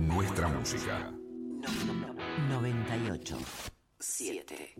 [0.00, 1.12] Nuestra música.
[2.48, 3.38] 98.
[4.00, 4.74] 7.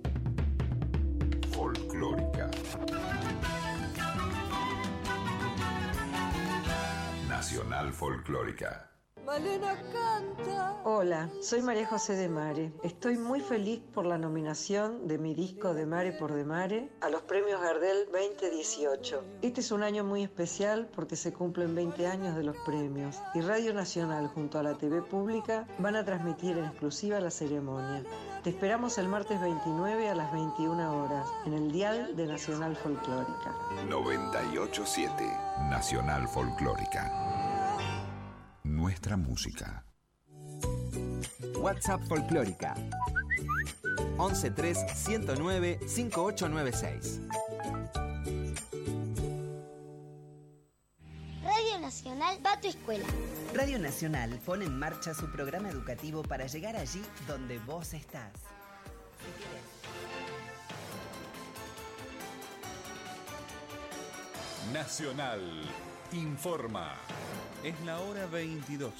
[1.52, 2.50] Folclórica.
[7.28, 8.91] Nacional Folclórica.
[9.24, 10.80] Malena canta.
[10.84, 12.72] Hola, soy María José de Mare.
[12.82, 17.08] Estoy muy feliz por la nominación de mi disco de Mare por de Mare a
[17.08, 19.24] los premios Gardel 2018.
[19.42, 23.42] Este es un año muy especial porque se cumplen 20 años de los premios y
[23.42, 28.02] Radio Nacional junto a la TV pública van a transmitir en exclusiva la ceremonia.
[28.42, 33.54] Te esperamos el martes 29 a las 21 horas en el dial de Nacional Folclórica.
[33.88, 35.24] 987
[35.70, 37.51] Nacional Folclórica.
[38.72, 39.84] Nuestra música.
[41.60, 42.74] WhatsApp Folclórica
[44.16, 47.20] 113 109 5896.
[51.44, 53.04] Radio Nacional va a tu escuela.
[53.52, 58.32] Radio Nacional pone en marcha su programa educativo para llegar allí donde vos estás.
[64.72, 65.42] Nacional
[66.12, 66.94] informa.
[67.64, 68.92] Es la hora 22.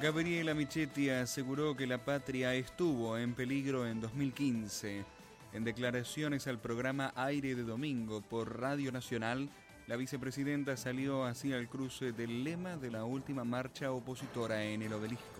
[0.00, 5.04] Gabriela Michetti aseguró que la patria estuvo en peligro en 2015.
[5.52, 9.50] En declaraciones al programa Aire de Domingo por Radio Nacional,
[9.88, 14.92] la vicepresidenta salió así al cruce del lema de la última marcha opositora en el
[14.92, 15.37] obelisco.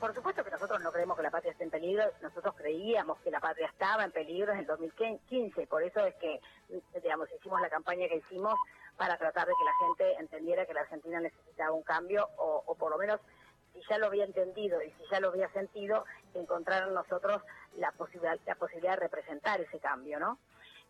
[0.00, 3.30] Por supuesto que nosotros no creemos que la patria esté en peligro, nosotros creíamos que
[3.30, 6.40] la patria estaba en peligro en el 2015, por eso es que,
[7.02, 8.54] digamos, hicimos la campaña que hicimos
[8.96, 12.74] para tratar de que la gente entendiera que la Argentina necesitaba un cambio o, o
[12.74, 13.20] por lo menos
[13.72, 17.42] si ya lo había entendido y si ya lo había sentido, encontrar en nosotros
[17.76, 20.38] la posibilidad, la posibilidad de representar ese cambio, ¿no?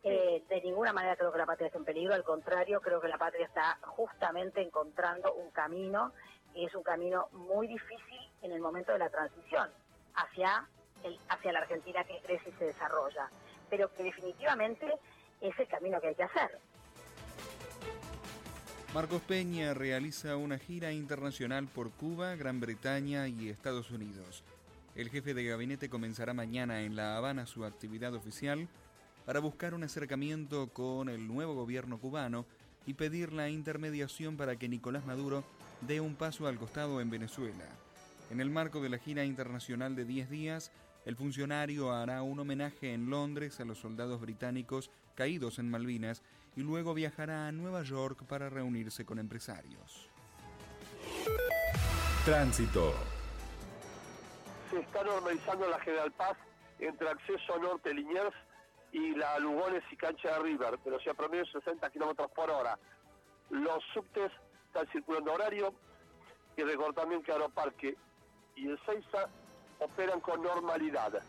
[0.03, 3.09] Eh, de ninguna manera creo que la patria esté en peligro, al contrario, creo que
[3.09, 6.13] la patria está justamente encontrando un camino,
[6.65, 9.69] es un camino muy difícil en el momento de la transición
[10.15, 10.67] hacia,
[11.29, 13.31] hacia la Argentina que crece y se desarrolla,
[13.69, 14.87] pero que definitivamente
[15.41, 16.59] es el camino que hay que hacer.
[18.95, 24.43] Marcos Peña realiza una gira internacional por Cuba, Gran Bretaña y Estados Unidos.
[24.95, 28.69] El jefe de gabinete comenzará mañana en La Habana su actividad oficial
[29.27, 32.47] para buscar un acercamiento con el nuevo gobierno cubano
[32.87, 35.45] y pedir la intermediación para que Nicolás Maduro
[35.87, 37.65] dé un paso al costado en Venezuela.
[38.31, 40.73] En el marco de la gira internacional de 10 días,
[41.05, 46.23] el funcionario hará un homenaje en Londres a los soldados británicos caídos en Malvinas
[46.57, 50.11] y luego viajará a Nueva York para reunirse con empresarios.
[52.25, 52.93] Tránsito.
[54.71, 56.37] Se está normalizando la General Paz
[56.81, 58.35] entre acceso a Norte Liniers
[58.91, 62.77] y la Lugones y Cancha de River, pero a promedio 60 kilómetros por hora.
[63.51, 64.33] Los subtes
[64.77, 65.73] están circulando horario
[66.57, 67.97] y recordar también que Aeroparque
[68.57, 69.29] y el Seiza
[69.79, 71.23] operan con normalidad.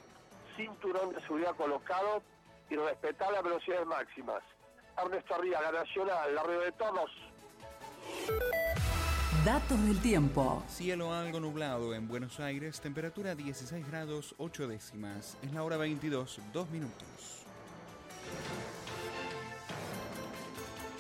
[0.58, 2.22] Cinturón de seguridad colocado
[2.70, 4.44] y respetar las velocidades máximas.
[4.98, 7.12] Ernesto Arriaga, Nacional, la red de todos.
[9.46, 10.64] Datos del tiempo.
[10.68, 15.38] Cielo algo nublado en Buenos Aires, temperatura 16 grados 8 décimas.
[15.42, 17.46] Es la hora 22, 2 minutos.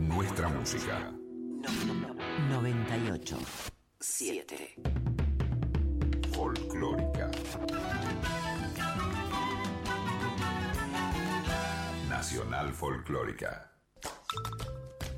[0.00, 1.12] Nuestra música.
[2.50, 3.38] 98.
[4.00, 4.74] 7.
[6.32, 7.30] Folclórica.
[12.28, 13.72] Nacional Folclórica.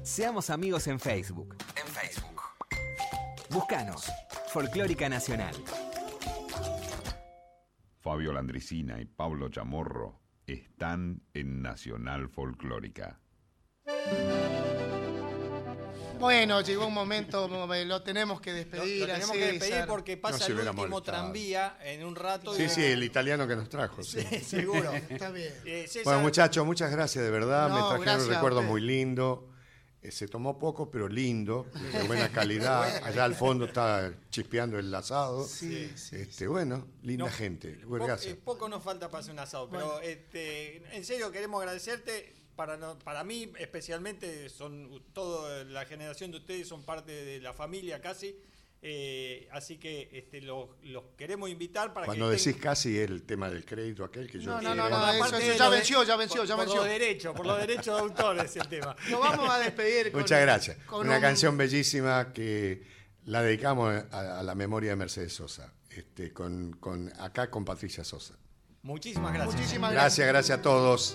[0.04, 1.56] Seamos amigos en Facebook.
[1.74, 2.40] En Facebook.
[3.50, 4.08] Búscanos.
[4.52, 5.52] Folclórica Nacional.
[7.98, 13.18] Fabio Landricina y Pablo Chamorro están en Nacional Folclórica.
[16.20, 19.00] Bueno, llegó un momento, lo tenemos que despedir.
[19.00, 21.02] lo tenemos que despedir porque pasa el último molestado.
[21.02, 22.54] tranvía en un rato.
[22.54, 24.02] Sí, y- sí, el italiano que nos trajo.
[24.02, 24.20] sí.
[24.28, 24.92] Sí, seguro.
[24.92, 25.52] Está bien.
[25.64, 27.68] Eh, Bueno, muchachos, muchas gracias, de verdad.
[27.68, 29.46] No, Me trajeron un recuerdo muy lindo.
[30.02, 33.02] Eh, se tomó poco, pero lindo, de buena calidad.
[33.04, 35.46] Allá al fondo está chispeando el asado.
[35.46, 37.78] Sí, sí, este, Bueno, linda No, gente.
[37.86, 42.34] po- eh, poco nos falta para hacer un asado, pero este, en serio queremos agradecerte.
[42.60, 47.54] Para, no- para mí especialmente, son toda la generación de ustedes son parte de la
[47.54, 48.36] familia casi.
[48.82, 53.48] eh, así que este, los, los queremos invitar para Cuando que decís casi el tema
[53.48, 54.50] del crédito aquel que yo...
[54.50, 56.56] No, no, quiero- no, no, eso, Aparte eso de ya venció, ya venció, por- ya
[56.56, 56.80] por venció.
[56.82, 58.94] los derechos, por los derechos de autor es el tema.
[59.10, 60.76] Nos vamos a despedir con, Muchas gracias.
[60.84, 62.82] con Una un- canción bellísima que
[63.24, 65.72] la dedicamos a, a la memoria de Mercedes Sosa.
[65.88, 68.34] Este, con, con, acá con Patricia Sosa.
[68.82, 69.56] Muchísimas gracias.
[69.56, 71.14] Muchísimas Gracias, gracias a todos.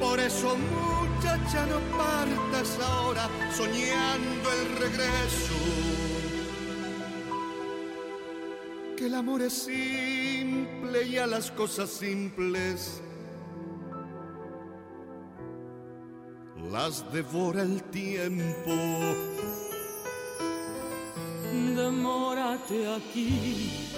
[0.00, 5.54] Por eso muchacha no partas ahora soñando el regreso.
[8.96, 13.02] Que el amor es simple y a las cosas simples
[16.70, 18.72] las devora el tiempo.
[21.76, 23.88] Demórate aquí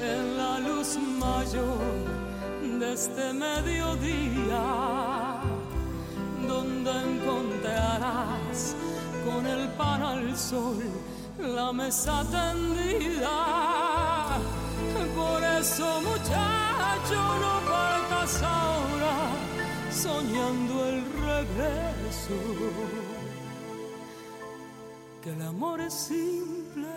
[0.00, 2.26] en la luz mayor
[2.78, 4.62] de este mediodía,
[6.90, 8.74] encontrarás
[9.24, 10.82] con el pan al sol
[11.38, 13.36] la mesa tendida.
[15.14, 19.16] Por eso, muchacho, no partas ahora
[19.90, 22.38] soñando el regreso.
[25.22, 26.88] Que el amor es simple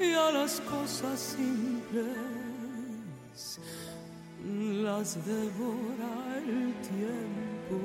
[0.00, 2.16] y a las cosas simples
[4.98, 7.76] las devora el tiempo.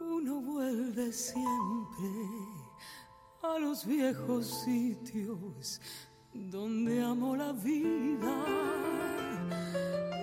[0.00, 0.70] Uno a
[3.60, 5.80] los viejos sitios
[6.32, 8.34] donde amó la vida.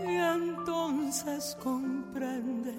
[0.05, 2.75] Y entonces comprende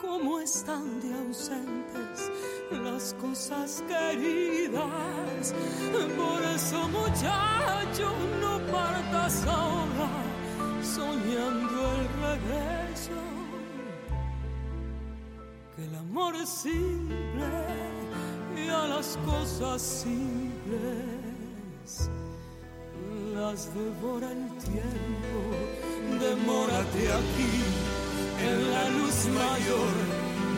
[0.00, 2.30] cómo están de ausentes
[2.72, 5.54] las cosas queridas.
[5.92, 10.10] Por eso muchacho no partas ahora
[10.82, 13.20] soñando el regreso.
[15.76, 17.99] Que el amor es simple
[18.68, 20.40] a las cosas simples
[23.34, 25.38] las devora el tiempo.
[26.20, 27.54] Demórate aquí
[28.48, 29.94] en la luz mayor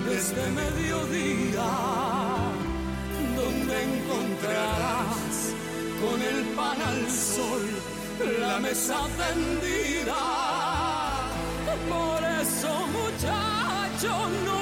[0.04, 1.70] de este mediodía,
[3.36, 5.54] donde encontrarás
[6.02, 7.62] con el pan al sol
[8.40, 10.22] la mesa tendida.
[11.88, 14.12] Por eso, muchacho,
[14.46, 14.61] no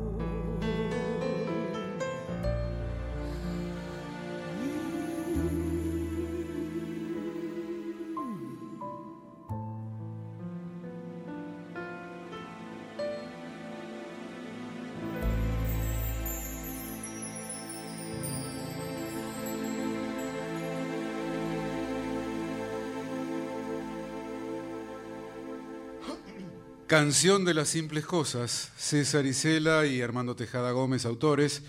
[26.95, 31.61] Canción de las simples cosas, César Isela y Armando Tejada Gómez, autores.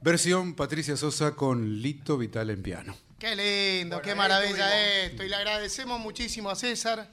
[0.00, 2.96] Versión Patricia Sosa con Lito Vital en piano.
[3.18, 5.24] Qué lindo, qué maravilla esto.
[5.24, 7.06] Y le agradecemos muchísimo a César.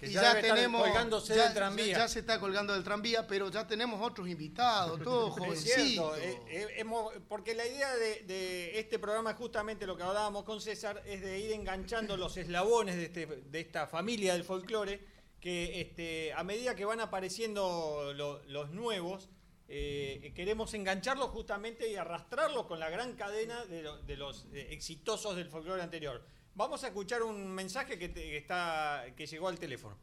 [0.00, 0.82] Que y ya ya, debe estar tenemos.
[0.82, 1.86] colgándose ya, del tranvía.
[1.86, 5.76] ya- ya se está colgando del tranvía, pero ya tenemos otros invitados, todos Es jovencitos.
[5.76, 10.02] cierto, eh, eh, hemos- porque la idea de, de este programa es justamente lo que
[10.02, 14.42] hablábamos con César, es de ir enganchando los eslabones de, este- de esta familia del
[14.42, 19.30] folclore, que este, a medida que van apareciendo lo- los nuevos,
[19.68, 24.68] eh, queremos engancharlos justamente y arrastrarlos con la gran cadena de, lo- de los eh,
[24.70, 26.22] exitosos del folclore anterior.
[26.54, 29.96] Vamos a escuchar un mensaje que, te- está, que llegó al teléfono.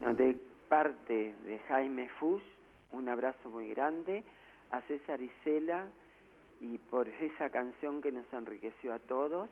[0.00, 0.36] De
[0.68, 2.42] parte de Jaime Fus,
[2.92, 4.24] un abrazo muy grande
[4.70, 5.88] a César Isela
[6.60, 9.48] y por esa canción que nos enriqueció a todos.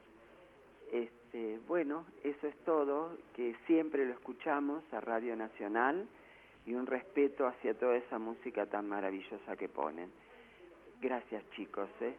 [0.93, 6.09] Este, bueno, eso es todo, que siempre lo escuchamos a Radio Nacional
[6.65, 10.11] y un respeto hacia toda esa música tan maravillosa que ponen.
[11.01, 12.17] Gracias chicos, ¿eh?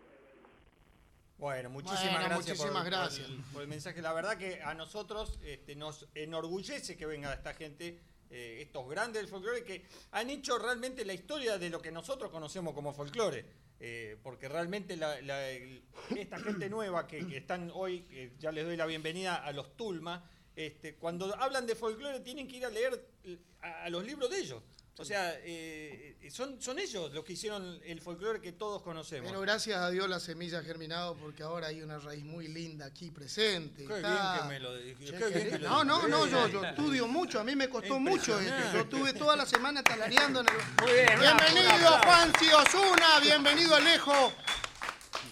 [1.37, 3.27] Bueno, muchísimas Bueno, gracias, muchísimas por, gracias.
[3.27, 4.01] por el, por el mensaje.
[4.01, 7.99] La verdad que a nosotros este, nos enorgullece que venga esta gente,
[8.29, 12.31] eh, estos grandes del folclore, que han hecho realmente la historia de lo que nosotros
[12.31, 13.45] conocemos como folclore.
[13.79, 18.65] Eh, porque realmente la- la- esta gente nueva que, que están hoy, que ya les
[18.65, 22.69] doy la bienvenida a los Tulma, este, cuando hablan de folclore tienen que ir a
[22.69, 24.63] leer eh, a los libros de ellos.
[24.99, 29.29] O sea, eh, son, son ellos los que hicieron el folclore que todos conocemos.
[29.29, 32.87] Pero gracias a Dios la semilla ha germinado porque ahora hay una raíz muy linda
[32.87, 33.85] aquí presente.
[33.85, 36.25] Qué Está- bien que me lo dij- Sí, qué bien que lo No, no, no,
[36.25, 36.69] yo, yo dijiste.
[36.69, 38.73] estudio mucho, a mí me costó mucho esto.
[38.73, 40.55] Yo estuve toda la semana talareando en el...
[40.83, 41.91] Muy bien, Bienvenido.
[42.03, 44.33] Juanci Osuna, bienvenido Alejo.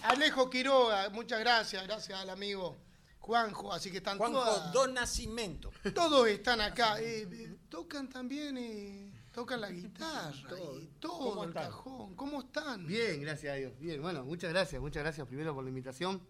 [0.02, 2.76] Alejo Quiroga, muchas gracias, gracias al amigo
[3.18, 5.72] Juanjo, así que están Juanjo todas- Don Nacimiento.
[5.94, 7.00] todos están acá.
[7.00, 9.05] eh, eh, tocan también, eh,
[9.36, 10.32] tocan la guitarra,
[10.80, 11.64] y todo ¿Cómo el están?
[11.66, 12.14] cajón.
[12.16, 12.86] ¿Cómo están?
[12.86, 13.78] Bien, gracias a Dios.
[13.78, 14.80] Bien, bueno, muchas gracias.
[14.80, 16.22] Muchas gracias primero por la invitación,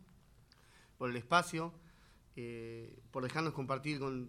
[0.99, 1.73] por el espacio,
[2.35, 4.29] eh, por dejarnos compartir con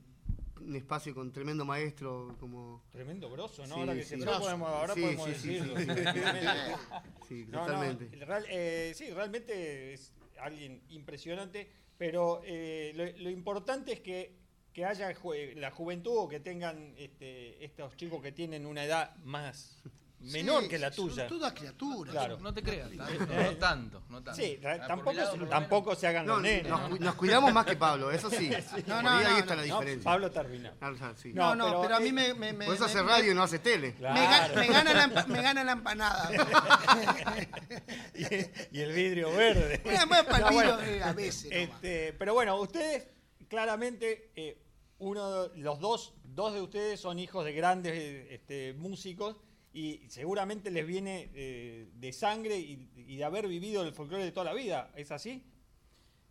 [0.61, 2.83] un espacio con tremendo maestro como...
[2.91, 3.73] Tremendo grosso, ¿no?
[3.73, 4.19] Sí, ahora que sí.
[4.19, 5.75] se podemos, ahora Sí, podemos decirlo.
[5.75, 5.93] sí, sí.
[5.95, 6.51] Tremendo.
[7.27, 8.25] Sí, No, no, totalmente.
[8.25, 14.37] real- eh, sí, realmente es alguien impresionante, pero eh, lo, lo importante es que,
[14.77, 19.15] que haya ju- la juventud o que tengan este, estos chicos que tienen una edad
[19.23, 19.81] más
[20.19, 21.25] menor Sí, que la son tuya.
[21.27, 22.11] todas criaturas.
[22.13, 22.37] Claro.
[22.37, 24.39] No te creas, tanto, Eh, no tanto, no tanto.
[24.39, 26.69] Sí, Ah, tampoco, lado, se- tampoco se hagan No, los nenes.
[26.69, 26.89] nos, ¿no?
[26.95, 28.49] cu- nos cuidamos más que Pablo, eso sí.
[28.85, 29.73] No, Por no, ahí, no, está la no.
[29.79, 30.03] diferencia.
[30.03, 30.73] Pablo termina.
[30.79, 31.33] Ah, ah, sí.
[31.33, 33.33] No, no, pero, a eh, mí me, me, me- Por eso me- hace radio y
[33.33, 33.95] no hace tele.
[33.99, 36.29] me ga- me gana la, me gana la empanada.
[38.13, 39.81] y, y el vidrio verde.
[39.85, 43.07] Una más para el No, vidrio, bueno, eh, a veces este, pero bueno, ustedes
[43.47, 44.57] claramente, eh,
[44.99, 49.37] uno, los dos, dos de ustedes son hijos de grandes este, músicos
[49.73, 54.45] y seguramente les viene eh, de sangre y, de haber vivido el folclore de toda
[54.45, 54.91] la vida.
[54.95, 55.43] ¿Es así?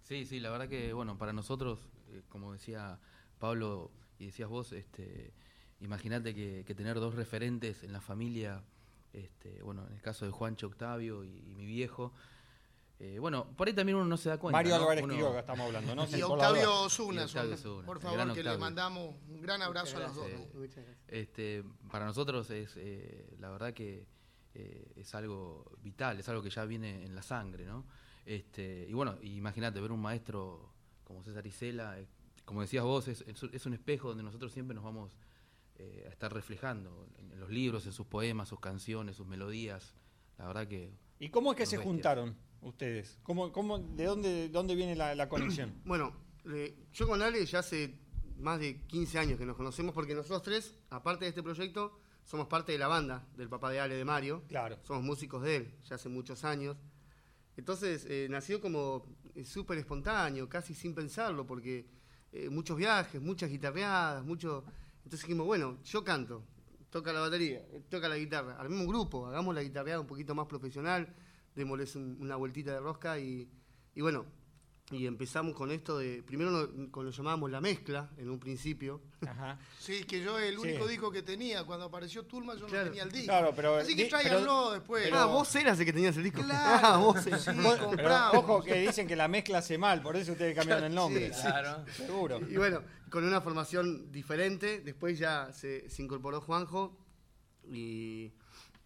[0.03, 2.99] Sí, sí, la verdad que, bueno, para nosotros, eh, como decía
[3.39, 5.33] Pablo y decías vos, este,
[5.81, 8.65] imagínate que, tener dos referentes en la familia,
[9.13, 12.13] este, bueno, en el caso de Juancho Octavio y mi viejo,
[12.99, 14.57] eh, bueno, por ahí también uno no se da cuenta.
[14.57, 14.83] Mario ¿no?
[14.83, 16.07] Álvarez Uno- Quiroga estamos hablando, ¿no?
[16.09, 16.83] Y Octavio.
[16.83, 17.27] Osuna,
[17.85, 20.27] por favor, que le mandamos un gran abrazo a los dos.
[20.55, 20.65] ¿no?
[21.09, 24.07] este, para nosotros es, eh, la verdad que
[24.55, 27.85] eh, es algo vital, es algo que ya viene en la sangre, ¿no?
[28.25, 30.73] Este, y bueno, imagínate, ver un maestro
[31.05, 32.09] como César Isela, eh,
[32.45, 35.17] como decías vos, es, es- es un espejo donde nosotros siempre nos vamos
[35.79, 39.95] eh, a estar reflejando en, en los libros, en sus poemas, sus canciones, sus melodías.
[40.39, 40.91] La verdad que...
[41.21, 41.93] ¿Y cómo es que se bestia.
[41.93, 43.19] juntaron ustedes?
[43.23, 45.75] ¿Cómo, cómo, ¿De dónde, dónde viene la, la conexión?
[45.85, 46.13] Bueno,
[46.53, 47.99] eh, yo con Ale ya hace
[48.39, 52.49] más de 15 años que nos conocemos porque nosotros tres, aparte de este proyecto, somos
[52.49, 54.43] parte de la banda del papá de Ale, de Mario.
[54.49, 54.79] Claro.
[54.83, 56.77] Somos músicos de él, ya hace muchos años.
[57.57, 61.87] Entonces eh, nació como eh, súper espontáneo, casi sin pensarlo, porque
[62.33, 64.65] eh, muchos viajes, muchas guitarreadas, mucho...
[65.05, 66.43] Entonces dijimos, bueno, yo canto,
[66.91, 70.47] toca la batería, toca la guitarra, armemos un grupo, hagamos la guitarreada un poquito más
[70.47, 71.15] profesional,
[71.57, 73.49] démosles un- una vueltita de rosca y,
[73.95, 74.25] y bueno,
[74.93, 79.03] y empezamos con esto de, primero lo, con lo llamábamos la mezcla en un principio.
[79.27, 79.59] Ajá.
[79.81, 80.61] Sí, que yo el Sí.
[80.61, 82.85] único disco que tenía, cuando apareció Tulma yo Claro.
[82.85, 83.27] no tenía el disco.
[83.27, 85.03] Claro, pero Así que di- tráiganlo pero- después.
[85.07, 86.41] pero- Ah, vos eras el que tenías el disco.
[86.43, 87.43] Claro, Ah, vos eras.
[87.43, 87.51] sí,
[87.97, 91.33] Pero, ojo que dicen que la mezcla hace mal, por eso ustedes cambiaron el nombre.
[91.35, 91.41] Sí,
[91.89, 92.05] sí.
[92.05, 92.39] Seguro.
[92.49, 92.81] Y bueno,
[93.11, 96.97] con una formación diferente, después ya se, se incorporó Juanjo
[97.69, 98.33] y,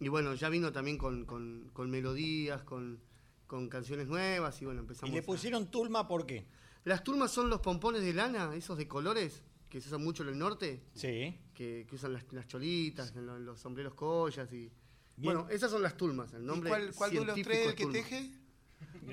[0.01, 2.99] y bueno, ya vino también con, con- con melodías, con,
[3.47, 5.09] con canciones nuevas y bueno, empezamos.
[5.09, 6.45] ¿Y le a- pusieron Tulma por qué?
[6.83, 10.29] Las turmas son los pompones de lana, esos de colores, que se usan mucho en
[10.29, 10.81] el norte.
[10.95, 11.37] Sí.
[11.53, 14.71] Que, que usan las, las cholitas, los, sombreros collas y...
[15.15, 15.35] Bien.
[15.35, 17.85] Bueno, esas son las turmas, el nombre cuál- cuál de los tres es el que
[17.85, 18.31] teje?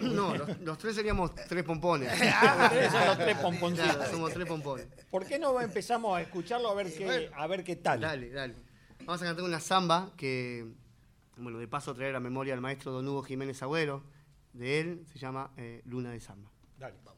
[0.00, 2.10] No, los, los tres seríamos tres pompones.
[2.22, 3.96] Ah, son los tres pomponcitos.
[3.96, 4.86] Claro, somos tres pompones.
[5.10, 8.00] ¿Por qué no empezamos a escucharlo a ver qué, a ver qué tal?
[8.00, 8.54] Dale, dale.
[9.08, 10.70] Vamos a cantar una samba que,
[11.38, 14.02] bueno, de paso traer a memoria al maestro Don Hugo Jiménez Agüero.
[14.52, 16.50] De él se llama eh, Luna de Samba.
[16.76, 17.17] Dale, vamos.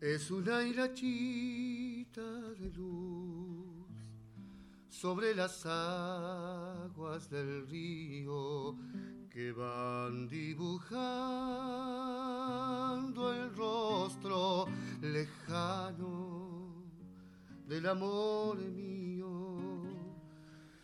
[0.00, 2.22] Es una hilachita
[2.58, 3.86] de luz
[4.88, 8.78] sobre las aguas del río
[9.28, 10.90] que van dibujando
[13.34, 14.66] el rostro
[15.02, 16.82] lejano
[17.66, 19.58] del amor mío.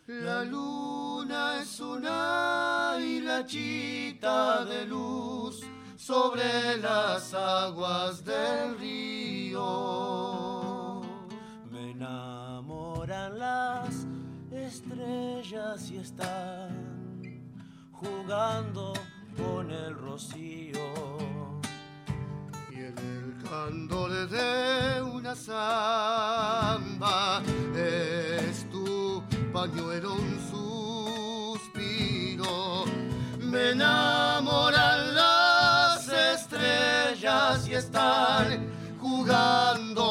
[0.05, 5.65] La luna es una hilachita de luz
[6.07, 9.61] sobre las aguas del río.
[11.69, 14.07] Me enamoran las
[14.49, 17.19] estrellas y están
[17.91, 18.93] jugando
[19.35, 20.79] con el rocío.
[22.71, 27.43] Y en el candor de una samba
[27.75, 29.21] es tu
[29.51, 30.39] pañuelo un
[31.59, 32.85] suspiro.
[33.41, 34.36] Me enamoran
[37.77, 38.67] están
[38.99, 40.06] jugando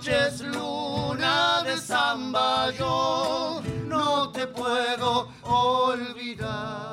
[0.00, 6.89] noche es luna de samba, yo no te puedo olvidar.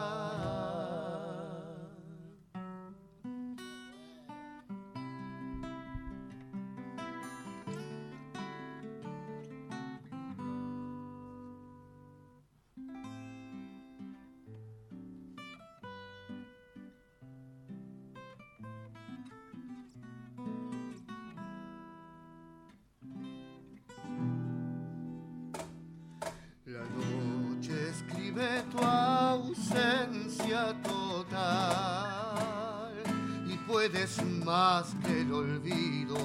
[33.47, 36.17] Y puedes más que el olvido.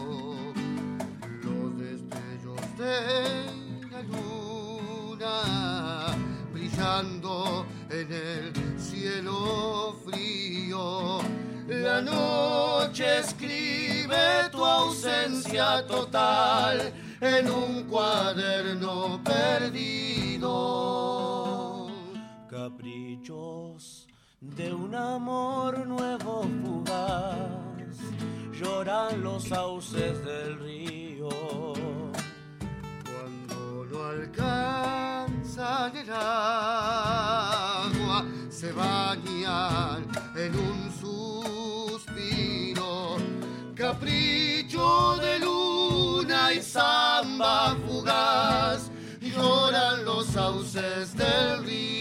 [1.43, 3.47] Los destellos de
[3.90, 5.36] la luna
[6.52, 11.20] brillando en el cielo frío.
[11.68, 20.52] La noche escribe tu ausencia total en un cuaderno perdido.
[22.51, 24.06] caprichos
[24.43, 27.97] de un amor nuevo fugaz,
[28.52, 31.28] lloran los sauces del río.
[33.05, 37.47] Cuando no alcanzan el agua,
[38.51, 40.90] se bañan en un
[42.01, 43.19] suspiro.
[43.77, 48.90] Capricho de luna y samba fugaz,
[49.20, 51.91] lloran los sauces del río.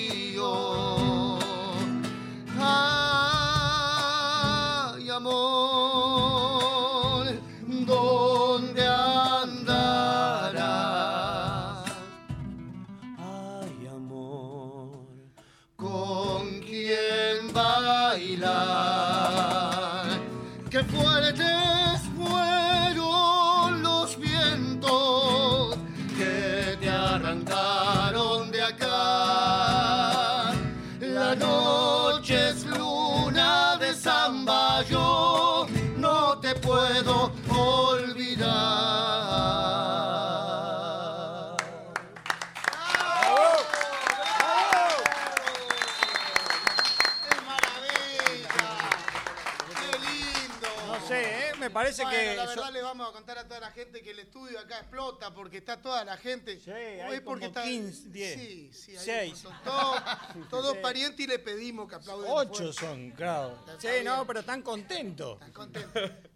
[51.93, 52.35] Parece Bueno, que...
[52.35, 55.33] La verdad le vamos a contar a toda la gente que el estudio acá explota
[55.33, 56.59] porque está toda la gente.
[56.59, 59.33] Sí, hay como 15, 10, Sí, sí, hay.
[59.63, 60.01] Todos,
[60.49, 60.79] todos Sí.
[60.81, 62.29] parientes y le pedimos que aplaudan.
[62.31, 62.73] Ocho fuerte.
[62.79, 63.57] son, claro.
[63.79, 64.05] Sí, bien.
[64.05, 65.39] no, pero están contentos.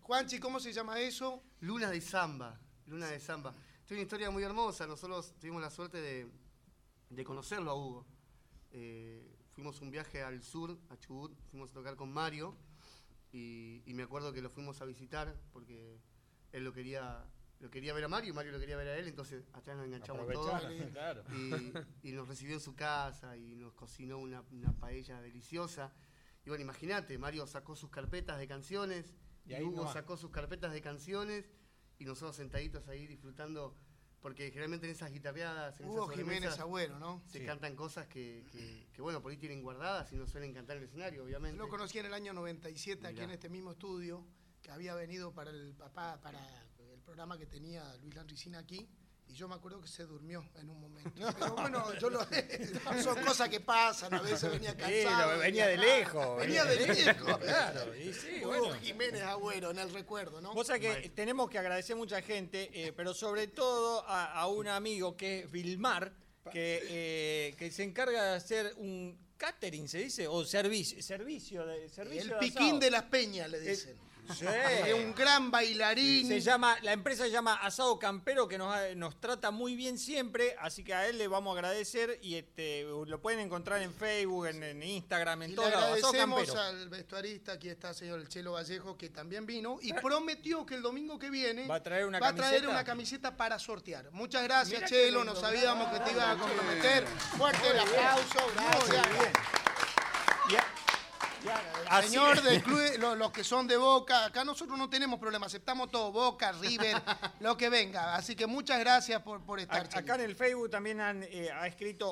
[0.01, 1.41] Juanchi, ¿cómo se llama eso?
[1.61, 2.59] Luna de Samba.
[2.87, 3.53] Luna de Samba.
[3.83, 4.85] Es una historia muy hermosa.
[4.87, 6.27] Nosotros tuvimos la suerte de,
[7.09, 8.05] de conocerlo a Hugo.
[8.71, 12.55] Eh, fuimos un viaje al sur, a Chubut, fuimos a tocar con Mario.
[13.35, 15.99] Y, y me acuerdo que lo fuimos a visitar porque
[16.53, 17.25] él lo quería,
[17.59, 19.09] lo quería ver a Mario y Mario lo quería ver a él.
[19.09, 20.63] Entonces atrás nos enganchamos todos.
[20.93, 21.23] Claro.
[21.33, 21.73] Y,
[22.09, 25.93] y nos recibió en su casa y nos cocinó una, una paella deliciosa.
[26.45, 29.13] Y bueno, imagínate, Mario sacó sus carpetas de canciones
[29.45, 31.51] Y Hugo sacó sus carpetas de canciones
[31.97, 33.75] y nosotros sentaditos ahí disfrutando,
[34.25, 37.21] porque generalmente en esas guitarreadas, en Hugo esas Jiménez Agüero, ¿no?
[37.27, 37.45] Se Sí.
[37.45, 40.81] cantan cosas que, que- que, bueno, por ahí tienen guardadas y no suelen cantar en
[40.81, 41.59] el escenario, obviamente.
[41.59, 43.25] Lo conocí en el año 97 aquí Mirá.
[43.25, 44.25] en este mismo estudio,
[44.63, 46.39] que había venido para el papá, para
[46.79, 48.89] el programa que tenía Luis Landricina aquí.
[49.27, 51.11] Y yo me acuerdo que se durmió en un momento.
[51.39, 52.19] Pero bueno, yo lo,
[53.03, 54.13] son cosas que pasan.
[54.13, 55.33] A veces venía Sí, cansado.
[55.33, 56.37] lo- venía de lejos.
[56.37, 57.37] Venía de lejos.
[57.39, 58.73] Claro, y sí, bueno.
[58.81, 60.63] Jiménez Agüero, en el recuerdo, ¿no?
[60.63, 64.67] Sabés que tenemos que agradecer a mucha gente, eh, pero sobre todo a, a un
[64.67, 66.13] amigo que es Vilmar,
[66.51, 70.27] que, eh, que se encarga de hacer un catering, ¿se dice?
[70.27, 73.97] O servicio, servicio de servicio El de piquín de las peñas, le Eh, dicen.
[74.33, 74.45] Sí.
[74.87, 76.27] Es un gran bailarín.
[76.27, 79.97] Se llama, la empresa se llama Asado Campero, que nos, ha- nos trata muy bien
[79.97, 83.93] siempre, así que a él le vamos a agradecer y este lo pueden encontrar en
[83.93, 85.73] Facebook, en, en Instagram, en Y le lados.
[85.97, 90.65] Asado agradecemos al vestuarista, aquí está señor El Chelo Vallejo, que también vino y prometió
[90.65, 92.69] que el domingo que viene ¿Va a traer una va a traer camiseta?
[92.71, 94.09] una camiseta para sortear.
[94.11, 97.05] Muchas gracias, Mira Chelo, lindo, no sabíamos que te ibas a comprometer.
[97.37, 99.64] Fuerte el aplauso, gracias.
[101.97, 105.45] El señor del club, lo- los, que son de Boca, acá nosotros no tenemos problema,
[105.45, 106.95] aceptamos todo, Boca, River,
[107.39, 108.15] lo que venga.
[108.15, 109.87] Así que muchas gracias por, por estar.
[109.93, 112.09] A- Acá en el Facebook también han, eh, ha escrito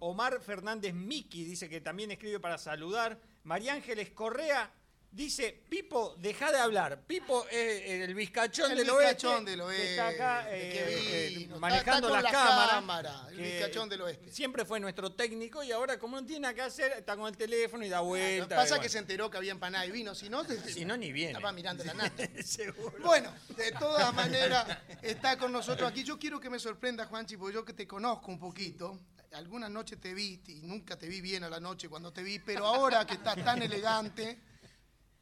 [0.00, 3.18] Omar Fernández Miki, dice que también escribe para saludar.
[3.44, 4.70] María Ángeles Correa
[5.12, 7.02] dice, Pipo, deja de hablar.
[7.06, 9.50] Pipo es el vizcachón El del vizcachón oeste.
[9.50, 12.70] del que está acá oeste, eh, que eh, vino, manejando está- está las la cámaras.
[12.74, 14.32] cámara, el que vizcachón del oeste.
[14.32, 17.36] Siempre fue nuestro técnico y ahora como no tiene nada que hacer, está con el
[17.36, 18.48] teléfono y da vuelta.
[18.48, 18.90] que pasa y es que bueno.
[18.92, 21.32] se enteró que había empanada y vino, si no, Si no, ni viene.
[21.32, 22.24] estaba mirando la nata.
[22.44, 22.94] Seguro.
[23.04, 24.66] Bueno, de todas maneras,
[25.02, 26.02] está con nosotros aquí.
[26.04, 28.98] Yo quiero que me sorprenda, Juanchi, porque yo que te conozco un poquito.
[29.32, 32.38] Algunas noches te vi y nunca te vi bien a la noche cuando te vi,
[32.38, 34.38] pero ahora que estás tan elegante,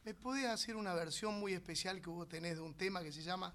[0.04, 3.22] ¿me podés hacer una versión muy especial que vos tenés de un tema que se
[3.22, 3.54] llama?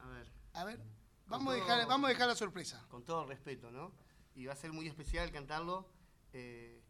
[0.00, 0.30] A ver.
[0.52, 0.80] A ver,
[1.26, 2.84] vamos a todo- dejar, vamos a dejar la sorpresa.
[2.88, 3.92] Con todo respeto, ¿no?
[4.34, 5.88] Y va a ser muy especial cantarlo.
[6.32, 6.80] eh,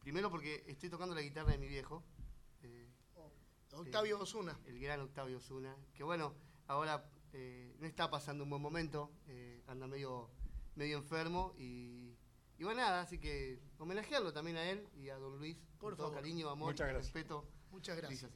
[0.00, 2.04] primero porque estoy tocando la guitarra de mi viejo.
[2.62, 2.88] eh,
[3.72, 4.58] Octavio eh, Osuna.
[4.66, 5.76] El gran Octavio Osuna.
[5.94, 6.34] Que bueno,
[6.68, 9.10] ahora eh, no está pasando un buen momento.
[9.26, 10.30] eh, anda medio,
[10.76, 11.52] medio enfermo.
[11.58, 12.16] Y,
[12.58, 15.56] y bueno, nada, así que homenajearlo también a él y a don Luis.
[15.80, 16.22] Por con todo favor.
[16.22, 17.12] cariño, amor, Muchas gracias.
[17.12, 17.48] respeto.
[17.76, 18.30] Muchas gracias.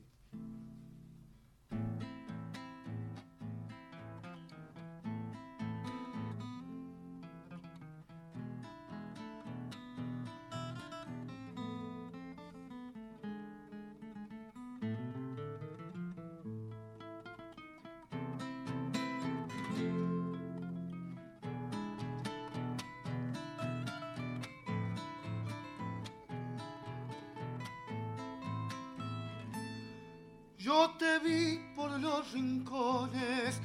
[31.22, 33.60] Vi por los rincones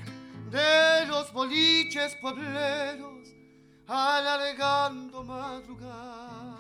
[0.52, 3.30] de los boliches puebleros,
[3.88, 6.56] alargando madrugadas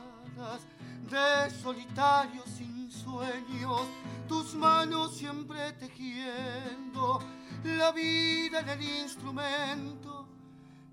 [1.09, 3.81] de solitarios sin sueños,
[4.27, 7.19] tus manos siempre tejiendo
[7.63, 10.27] la vida en el instrumento,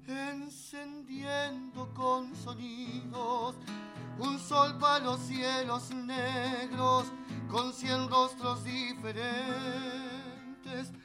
[0.07, 3.57] encendiendo con sonidos
[4.23, 7.07] un sol para los cielos negros,
[7.51, 9.33] con cien rostros diferentes.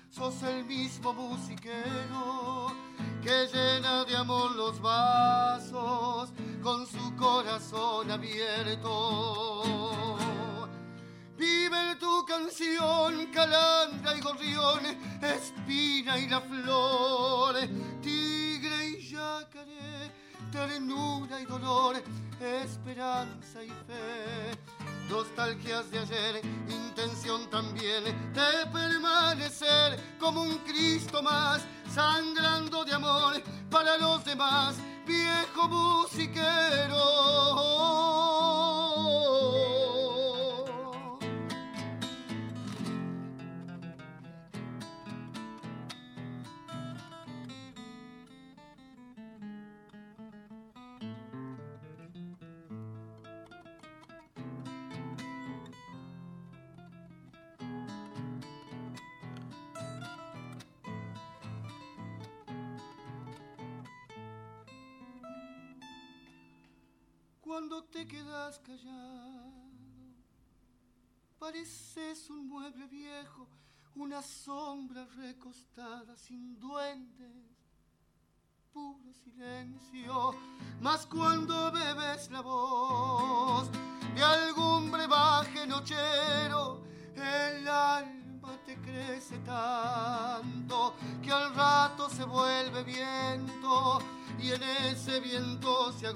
[0.09, 2.67] Sos el mismo musiquero
[3.21, 6.31] que llena de amor los vasos
[6.63, 9.63] con su corazón abierto.
[11.37, 14.79] Vive tu canción, calandra y gorrión,
[15.21, 17.55] espina y la flor,
[18.01, 20.11] tigre y yacaré,
[20.51, 22.01] ternura y dolor,
[22.39, 24.51] esperanza y fe.
[25.09, 28.03] Nostalgias de ayer, intención también
[28.33, 31.61] de permanecer como un Cristo más,
[31.93, 34.75] sangrando de amor para los demás,
[35.05, 36.97] viejo musiquero.
[67.57, 69.51] Cuando te quedas callado,
[71.39, 73.47] pareces un mueble viejo,
[73.95, 77.57] una sombra recostada sin duendes,
[78.71, 80.35] puro silencio.
[80.81, 83.67] Mas cuando bebes la voz
[84.13, 86.83] de algún brebaje nochero,
[87.15, 90.93] el alma te crece tanto
[91.23, 93.97] que al rato se vuelve viento
[94.39, 96.07] y en ese viento se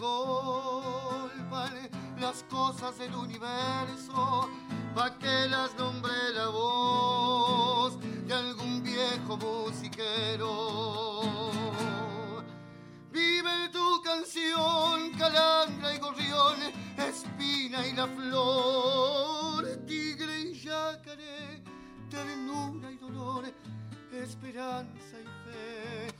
[2.19, 4.49] las cosas del universo
[4.95, 10.71] pa' que las nombre la voz de algún viejo musiquero.
[13.11, 16.55] Vive tu canción, calandra y gorrión,
[16.97, 21.61] espina y la flor, tigre y yacaré,
[22.09, 23.43] ternura y dolor,
[24.13, 26.10] esperanza y fe.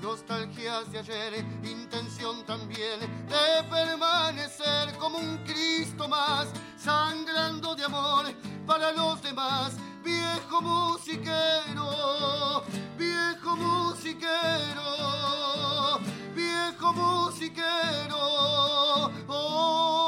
[0.00, 6.46] Nostalgias de ayer, intención también de permanecer como un Cristo más,
[6.76, 8.26] sangrando de amor
[8.66, 9.72] para los demás,
[10.04, 12.62] viejo musiquero,
[12.96, 14.84] viejo musiquero,
[16.34, 18.18] viejo musiquero.
[19.26, 20.07] Oh.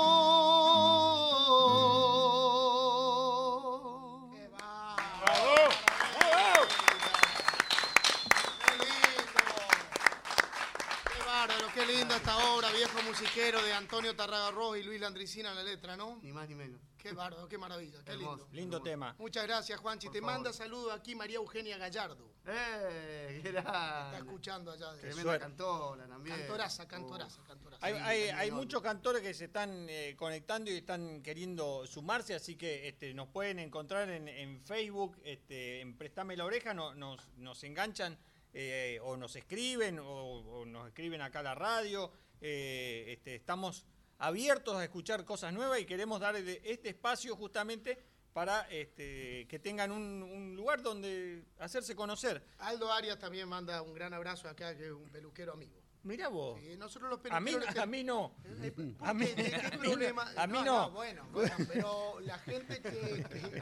[13.10, 16.20] Musiquero de Antonio Tarraga Rojo y Luis Landricina en la letra, ¿no?
[16.22, 16.80] Ni más ni menos.
[16.96, 18.46] Qué bárbaro, qué maravilla, qué lindo.
[18.52, 19.16] Lindo tema.
[19.18, 20.06] Muchas gracias, Juanchi.
[20.06, 20.34] Por Te favor.
[20.34, 22.30] manda saludos aquí María Eugenia Gallardo.
[22.46, 23.40] ¡Eh!
[23.42, 24.92] ¡Qué Está escuchando allá.
[24.92, 25.40] De Tremenda Suerte.
[25.42, 26.36] cantora también.
[26.38, 27.84] Cantoraza, cantoraza, cantoraza.
[27.84, 33.12] Hay, muchos cantores que se están eh, conectando y están queriendo sumarse, así que este,
[33.12, 38.16] nos pueden encontrar en, en Facebook, este, en Prestame la Oreja, no- nos, nos enganchan
[38.52, 42.12] eh, o nos escriben o, o nos escriben acá a la radio.
[42.40, 43.84] Eh, este, estamos
[44.18, 47.98] abiertos a escuchar cosas nuevas y queremos dar este espacio justamente
[48.32, 52.42] para este, que tengan un, un lugar donde hacerse conocer.
[52.58, 55.79] Aldo Arias también manda un gran abrazo acá, que es un peluquero amigo.
[56.02, 56.58] Mirá vos.
[56.60, 57.76] Sí, nosotros los A mí, peluqueros...
[57.82, 58.34] a mí no.
[58.62, 59.68] Eh, ¿por A mí, qué?
[59.70, 60.32] ¿Qué problema?
[60.36, 60.90] a mí no.
[60.92, 62.90] bueno, bueno, pero la gente que,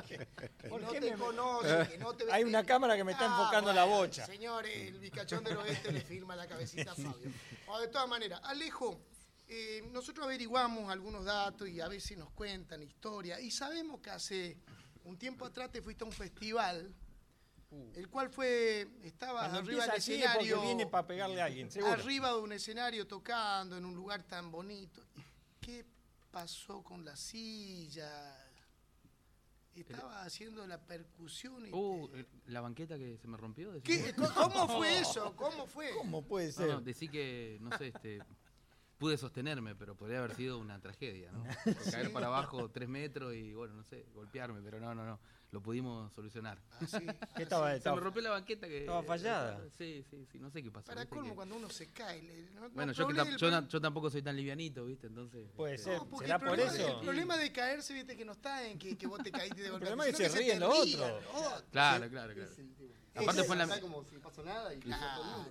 [0.09, 0.27] que-
[0.61, 3.13] que ¿Por no te me- conoce, que no te ve- Hay una cámara que me
[3.13, 4.25] está Ah, enfocando la bocha.
[4.27, 7.31] Señor, el bicachón del oeste le firma la cabecita a Fabio.
[7.81, 9.01] De todas maneras, Alejo,
[9.49, 13.41] eh, nosotros averiguamos algunos datos y a veces nos cuentan historias.
[13.41, 14.59] Y sabemos que hace
[15.05, 16.95] un tiempo atrás te fuiste a un festival,
[17.71, 19.51] el cual fue, estabas Uh.
[19.51, 20.63] Cuando arriba del escenario.
[20.63, 21.93] viene para pegarle a alguien, seguro.
[21.93, 25.03] Arriba de un escenario tocando en un lugar tan bonito.
[25.61, 25.85] ¿Qué
[26.31, 28.45] pasó con la silla?
[29.75, 32.11] Estaba haciendo la percusión y Uh,
[32.47, 33.81] la banqueta que se me rompió.
[33.83, 34.13] ¿Qué?
[34.35, 35.37] ¿Cómo fue eso?
[35.37, 35.91] ¿Cómo fue?
[35.97, 38.19] ¿Cómo puede No, no, decí que, no sé, este,
[38.99, 41.45] pude sostenerme, pero podría haber sido una tragedia, ¿no?
[41.93, 45.21] Caer para abajo tres metros y, bueno, no sé, golpearme, pero no, no, no,
[45.51, 46.59] lo pudimos solucionar.
[47.37, 48.81] ¿Qué estaba- Se estaba- me rompió la banqueta que...
[48.81, 49.61] estaba fallada?
[49.79, 50.87] Sí, sí, sí, no sé qué pasó.
[50.89, 52.23] Para colmo, Que- cuando uno se cae.
[52.23, 54.85] le- no- no Bueno, yo, que problema- tam- yo, na- yo tampoco soy tan livianito,
[54.85, 55.07] ¿viste?
[55.07, 55.49] Entonces...
[55.57, 56.01] Puede este, ser.
[56.19, 56.89] ¿Será el por problema- eso?
[56.99, 59.71] El problema de caerse, viste, que no está en que, que vos te caíste de
[59.71, 59.87] golpe.
[59.87, 61.23] problema es que se ríen los otros.
[61.71, 62.35] Claro, claro, claro.
[63.15, 64.81] Aparte fue en la, Está como si pasó nada y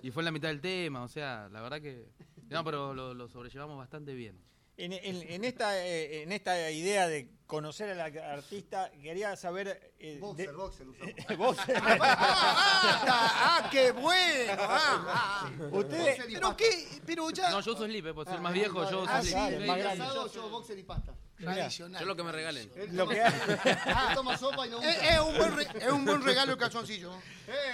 [0.02, 2.08] y fue en la mitad del tema, o sea, la verdad que...
[2.48, 4.38] No, pero lo, lo sobrellevamos bastante bien.
[4.78, 9.92] En, en- en esta, eh, en esta idea de conocer al artista, quería saber...
[9.98, 11.14] eh, Boxer, de- boxer usamos.
[11.38, 11.76] Boxer.
[11.84, 14.52] ¡Ah, ah, qué bueno!
[14.56, 15.50] Ah, ah.
[15.72, 16.86] Ustedes- ¿Pero qué?
[17.04, 17.50] Pero ya...
[17.50, 19.34] No, yo uso slip, eh, por ser más viejo, yo uso Ah, slip.
[20.14, 21.12] yo- yo boxer y pasta.
[21.38, 22.00] Tradicional.
[22.00, 22.70] Yo lo que me regalen.
[22.92, 23.22] Lo que-
[24.14, 27.12] toma sopa y no Es, es un buen re- es un buen regalo el calzoncillo.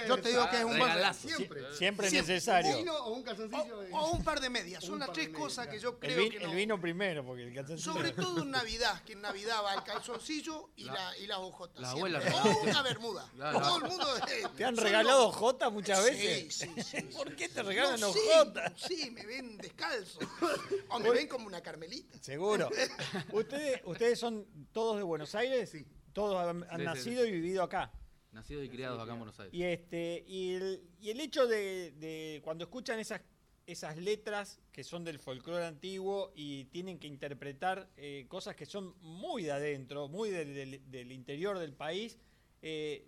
[0.07, 1.13] Yo te digo que es un buen regalo.
[1.15, 1.61] Siempre.
[1.75, 2.11] Siempre Siempre.
[2.33, 2.71] necesario.
[2.71, 3.79] Un vino o un calzoncillo.
[3.91, 4.83] O un par de medias.
[4.83, 6.55] Son las tres cosas medias, que yo El, creo vin- que el no...
[6.55, 7.93] vino primero, porque el calzoncillo...
[7.93, 11.81] Sobre todo en Navidad, que en Navidad va el calzoncillo y, la, y las hojotas.
[11.81, 13.29] La abuela O una bermuda.
[13.35, 13.59] Claro.
[13.61, 14.07] Todo el mundo...
[14.55, 16.55] ¿Te han regalado Jota muchas veces?
[16.55, 17.01] Sí, sí, sí.
[17.15, 18.71] ¿Por qué te regalan Jota?
[18.77, 20.19] Sí, me ven descalzo.
[20.89, 22.17] O me ven como una carmelita.
[22.21, 22.69] Seguro.
[23.55, 25.69] ¿Ustedes, ¿Ustedes son todos de Buenos Aires?
[25.69, 25.85] Sí.
[26.13, 27.29] Todos han, han Sí, sí, nacido sí.
[27.29, 27.91] y vivido acá.
[28.31, 29.53] Nacidos y criados acá en Buenos Aires.
[29.53, 33.21] Y este y el, y el hecho de, de cuando escuchan esas
[33.67, 38.93] esas letras que son del folclore antiguo y tienen que interpretar eh, cosas que son
[39.01, 42.19] muy de adentro, muy del, del- del interior del país,
[42.61, 43.07] eh,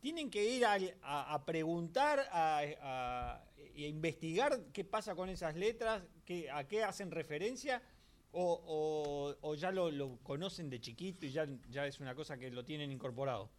[0.00, 3.44] tienen que ir al- a, a preguntar, a, a
[3.74, 7.82] investigar qué pasa con esas letras, qué, a qué hacen referencia,
[8.32, 12.90] o, ya lo, conocen de chiquito y ya, ya es una cosa que lo tienen
[12.92, 13.50] incorporado.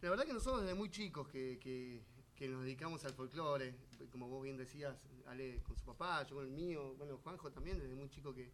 [0.00, 2.14] La verdad que nosotros desde muy chicos que, que-
[2.48, 3.74] nos dedicamos al folclore,
[4.12, 4.94] como vos bien decías,
[5.26, 8.52] Ale con su papá, yo con el mío, bueno, Juanjo también, desde muy chico que,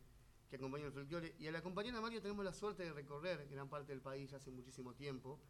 [0.48, 1.34] que acompaña el folclore.
[1.40, 4.36] Y al acompañar a Mario tenemos la suerte de recorrer gran parte del país ya
[4.36, 5.40] hace muchísimo tiempo.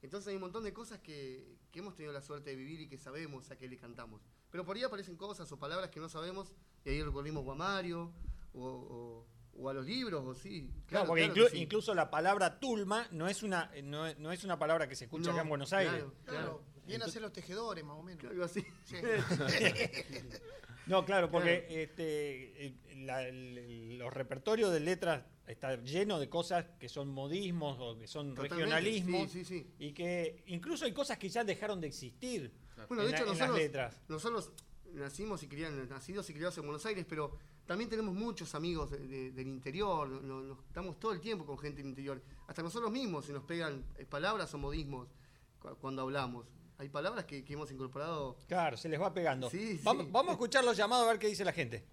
[0.00, 2.88] Entonces hay un montón de cosas que, que hemos tenido la suerte de vivir y
[2.88, 4.22] que sabemos a qué le cantamos.
[4.50, 6.54] Pero por ahí aparecen cosas o palabras que no sabemos
[6.84, 8.12] y ahí recurrimos o a Mario
[8.54, 10.62] o, o- o a los libros o sí.
[10.62, 11.62] Claro, Claro, porque claro inclu- que sí.
[11.62, 15.04] incluso la palabra tulma no es una no es, no es una palabra que se
[15.04, 15.92] escucha No, acá en Buenos Aires.
[15.94, 18.24] claro, Claro, viene a ser los tejedores, más o menos.
[18.42, 18.64] Así.
[18.84, 18.96] Sí.
[20.86, 22.74] No, claro, porque este,
[23.04, 28.08] la- el- los repertorios de letras están llenos de cosas que son modismos o que
[28.08, 29.70] son Totalmente, regionalismos sí, sí, sí.
[29.78, 32.52] y que incluso hay cosas que ya dejaron de existir
[32.88, 34.00] Bueno, en, de hecho, la- en las nosotros, letras.
[34.08, 34.52] nosotros
[34.92, 38.98] nacimos y criados, nacidos y criados en Buenos Aires, pero también tenemos muchos amigos de-
[39.06, 42.20] de- del interior, no- no- nos- estamos todo el tiempo con gente del interior.
[42.48, 45.08] Hasta nosotros mismos se nos pegan eh, palabras o modismos
[45.60, 46.46] cu- cuando hablamos.
[46.78, 48.36] Hay palabras que, que hemos incorporado.
[48.48, 49.48] Claro, se les va pegando.
[49.48, 49.80] Sí, sí.
[49.84, 51.84] Vamos, vamos a escuchar los llamados a ver qué dice la gente.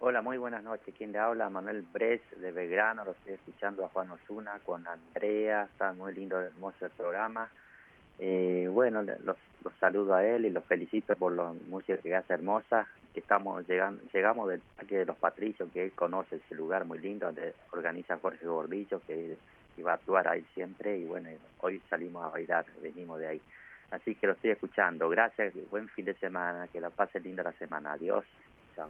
[0.00, 0.94] Hola, muy buenas noches.
[0.96, 1.50] ¿Quién le habla?
[1.50, 3.04] Manuel Bres de Belgrano.
[3.04, 5.64] Lo estoy escuchando a Juan Osuna con Andrea.
[5.64, 7.50] Está muy lindo, hermoso el programa.
[8.20, 12.14] Eh, bueno, le- los, los saludo a él y los felicito por la música que
[12.14, 12.86] hace hermosa.
[13.18, 17.00] Que estamos llegando, llegamos del Parque de los Patricios, que él conoce ese lugar muy
[17.00, 19.36] lindo donde organiza Jorge Gordillo, que
[19.76, 20.96] iba a actuar ahí siempre.
[20.98, 21.28] Y bueno,
[21.58, 23.42] hoy salimos a bailar, venimos de ahí.
[23.90, 25.08] Así que lo estoy escuchando.
[25.08, 27.94] Gracias, buen fin de semana, que la pase linda la semana.
[27.94, 28.24] Adiós.
[28.76, 28.88] Chao.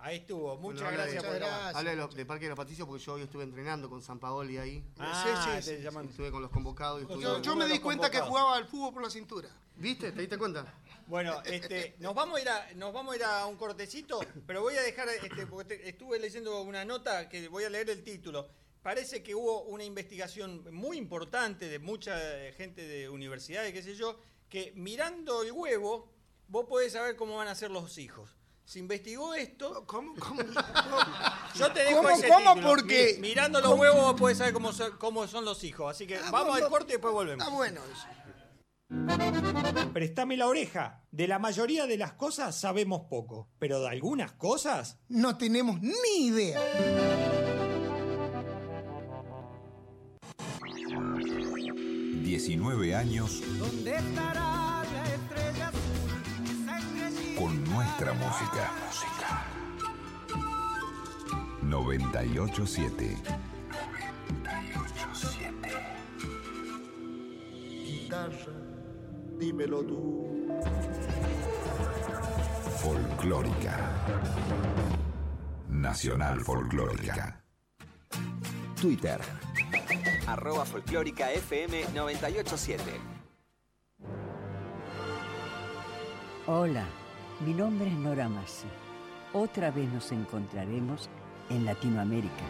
[0.00, 0.54] Ahí estuvo.
[0.58, 1.74] Muchas Bueno, gracias por llamar.
[1.74, 4.18] Habla de, lo- de Parque de los Patricios porque yo hoy estuve entrenando con San
[4.18, 4.84] Paoli ahí.
[4.98, 7.04] Ah, Estuve con los convocados.
[7.04, 9.48] y Yo, yo me di cuenta que jugaba al fútbol por la cintura.
[9.76, 10.12] ¿Viste?
[10.12, 10.66] ¿Te diste cuenta?
[11.06, 14.62] Bueno, este, nos vamos a ir a, nos vamos a ir a un cortecito, pero
[14.62, 18.48] voy a dejar, este, porque estuve leyendo una nota que voy a leer el título.
[18.82, 22.18] Parece que hubo una investigación muy importante de mucha
[22.56, 24.18] gente de universidades, qué sé yo,
[24.48, 26.12] que mirando el huevo,
[26.48, 28.36] vos podés saber cómo van a ser los hijos.
[28.64, 29.84] Se investigó esto.
[29.86, 30.14] ¿Cómo?
[30.16, 30.40] ¿Cómo?
[31.56, 32.10] Yo te dejo ¿Cómo?
[32.10, 32.54] ese ¿Cómo?
[32.54, 32.68] título.
[32.68, 33.82] Porque- Mi- mirando los ¿Cómo?
[33.82, 35.90] huevos vos podés saber cómo son, cómo son los hijos.
[35.90, 37.44] Así que vamos bueno, al corte y después volvemos.
[37.44, 38.06] Está bueno eso.
[39.92, 41.02] Préstame la oreja.
[41.10, 46.26] De la mayoría de las cosas sabemos poco, pero de algunas cosas No tenemos ni
[46.26, 46.60] idea.
[52.22, 57.34] 19 años ¿Dónde estará la estrella azul?
[57.36, 58.70] Con nuestra música.
[61.62, 63.16] 987.
[67.84, 68.61] Guitarra,
[69.42, 70.28] dímelo tú.
[72.80, 73.76] Folclórica.
[75.68, 77.42] Nacional Folclórica.
[78.80, 79.20] Twitter.
[80.28, 82.82] Arroba folclórica FM 987.
[86.46, 86.84] Hola,
[87.44, 88.68] mi nombre es Nora Massi.
[89.32, 91.10] Otra vez nos encontraremos
[91.50, 92.46] en Latinoamérica,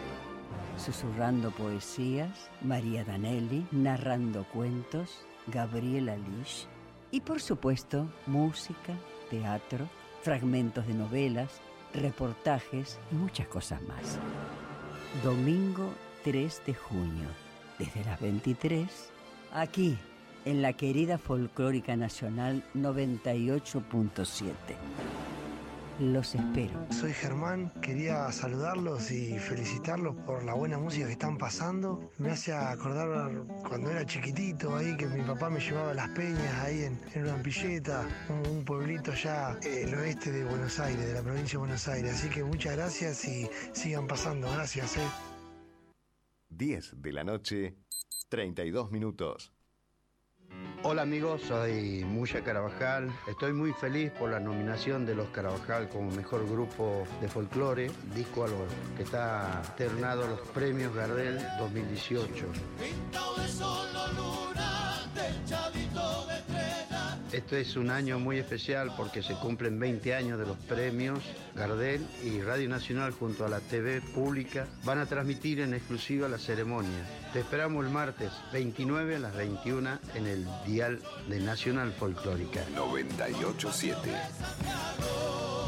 [0.77, 6.67] susurrando poesías, María Danelli, narrando cuentos, Gabriela Lish
[7.13, 8.97] y por supuesto música,
[9.29, 9.87] teatro,
[10.23, 11.61] fragmentos de novelas,
[11.93, 14.17] reportajes y muchas cosas más.
[15.23, 17.27] Domingo 3 de junio,
[17.77, 19.11] desde las 23,
[19.53, 19.95] aquí
[20.43, 25.22] en la querida Folclórica Nacional 98.7.
[25.99, 26.87] Los espero.
[26.91, 32.09] Soy Germán, quería saludarlos y felicitarlos por la buena música que están pasando.
[32.17, 36.53] Me hace acordar cuando era chiquitito ahí que mi papá me llevaba a las peñas
[36.63, 41.05] ahí en, en una ampilleta, un, un pueblito allá eh, el oeste de Buenos Aires,
[41.05, 42.13] de la provincia de Buenos Aires.
[42.15, 44.49] Así que muchas gracias y sigan pasando.
[44.51, 44.97] Gracias.
[44.97, 45.01] eh.
[46.49, 47.75] 10 de la noche,
[48.29, 49.53] 32 minutos.
[50.85, 53.09] Hola amigos, soy Muya Carabajal.
[53.25, 58.43] Estoy muy feliz por la nominación de los Carabajal como mejor grupo de folclore, disco
[58.43, 58.47] a
[58.97, 62.45] que está ternado los premios Gardel 2018.
[62.77, 65.82] Pintado de sol o luna, techadito de estrella.
[67.33, 71.19] Este es un año muy especial porque se cumplen 20 años de los premios
[71.55, 76.37] Gardel y Radio Nacional junto a la TV pública van a transmitir en exclusiva la
[76.37, 77.09] ceremonia.
[77.33, 82.63] Te esperamos el martes 29 a las 21 en el dial de Nacional Folclórica.
[82.75, 84.11] 987.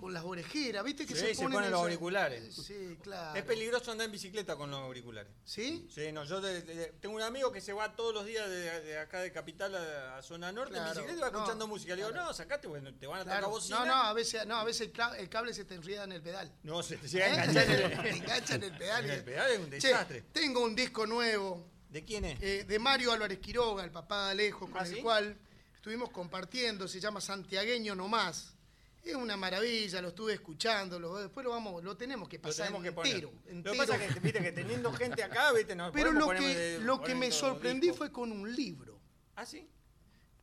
[0.00, 2.54] con las orejeras, ¿viste que Sí, se se ponen, ponen los auriculares.
[2.54, 3.38] Sí, claro.
[3.38, 5.30] Es peligroso andar en bicicleta con los auriculares.
[5.44, 5.86] ¿Sí?
[5.94, 8.80] Sí, no, yo de- de- tengo un amigo que se va todos los días de,
[8.80, 11.66] de acá de Capital a, a Zona Norte Claro, en bicicleta y va no, escuchando
[11.66, 11.94] música.
[11.94, 13.50] Le digo, no, sacate, bueno, te van a tocar Claro.
[13.50, 13.78] bocina.
[13.80, 16.50] No, no, a veces, no, a veces el, cable se te enreda en el pedal.
[16.62, 17.32] No, se te llega a ¿Eh?
[17.32, 19.04] enganchar en el- Te engancha en el pedal.
[19.04, 20.22] En el pedal es un Che, desastre.
[20.32, 21.66] tengo un disco nuevo.
[21.90, 22.40] ¿De quién es?
[22.40, 25.02] Eh, de Mario Álvarez Quiroga, el papá de Alejo, con ¿Ah, el sí?
[25.02, 25.36] cual
[25.74, 28.54] estuvimos compartiendo, se llama Santiagueño Nomás.
[29.02, 32.66] Es una maravilla, lo estuve escuchando, lo- después lo vamos, lo tenemos que Lo pasar
[32.66, 33.14] tenemos que poner.
[33.14, 33.76] entero, Lo que entero.
[33.78, 37.00] pasa es que, viste, que teniendo gente acá, viste, no Pero lo que, de- lo
[37.00, 37.96] que me sorprendí disco.
[37.98, 39.00] fue con un libro.
[39.36, 39.66] ¿Ah, sí?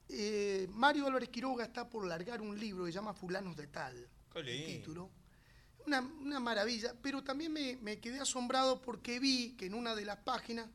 [0.10, 4.10] Eh, Mario Álvarez Quiroga está por largar un libro que se llama Fulanos de Tal.
[4.34, 4.68] Qué el lindo.
[4.68, 5.12] título.
[5.86, 10.06] Una, una maravilla, pero también me, me quedé asombrado porque vi que en una de
[10.06, 10.68] las páginas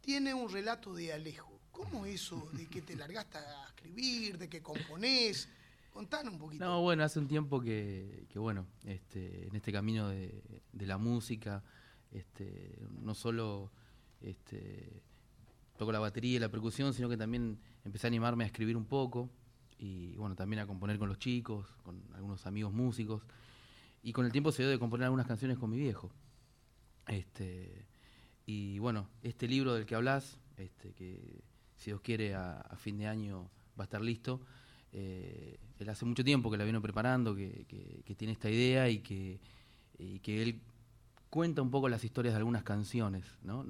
[0.00, 1.60] tiene un relato de Alejo.
[1.72, 5.48] ¿Cómo eso de que te largaste a escribir, de que componés?
[5.94, 6.64] Contanos un poquito.
[6.64, 10.42] No, bueno, hace un tiempo que, que, bueno, este, en este camino de,
[10.72, 11.62] de la música,
[12.10, 13.70] este, no solo
[14.20, 15.04] este,
[15.76, 18.86] toco la batería y la percusión, sino que también empecé a animarme a escribir un
[18.86, 19.30] poco
[19.78, 23.22] y bueno, también a componer con los chicos, con algunos amigos músicos.
[24.02, 26.10] Y con el tiempo se dio de componer algunas canciones con mi viejo.
[27.06, 27.86] Este,
[28.46, 31.44] y bueno, este libro del que hablas, este, que
[31.76, 33.48] si Dios quiere a, a fin de año
[33.78, 34.40] va a estar listo,
[34.94, 38.88] eh, él hace mucho tiempo que la vino preparando, que, que- que tiene esta idea
[38.88, 39.40] y que,
[39.98, 40.60] y que él
[41.30, 43.66] cuenta un poco las historias de algunas canciones, ¿no?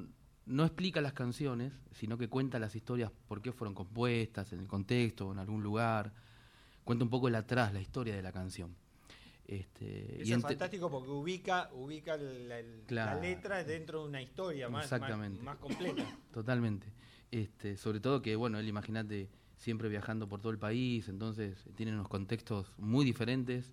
[0.47, 4.67] No explica las canciones, sino que cuenta las historias, por qué fueron compuestas, en el
[4.67, 6.13] contexto, en algún lugar.
[6.85, 8.77] Cuenta un poco el atrás, la historia de la canción.
[9.47, 15.31] Este, Eso es fantástico porque ubica, ubica la, letra dentro de una historia más, más,
[15.43, 16.05] más completa.
[16.33, 16.87] Totalmente.
[17.31, 19.31] Este, sobre todo que, bueno, él, imagínate,
[19.65, 23.73] siempre viajando por todo el país, entonces tiene unos contextos muy diferentes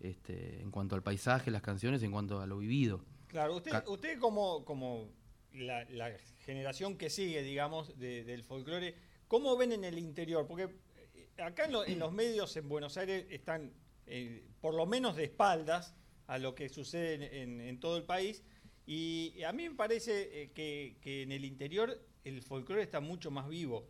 [0.00, 3.04] este, en cuanto al paisaje, las canciones, en cuanto a lo vivido.
[3.28, 5.10] Claro, usted, Ca- usted como, como
[5.52, 6.10] la, la
[6.46, 8.94] generación que sigue, digamos, de- del folclore,
[9.28, 10.46] ¿cómo ven en el interior?
[10.46, 10.70] Porque
[11.14, 13.72] eh, acá en, lo- en los medios en Buenos Aires están,
[14.06, 15.94] eh, por lo menos de espaldas,
[16.28, 18.42] a lo que sucede en, en- en todo el país.
[18.86, 23.30] Y a mí me parece eh, que, que en el interior el folclore está mucho
[23.30, 23.86] más vivo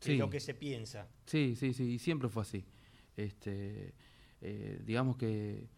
[0.00, 0.16] Sí.
[0.16, 1.08] lo que se piensa.
[1.26, 2.64] Sí, sí, sí, y siempre fue así.
[3.16, 3.94] Este,
[4.40, 5.68] eh, digamos que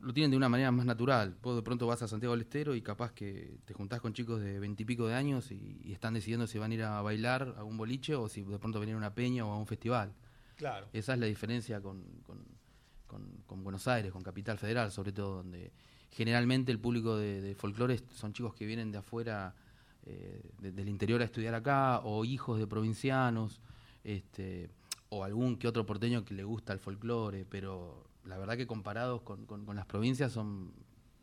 [0.00, 1.36] lo tienen de una manera más natural.
[1.42, 4.40] Vos de pronto vas a Santiago del Estero y capaz que te juntás con chicos
[4.40, 7.64] de veintipico de años y, y están decidiendo si van a ir a bailar a
[7.64, 10.12] un boliche o si de pronto venir a una peña o a un festival.
[10.56, 10.88] Claro.
[10.92, 12.44] Esa es la diferencia con, con-
[13.06, 15.72] con- con Buenos Aires, con Capital Federal, sobre todo, donde
[16.10, 19.54] generalmente el público de, de folclore son chicos que vienen de afuera,
[20.06, 23.60] eh, de- del interior a estudiar acá, o hijos de provincianos,
[24.04, 24.68] este,
[25.10, 29.22] o algún que otro porteño que le gusta el folclore, pero la verdad que comparados
[29.22, 30.72] con, con- con las provincias son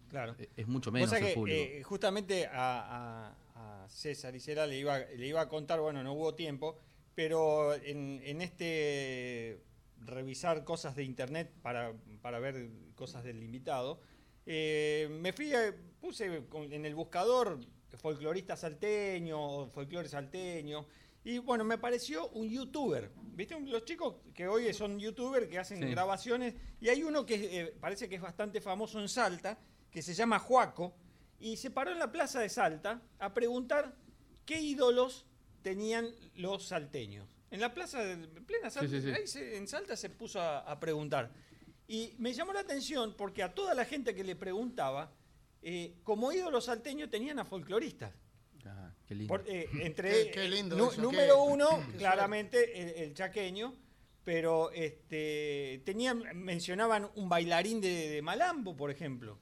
[0.10, 0.36] Claro.
[0.40, 1.58] es- es mucho menos el que, público.
[1.60, 6.14] eh, justamente a, a- a César Isela le iba, le iba a contar, bueno, no
[6.14, 6.78] hubo tiempo,
[7.16, 9.60] pero en, en este
[10.06, 14.00] revisar cosas de internet para, para ver cosas del invitado,
[14.46, 15.52] eh, me fui,
[16.00, 16.42] puse
[16.72, 17.60] en el buscador
[17.98, 20.86] folclorista salteño o folclore salteño.
[21.24, 23.12] Y bueno, me pareció un youtuber.
[23.34, 23.60] ¿Viste?
[23.60, 25.90] Los chicos que hoy son youtubers que hacen Sí.
[25.90, 26.56] grabaciones.
[26.80, 29.58] Y hay uno que eh, parece que es bastante famoso en Salta,
[29.92, 30.96] que se llama Juaco.
[31.40, 33.96] Y se paró en la plaza de Salta a preguntar
[34.46, 35.26] qué ídolos
[35.62, 37.28] tenían los salteños.
[37.52, 39.14] En la plaza de en plena Salta, Sí, sí, sí.
[39.14, 41.32] ahí se- en Salta se puso a, a preguntar.
[41.88, 45.12] Y me llamó la atención porque a toda la gente que le preguntaba,
[45.62, 48.14] eh, como ídolos salteños tenían a folcloristas.
[48.66, 49.28] Ah, qué lindo.
[49.34, 53.76] Por- eh, entre Qué- qué lindo eso, número qué- uno, qué claramente el, el chaqueño,
[54.24, 59.40] pero este tenían, mencionaban un bailarín de, de Malambo, por ejemplo,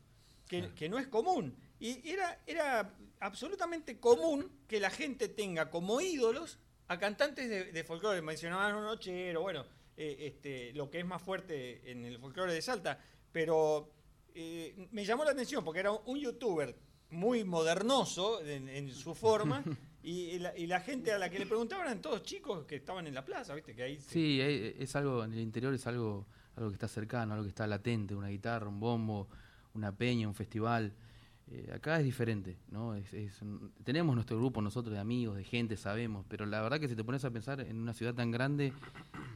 [0.48, 1.58] que, que no es común.
[1.80, 7.84] Y era, era absolutamente común que la gente tenga como ídolos a cantantes de, de
[7.84, 8.22] folclore.
[8.22, 9.66] Mencionaban un nochero, bueno,
[9.98, 13.00] eh, este, lo que es más fuerte en el folclore de Salta,
[13.32, 13.92] pero
[14.38, 16.76] eh, me llamó la atención porque era un youtuber
[17.10, 19.64] muy modernoso en, en su forma
[20.04, 23.08] y la, y la gente a la que le preguntaban eran todos chicos que estaban
[23.08, 23.74] en la plaza, ¿viste?
[23.76, 26.88] Que ahí se- Sí, eh, es algo, en el interior es algo, algo que está
[26.88, 29.28] cercano, algo que está latente, una guitarra, un bombo,
[29.74, 30.94] una peña, un festival.
[31.50, 32.94] Eh, acá es diferente, ¿no?
[32.96, 36.80] Es- es un- tenemos nuestro grupo nosotros de amigos, de gente, sabemos, pero la verdad
[36.80, 38.74] que si te pones a pensar en una ciudad tan grande,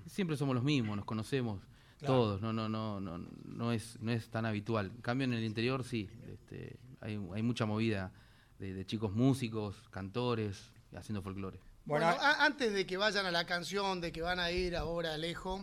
[0.07, 1.61] siempre somos los mismos, nos conocemos
[2.01, 2.15] Claro.
[2.15, 4.91] todos, no, no, no, no, no es, no es tan habitual.
[4.93, 8.11] En cambio en el interior sí, este, hay, hay mucha movida
[8.59, 11.59] de, de chicos músicos, cantores, haciendo folclore.
[11.85, 15.17] Bueno, a- antes de que vayan a la canción, de que van a ir ahora
[15.17, 15.61] lejos,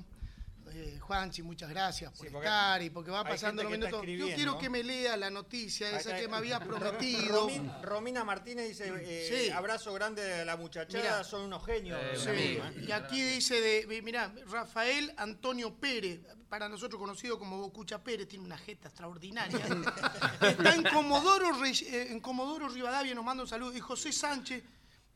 [0.73, 4.03] eh, Juanchi, muchas gracias por estar y porque va pasando los minutos.
[4.07, 7.49] Yo quiero que me lea la noticia esa que me había Ro- prometido.
[7.49, 9.51] Romin- Romina Martínez dice, eh, Sí.
[9.51, 11.25] abrazo grande a la muchachada, Mirá.
[11.25, 11.99] son unos genios.
[12.23, 18.27] Sí, y aquí dice de, mira, Rafael Antonio Pérez, para nosotros conocido como Bocucha Pérez,
[18.29, 19.59] tiene una jeta extraordinaria.
[20.41, 23.77] Está en Comodoro, eh, en Comodoro Rivadavia, nos manda un saludo.
[23.77, 24.63] Y José Sánchez,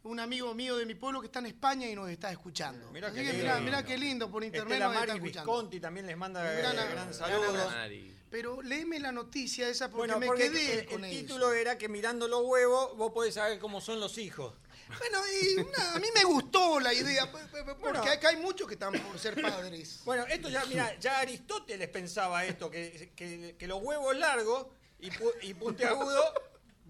[0.05, 2.91] un amigo mío de mi pueblo que está en España y nos está escuchando.
[2.91, 3.45] Mirá Así qué que lindo.
[3.45, 5.53] mirá, mirá qué lindo, por internet Estela nos está Maris escuchando.
[5.53, 7.71] Visconti también les manda gran- gran gran saludo.
[8.31, 11.21] Pero léeme la noticia esa porque Bueno, me porque quedé el, con el eso.
[11.21, 14.55] título era que mirando los huevos vos podés saber cómo son los hijos.
[14.99, 15.61] Bueno, y
[15.97, 17.31] a mí me gustó la idea,
[17.81, 20.01] porque acá hay muchos que están por ser padres.
[20.05, 24.67] Bueno, esto ya, mira, ya Aristóteles pensaba esto, que, que- que los huevos largos
[24.99, 26.25] y, pu- y puntiagudos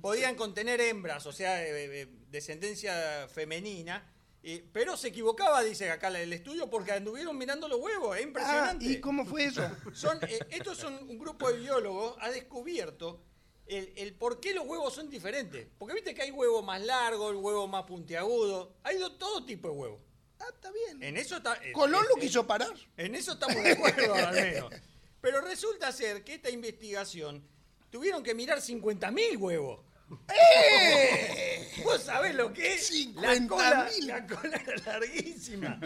[0.02, 4.06] podían contener hembras, o sea, eh, eh, descendencia femenina.
[4.42, 8.16] eh, pero se equivocaba, dice acá el estudio, porque anduvieron mirando los huevos.
[8.18, 8.84] Es impresionante.
[8.84, 9.62] Ah, ¿y cómo fue eso?
[9.94, 13.22] Son, eh, estos son un grupo de biólogos ha descubierto
[13.66, 15.68] el, el por qué los huevos son diferentes.
[15.78, 18.74] Porque viste que hay huevo más largo, el huevo más puntiagudo.
[18.82, 20.00] Hay de todo tipo de huevos.
[20.40, 21.00] Ah, está bien.
[21.00, 21.54] En eso está.
[21.64, 22.74] eh, Colón lo eh, quiso parar.
[22.96, 24.72] En eso estamos de acuerdo, al menos.
[25.20, 27.46] Pero resulta ser que esta investigación
[27.90, 29.84] tuvieron que mirar 50.000 huevos.
[30.28, 31.82] ¡Eh!
[31.84, 32.90] ¿Vos sabés lo que es?
[33.14, 33.48] La 50.000.
[33.48, 35.76] cola, la cola era larguísima.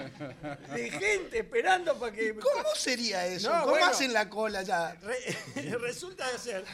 [0.74, 2.34] De gente esperando para que.
[2.34, 3.50] ¿Cómo sería eso?
[3.50, 3.86] No, ¿Cómo bueno.
[3.86, 4.94] hacen la cola ya?
[4.94, 6.64] Re- resulta ser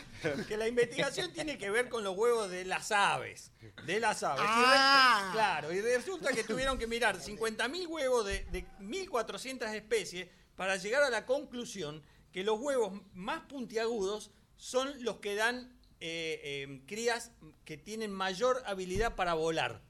[0.49, 3.51] que la investigación tiene que ver con los huevos de las aves.
[3.87, 4.43] De las aves.
[4.43, 5.31] Y Ah.
[5.33, 11.03] claro, y resulta que tuvieron que mirar 50.000 huevos de, de 1.400 especies para llegar
[11.03, 12.03] a la conclusión
[12.33, 15.72] que los huevos más puntiagudos son los que dan
[16.05, 17.31] eh, eh, crías
[17.65, 19.81] que tienen mayor habilidad para volar.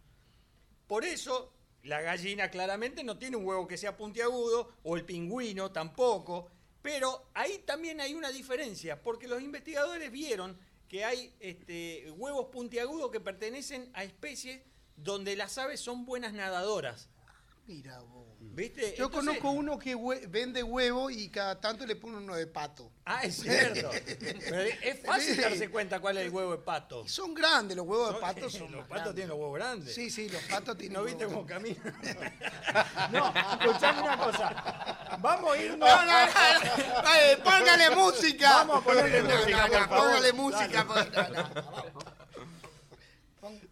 [0.86, 5.72] Por eso, la gallina claramente no tiene un huevo que sea puntiagudo, o el pingüino
[5.72, 6.50] tampoco,
[6.82, 13.10] pero ahí también hay una diferencia, porque los investigadores vieron que hay este, huevos puntiagudos
[13.10, 14.60] que pertenecen a especies
[14.96, 17.08] donde las aves son buenas nadadoras.
[17.66, 18.31] Mira vos.
[18.54, 18.94] ¿Viste?
[18.98, 22.46] Yo Entonces- conozco uno que hue- vende huevo y cada tanto le pone uno de
[22.46, 22.90] pato.
[23.06, 23.90] Ah, es cierto.
[24.20, 27.08] Pero es fácil darse cuenta cuál es el huevo de pato.
[27.08, 29.14] Son grandes, los huevos de pato son los patos grandes.
[29.14, 29.94] tienen los huevos grandes.
[29.94, 31.80] Sí, sí, los patos tienen ¿No viste cómo camina?
[33.10, 33.32] No,
[33.64, 35.16] escuchame una cosa.
[35.20, 35.78] Vamos a irnos.
[35.78, 37.44] No, no, no.
[37.44, 38.50] Póngale música.
[38.50, 40.04] Vamos a ponerle música, por favor.
[40.06, 40.86] Póngale música.
[40.86, 41.44] Por- no,
[43.40, 43.64] vamos.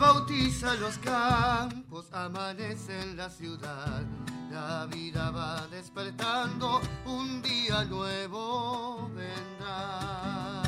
[0.00, 4.02] Bautiza los campos, amanece en la ciudad.
[4.50, 10.62] La vida va despertando, un día nuevo vendrá.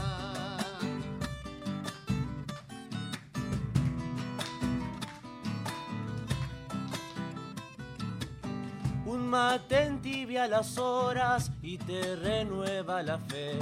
[9.07, 13.59] Un mate entibia las horas y te renueva la fe.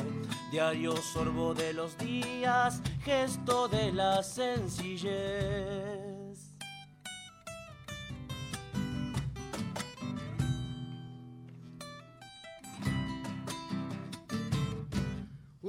[0.51, 5.99] Diario sorbo de los días, gesto de la sencillez.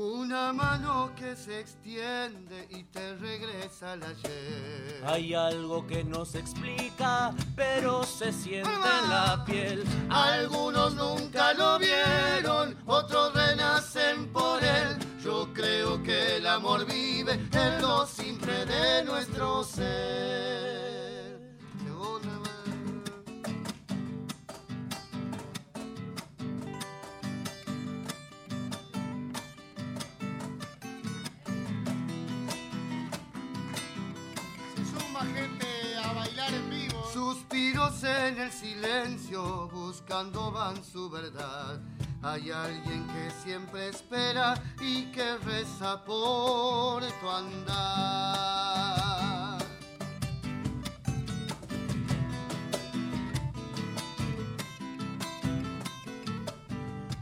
[0.02, 5.03] Una mano que se extiende y te regresa al ayer.
[5.06, 9.84] Hay algo que no se explica, pero se siente en la piel.
[10.10, 14.98] Algunos nunca lo vieron, otros renacen por él.
[15.23, 21.01] Yo creo que el amor vive en lo simple de nuestro ser.
[38.03, 41.80] En el silencio, buscando van su verdad.
[42.23, 48.72] Hay alguien que siempre espera y que reza por tu andar.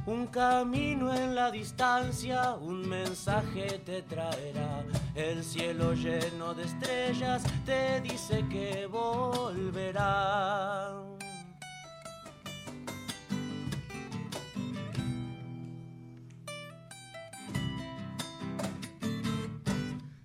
[0.10, 4.84] Un camino en la distancia, un mensaje te traerá.
[5.14, 10.10] El cielo lleno de estrellas te dice que volverá.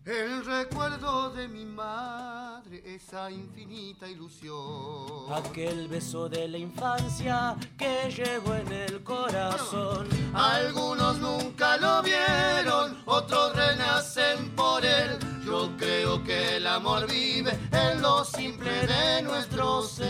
[0.05, 5.33] El recuerdo de mi madre, esa infinita ilusión.
[5.33, 10.07] Aquel beso de la infancia que llevo en el corazón.
[10.35, 15.19] Algunos nunca lo vieron, otros renacen por él.
[15.47, 20.05] Yo creo que el amor vive en lo simple de nuestro ser.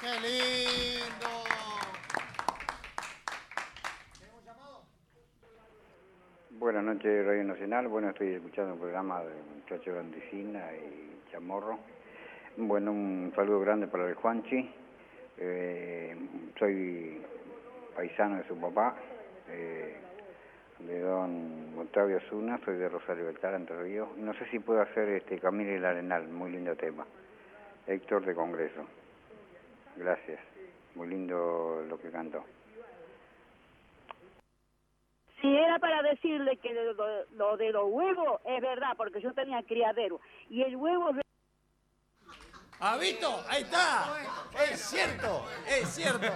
[0.00, 1.41] ¡Qué lindo!
[6.62, 7.88] Buenas noches, Radio Nacional.
[7.88, 11.76] Bueno, estoy escuchando el programa de Muchacho Grandicina y Chamorro.
[12.56, 14.70] Bueno, un saludo grande para el Juanchi.
[15.38, 16.16] Eh,
[16.56, 17.20] soy
[17.96, 18.94] paisano de su papá,
[19.50, 19.96] eh,
[20.78, 24.16] de don Octavio Zuna, soy de Rosario Beltar, Entre Ríos.
[24.16, 27.04] No sé si puedo hacer este Camilo y el Arenal, muy lindo tema.
[27.88, 28.84] Héctor de Congreso.
[29.96, 30.38] Gracias.
[30.94, 32.44] Muy lindo lo que cantó.
[35.42, 39.60] Si era para decirle que lo, lo de los huevos es verdad, porque yo tenía
[39.64, 40.20] criadero.
[40.48, 41.10] Y el huevo...
[42.78, 43.44] ¿Ha visto?
[43.48, 44.12] Ahí está.
[44.70, 46.26] Es cierto, es cierto.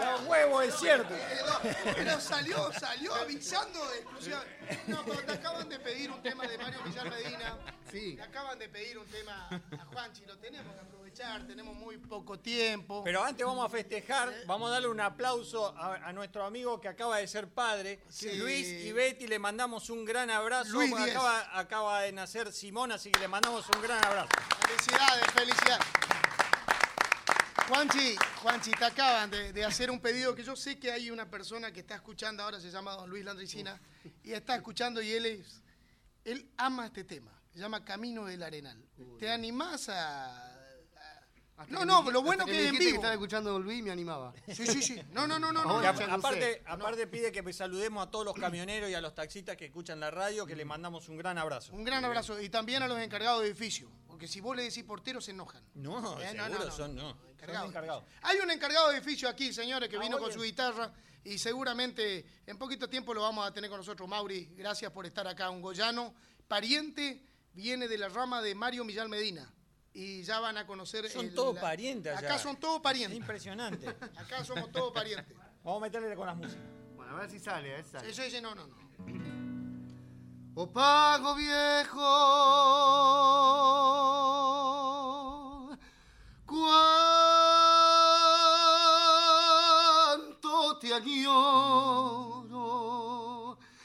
[0.00, 1.14] Los huevos es cierto.
[1.96, 4.80] Pero, salió, salió avisando exclusivamente.
[4.88, 7.58] No, pero te acaban de pedir un tema de Mario Villar Medina.
[7.90, 8.16] Sí.
[8.16, 12.38] Te acaban de pedir un tema a Juanchi, lo tenemos que aprovechar, tenemos muy poco
[12.38, 13.02] tiempo.
[13.04, 16.88] Pero antes vamos a festejar, vamos a darle un aplauso a, a nuestro amigo que
[16.88, 18.32] acaba de ser padre, Sí.
[18.36, 20.72] Luis y Betty, le mandamos un gran abrazo.
[20.72, 24.28] Luis acaba, acaba de nacer Simón, así que le mandamos un gran abrazo.
[24.66, 25.86] Felicidades, felicidades.
[27.68, 31.30] Juanchi, Juanchi, te acaban de, de hacer un pedido que yo sé que hay una
[31.30, 33.80] persona que está escuchando ahora, se llama don Luis Landricina,
[34.24, 35.62] y está escuchando y él es,
[36.24, 38.84] él ama este tema, se llama Camino del Arenal.
[39.20, 40.48] ¿Te animás a...?
[41.68, 42.90] No, no, me- lo bueno que en vivo.
[42.90, 44.32] que estaba escuchando Don Luis me animaba.
[44.48, 45.00] Sí, sí, sí.
[45.12, 45.82] No, no, no, no.
[45.82, 49.66] Y aparte, aparte pide que saludemos a todos los camioneros y a los taxistas que
[49.66, 51.72] escuchan la radio, que le mandamos un gran abrazo.
[51.74, 52.40] Un gran abrazo.
[52.40, 55.62] Y también a los encargados de edificio, porque si vos le decís portero se enojan.
[55.74, 57.10] No, Eh, seguro son, no.
[57.32, 57.60] Encargados.
[57.62, 58.04] Son encargados.
[58.22, 60.92] Hay un encargado de edificio aquí, señores, que Ah, vino con su guitarra
[61.24, 64.08] y seguramente en poquito tiempo lo vamos a tener con nosotros.
[64.08, 65.50] Mauri, gracias por estar acá.
[65.50, 66.14] Un goyano,
[66.48, 67.22] pariente,
[67.52, 69.50] viene de la rama de Mario Millán Medina.
[69.92, 71.08] Y ya van a conocer.
[71.10, 72.16] Son el- todos la- parientes.
[72.16, 73.18] Acá son todos parientes.
[73.18, 73.88] Impresionante.
[74.16, 75.36] Acá somos todos parientes.
[75.64, 76.64] Vamos a meterle con las músicas.
[76.96, 78.12] Bueno, a ver si sale, a ver si sale.
[78.12, 78.76] Sí, sí, sí, no, no, no.
[80.54, 82.00] O pago viejo,
[89.40, 92.58] cuánto te añoro,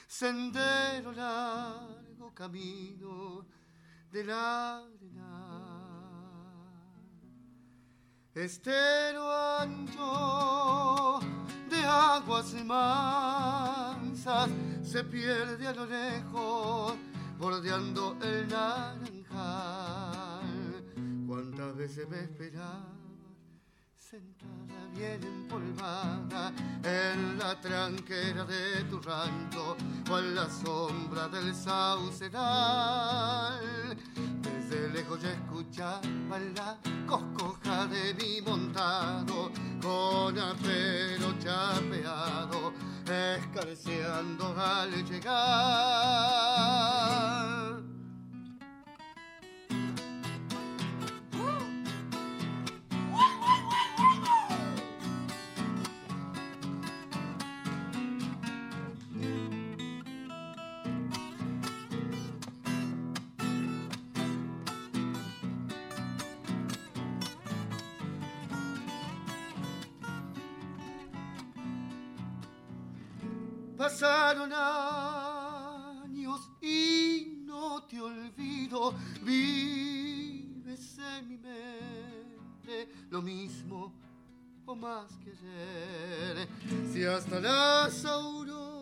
[0.07, 3.45] sendero largo camino
[4.11, 5.34] de la arena,
[8.35, 11.19] estero ancho
[11.69, 14.49] de aguas mansas
[14.83, 16.93] se pierde a lo lejos
[17.39, 19.25] bordeando el naranjal.
[21.25, 22.94] Cuántas veces me esperabas
[24.05, 26.53] sentada bien empolvada
[26.83, 29.75] en la tranquera de tu rancho
[30.11, 32.37] o la sombra del sauceral.
[34.43, 36.77] Desde lejos ya escuchaba la
[37.07, 39.51] coscoja de mi montado
[39.81, 42.73] con apero chapeado
[43.07, 46.45] escarceando al llegar.
[73.97, 83.93] Pasaron años y no te olvido, vives en mi mente lo mismo
[84.65, 86.49] o más que ayer.
[86.91, 88.75] Si hasta las auroras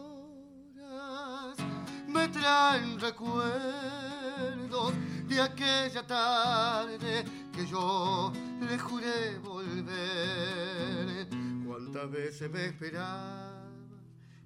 [2.08, 4.94] me traen recuerdos
[5.28, 7.24] de aquella tarde
[7.54, 11.28] que yo le juré volver.
[11.64, 13.53] Cuántas veces me esperaba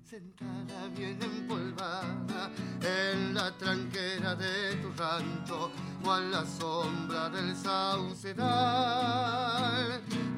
[0.09, 2.49] sentada bien empolvada
[2.81, 5.69] en la tranquera de tu rancho
[6.05, 8.41] o a la sombra del saucedal.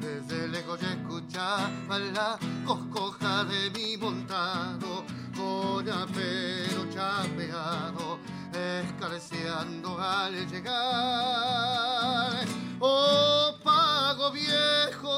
[0.00, 2.36] Desde lejos ya escuchaba la
[2.66, 5.04] coscoja de mi montado
[5.36, 8.18] con apero chapeado
[8.52, 12.44] escarceando al llegar.
[12.80, 15.10] Oh pago viejo,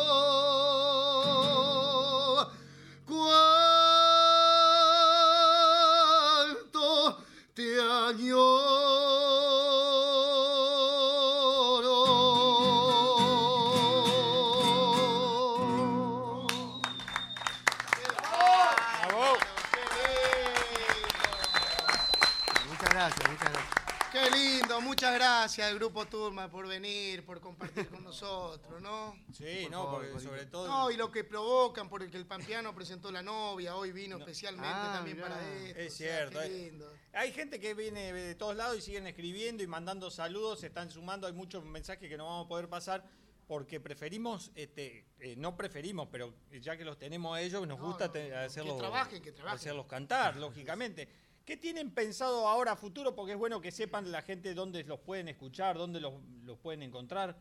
[25.43, 29.17] gracias al Grupo Turma por venir, por compartir con nosotros, ¿no?
[29.33, 30.69] Sí, Por no, favor, porque sobre todo...
[30.69, 34.93] No, y lo que provocan, porque el Pampeano presentó la novia, hoy vino especialmente Ah,
[34.95, 35.29] también mirá.
[35.31, 35.81] para esto.
[35.81, 36.43] Es o sea, cierto.
[36.43, 36.73] eh.
[37.15, 40.93] Hay gente que viene de todos lados y siguen escribiendo y mandando saludos, se están
[40.93, 43.05] sumando, hay muchos mensajes que no vamos a poder pasar
[43.49, 47.87] porque preferimos, este, eh, no preferimos, pero ya que los tenemos a ellos, nos No,
[47.87, 49.57] gusta no, te- no, hacerlos, que trabajen, que trabajen.
[49.59, 51.09] hacerlos cantar, lógicamente.
[51.45, 53.15] ¿Qué tienen pensado ahora a futuro?
[53.15, 56.15] Porque es bueno que sepan la gente dónde los pueden escuchar, dónde los,
[56.45, 57.37] los pueden encontrar.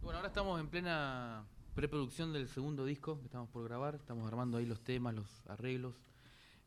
[0.00, 3.94] Bueno, ahora estamos en plena preproducción del segundo disco que estamos por grabar.
[3.94, 5.94] Estamos armando ahí los temas, los arreglos.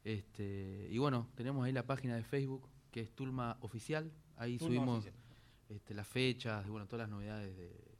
[0.04, 4.12] Este, y bueno, tenemos ahí la página de Facebook que es Tulma Oficial.
[4.38, 5.16] Ahí Tulma subimos Oficial.
[5.70, 7.98] este, las fechas y bueno, todas las novedades de,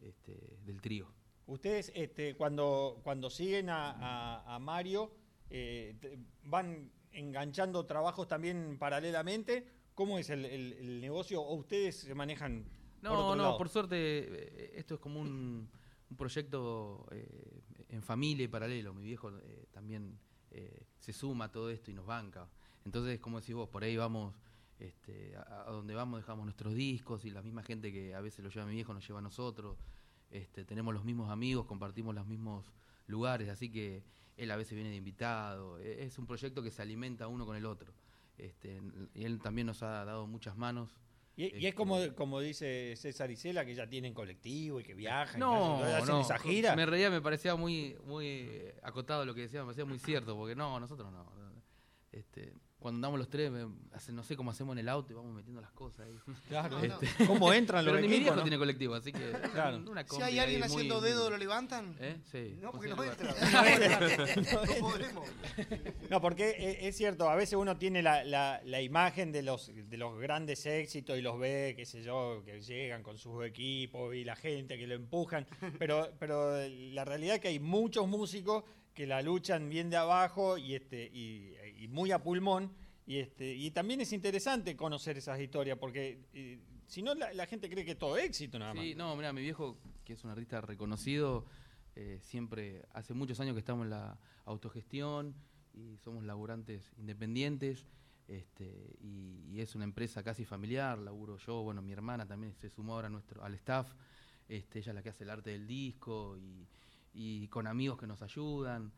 [0.00, 1.06] este, del trío.
[1.46, 5.10] Ustedes, este, cuando, cuando siguen a, a- a Mario,
[5.50, 9.66] eh, van enganchando trabajos también paralelamente.
[9.94, 11.40] ¿Cómo es el, el- el negocio?
[11.42, 12.64] ¿O ustedes se manejan
[13.02, 13.58] No, por otro no, lado?
[13.58, 15.68] por suerte eh, esto es como un,
[16.10, 18.94] un proyecto eh, en familia y paralelo.
[18.94, 20.18] Mi viejo eh, también
[20.50, 22.48] eh, se suma a todo esto y nos banca.
[22.84, 24.34] Entonces, como decís vos, por ahí vamos,
[24.78, 28.44] este, a, a donde vamos dejamos nuestros discos y la misma gente que a veces
[28.44, 29.76] lo lleva mi viejo nos lleva a nosotros.
[30.30, 32.66] Este, tenemos los mismos amigos, compartimos los mismos
[33.06, 34.04] lugares, así que
[34.38, 35.78] él a veces viene de invitado.
[35.80, 37.92] E- Es un proyecto que se alimenta uno con el otro.
[38.38, 38.80] Este,
[39.14, 40.96] y él también nos ha dado muchas manos.
[41.36, 44.94] Y, y es Este, como, como dice César Isela, que ya tienen colectivo y que
[44.94, 45.36] viajan.
[45.36, 46.20] y No, hacen, hacen no.
[46.22, 46.74] esa gira.
[46.76, 50.36] Me reía, me parecía muy, muy eh, acotado lo que decía, me parecía muy cierto,
[50.36, 51.26] porque no, nosotros no.
[52.12, 53.50] Este, cuando andamos los tres,
[53.92, 56.14] hace- no sé cómo hacemos en el auto y vamos metiendo las cosas ahí.
[56.48, 57.26] Claro, Este, no.
[57.26, 58.42] ¿Cómo entran los Pero ni mi viejo no?
[58.42, 59.18] tiene colectivo, así que.
[59.52, 59.78] Claro.
[59.90, 61.96] una Si hay alguien muy- haciendo muy- dedo, ¿lo levantan?
[62.00, 62.16] ¿Eh?
[62.30, 62.56] Sí.
[62.60, 63.34] No, porque no entra.
[64.36, 65.28] No podemos.
[66.10, 69.70] No, porque e- es cierto, a veces uno tiene la, la- la imagen de los,
[69.74, 74.14] de los grandes éxitos y los ve, qué sé yo, que llegan con sus equipos
[74.14, 75.46] y la gente que lo empujan,
[75.78, 78.64] pero, pero la realidad es que hay muchos músicos
[78.94, 82.72] que la luchan bien de abajo y, este, y, y muy a pulmón.
[83.06, 87.70] Y, este, y también es interesante conocer esas historias, porque eh, si no la, gente
[87.70, 88.84] cree que es todo éxito nada más.
[88.84, 91.46] Sí, no, mira, mi viejo, que es un artista reconocido,
[91.96, 95.34] eh, siempre, hace muchos años que estamos en la autogestión
[95.72, 97.86] y somos laburantes independientes.
[98.26, 102.68] Este, y, y es una empresa casi familiar, laburo yo, bueno, mi hermana también se
[102.68, 103.90] sumó ahora a nuestro, al staff,
[104.48, 106.68] este, ella es la que hace el arte del disco y,
[107.14, 108.92] y con amigos que nos ayudan.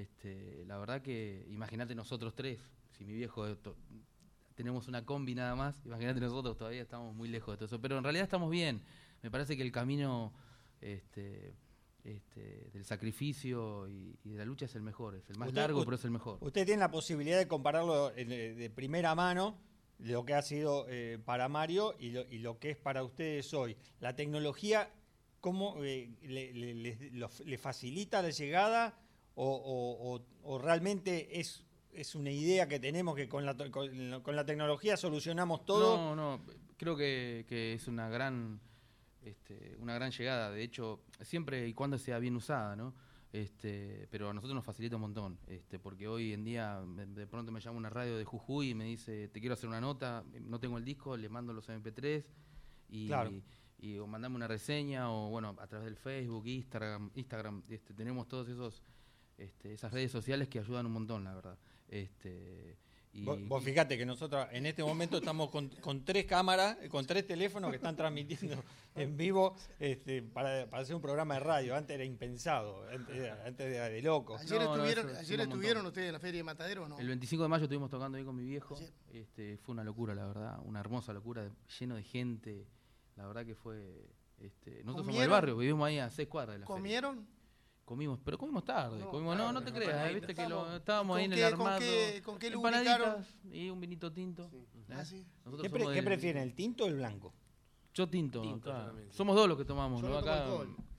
[0.00, 2.58] Este, la verdad que, imagínate nosotros tres,
[2.90, 3.46] si mi viejo
[4.56, 7.96] tenemos una combi nada más, imagínate nosotros todavía estamos muy lejos de todo eso, pero
[7.98, 8.82] en realidad estamos bien.
[9.22, 10.32] Me parece que el camino
[10.80, 11.54] este,
[12.02, 15.60] este, del sacrificio y, y de la lucha es el mejor, es el más Usted-
[15.60, 16.38] largo, u- pero es el mejor.
[16.40, 19.56] Usted tiene la posibilidad de compararlo eh, de, de primera mano,
[20.00, 23.54] lo que ha sido eh, para Mario y lo, y lo que es para ustedes
[23.54, 23.76] hoy.
[24.00, 24.92] La tecnología,
[25.40, 28.98] ¿cómo eh, le, le- le- lo- le facilita la llegada
[29.34, 33.70] o, o- o- o realmente es, es una idea que tenemos que con la, to-
[33.70, 35.96] con, con la tecnología solucionamos todo?
[35.96, 36.44] No, no,
[36.76, 38.60] creo que, que es una gran,
[39.22, 40.50] este, una gran llegada.
[40.50, 42.94] De hecho, siempre y cuando sea bien usada, ¿no?
[43.32, 47.50] Este, pero a nosotros nos facilita un montón, este, porque hoy en día de pronto
[47.50, 50.60] me llama una radio de Jujuy y me dice, te quiero hacer una nota, no
[50.60, 52.24] tengo el disco, le mando los MP3
[52.90, 53.32] y, Claro.
[53.80, 58.28] y o mandame una reseña o bueno, a través del Facebook, Instagram, Instagram este, tenemos
[58.28, 58.80] todos esos
[59.38, 61.58] este, esas redes sociales que ayudan un montón, la verdad.
[61.88, 62.76] Este,
[63.14, 67.06] y, Vos, vos fíjate que nosotros en este momento estamos con, con tres cámaras, con
[67.06, 68.56] tres teléfonos que están transmitiendo
[68.96, 71.76] en vivo este, para, para hacer un programa de radio.
[71.76, 74.36] Antes era impensado, antes era, antes era de loco.
[74.36, 76.98] Ayer No, no, estuvieron, eso ayer estuvieron ustedes en la Feria de Matadero, o ¿no?
[76.98, 78.76] El 25 de mayo estuvimos tocando ahí con mi viejo.
[79.12, 80.58] Este, fue una locura, la verdad.
[80.64, 81.48] Una hermosa locura,
[81.78, 82.66] lleno de gente.
[83.14, 84.10] La verdad que fue.
[84.40, 85.30] Este, nosotros somos del ¿Comieron?
[85.30, 86.82] barrio, vivimos ahí a seis cuadras de la feria.
[87.84, 88.98] Comimos, pero comimos tarde.
[88.98, 91.50] No, comimos, no, no te creas, viste que lo, estábamos ¿con ahí en el qué-
[91.50, 91.78] con armado.
[91.80, 94.50] qué- con qué Empanaditas y un vinito tinto.
[94.90, 95.04] Ah, ¿eh?
[95.04, 95.26] sí.
[95.60, 97.34] ¿Qué, pre- qué prefieren, el tinto o el blanco?
[97.92, 98.40] Yo tinto.
[98.40, 98.80] Tinto, acá.
[98.80, 99.16] yo también, sí.
[99.18, 100.16] Somos dos los que tomamos, Yo ¿no?
[100.18, 100.46] Acá.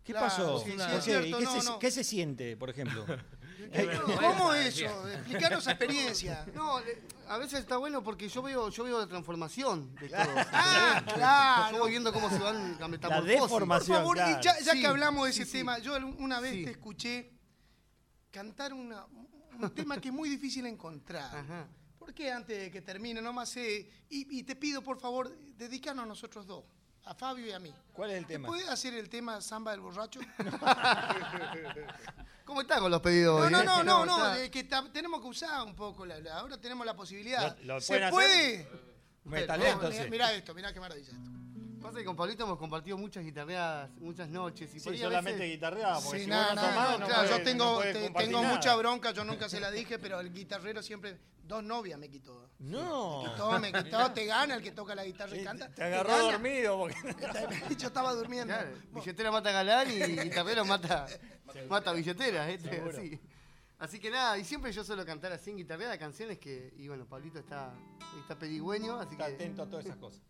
[0.04, 0.60] ¿Qué Claro, pasó?
[0.60, 1.02] sí, sí, ¿Por es qué?
[1.02, 1.80] cierto, ¿Y qué, no, se, no.
[1.80, 3.04] qué se siente, por ejemplo?
[4.20, 5.08] ¿Cómo eso?
[5.10, 6.46] Explicaros esa experiencia.
[6.56, 6.80] No,
[7.28, 10.32] a veces está bueno porque yo veo, yo veo la transformación de Claro.
[10.34, 10.48] todos.
[10.54, 11.74] Ah, claro.
[11.76, 13.40] Yo voy viendo cómo se van a metamorfosis.
[13.50, 15.58] Por favor, y ya, ya Sí, que hablamos de sí, ese sí.
[15.60, 16.64] tema, yo una vez Sí.
[16.66, 17.32] te escuché
[18.32, 19.06] cantar una-
[19.60, 21.68] un tema que es muy difícil encontrar.
[21.98, 23.56] ¿Por qué antes de que termine nomás?
[23.58, 26.64] eh, y, y te pido, por favor, dedicarnos a nosotros dos.
[27.06, 27.74] A Fabio y a mí.
[27.94, 28.48] ¿Cuál es el ¿Te tema?
[28.48, 30.20] puede hacer el tema Samba del Borracho?
[32.46, 33.40] ¿Cómo está con los pedidos?
[33.40, 33.66] No, hoy, no, eh?
[33.66, 36.96] no, no, no, que ta- tenemos que usar un poco, la, la- ahora tenemos la
[36.96, 37.58] posibilidad.
[37.62, 38.14] ¿Lo- lo ¿Se pueden hacer?
[38.14, 38.70] puede?
[39.42, 40.00] Entonces.
[40.02, 41.30] Mira, mira esto, mira qué maravilla esto.
[41.86, 44.74] Pasa que con Pablito hemos compartido muchas guitarreadas, muchas noches.
[44.76, 47.24] Y Sí, solamente veces- guitarreada, porque Sí, si nada, no nada, tomás, no, no claro,
[47.30, 48.56] podés- yo tengo, no te- tengo nada.
[48.56, 52.50] mucha bronca, yo nunca se la dije, pero el guitarrero siempre, dos novias me quitó.
[52.60, 53.24] No.
[53.24, 55.70] Me quitó, me quitó, te gana el que toca la guitarra y canta.
[55.70, 56.78] Te agarró dormido.
[56.78, 56.96] Porque...
[57.78, 58.54] Yo estaba durmiendo.
[58.54, 61.06] Claro, billetera mata galán y guitarrero mata,
[61.70, 62.48] mata billetera.
[62.58, 62.98] Seguro.
[62.98, 63.20] Así.
[63.78, 67.06] Así que nada, y siempre yo suelo cantar así en guitarreada canciones que, y bueno,
[67.06, 67.74] Pablito está,
[68.22, 69.34] está pedigüeño, así Está que...
[69.34, 70.22] atento a todas esas cosas.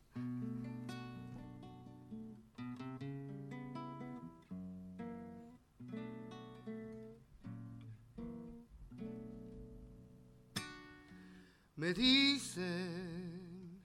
[11.78, 13.82] Me dicen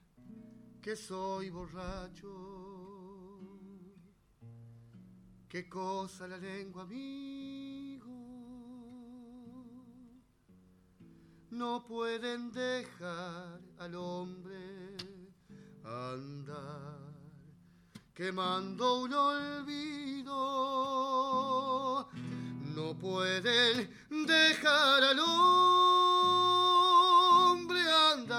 [0.81, 2.29] que soy borracho.
[5.49, 8.07] Qué cosa la lengua, amigo.
[11.49, 14.95] No pueden dejar al hombre
[15.83, 17.11] andar
[18.13, 20.29] quemando un olvido.
[22.73, 23.89] No pueden
[24.25, 26.50] dejar al hombre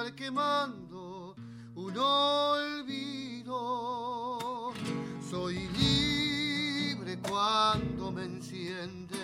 [0.02, 1.36] andar quemando
[1.74, 3.52] un olvido.
[5.30, 9.16] Soy libre cuando me enciende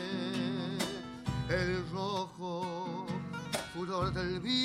[1.48, 3.06] el rojo
[3.74, 4.56] furor del vino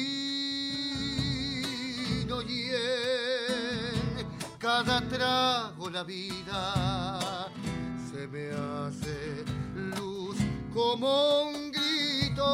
[2.42, 4.28] y en
[4.60, 7.50] cada trago la vida
[8.12, 9.46] se me hace
[9.98, 10.38] luz
[10.74, 12.46] como un grito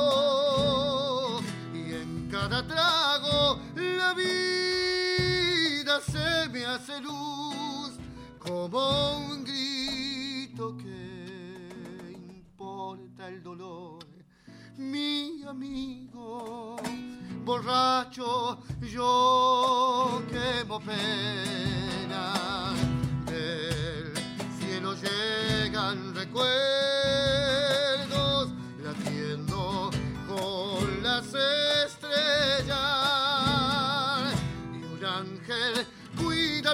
[1.74, 3.09] y en cada trago
[3.76, 8.00] la vida se me hace luz
[8.40, 14.06] como un grito que importa el dolor.
[14.78, 16.78] Mi amigo
[17.44, 22.74] borracho yo quemo pena.
[23.26, 24.14] Del
[24.60, 26.99] cielo llegan recuerdos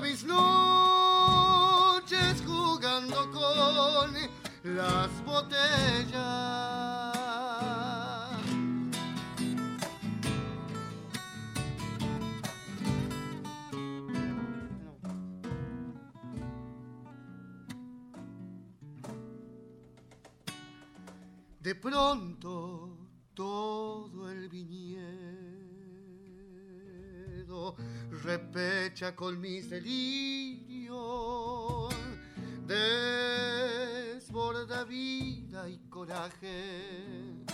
[0.02, 0.44] mis noches
[2.46, 4.14] jugando con
[4.64, 6.36] las botellas.
[21.60, 22.98] De pronto
[23.34, 24.15] todo
[28.26, 30.98] repecha con mis delirios,
[32.66, 33.64] desborda
[34.84, 37.46] vida y coraje,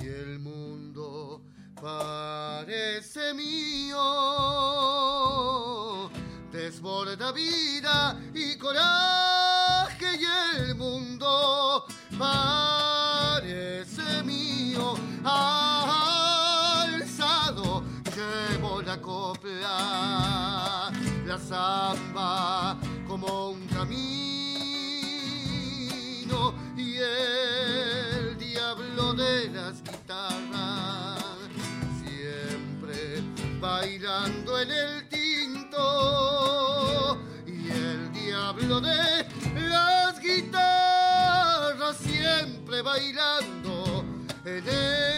[0.00, 1.42] y el mundo
[1.80, 4.00] parece mío,
[6.50, 10.24] desborda vida y coraje, y
[10.56, 11.84] el mundo
[12.18, 16.07] parece mío, alzado
[18.18, 20.90] llevo la copla,
[21.24, 22.76] la samba
[23.06, 23.94] como un camino
[26.76, 31.22] y el diablo de las guitarras
[32.02, 33.22] siempre
[33.60, 35.78] bailando en el tinto
[37.46, 39.26] y el diablo de
[39.68, 44.04] las guitarras siempre bailando
[44.44, 45.17] en el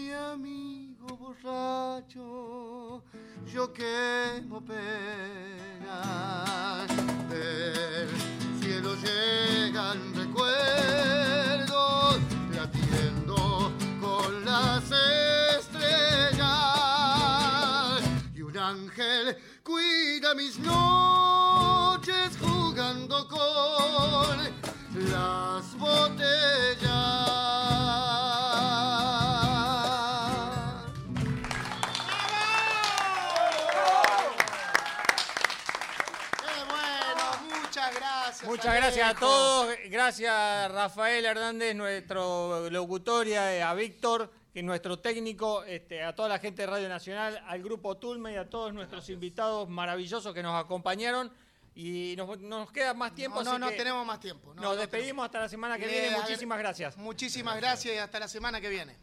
[0.00, 3.02] mi amigo borracho
[3.52, 5.96] yo quemo pena
[7.28, 8.08] del
[8.60, 12.18] cielo llegan recuerdos
[12.56, 14.84] latiendo con las
[15.58, 16.40] estrellas
[18.34, 24.38] y un ángel cuida mis noches jugando con
[25.12, 27.59] las botellas.
[38.50, 39.68] Muchas gracias a todos.
[39.90, 46.28] Gracias a Rafael Hernández, nuestro locutoria, a Víctor, que es nuestro técnico, este, a toda
[46.30, 50.42] la gente de Radio Nacional, al grupo Tulme y a todos nuestros invitados maravillosos que
[50.42, 51.30] nos acompañaron.
[51.76, 53.36] Y nos, nos queda más tiempo.
[53.44, 54.48] No, no, así no que tenemos más tiempo.
[54.52, 56.16] no, nos no despedimos hasta la semana que Eh, viene.
[56.18, 56.96] Muchísimas gracias.
[56.96, 58.96] Muchísimas gracias y hasta la semana que viene.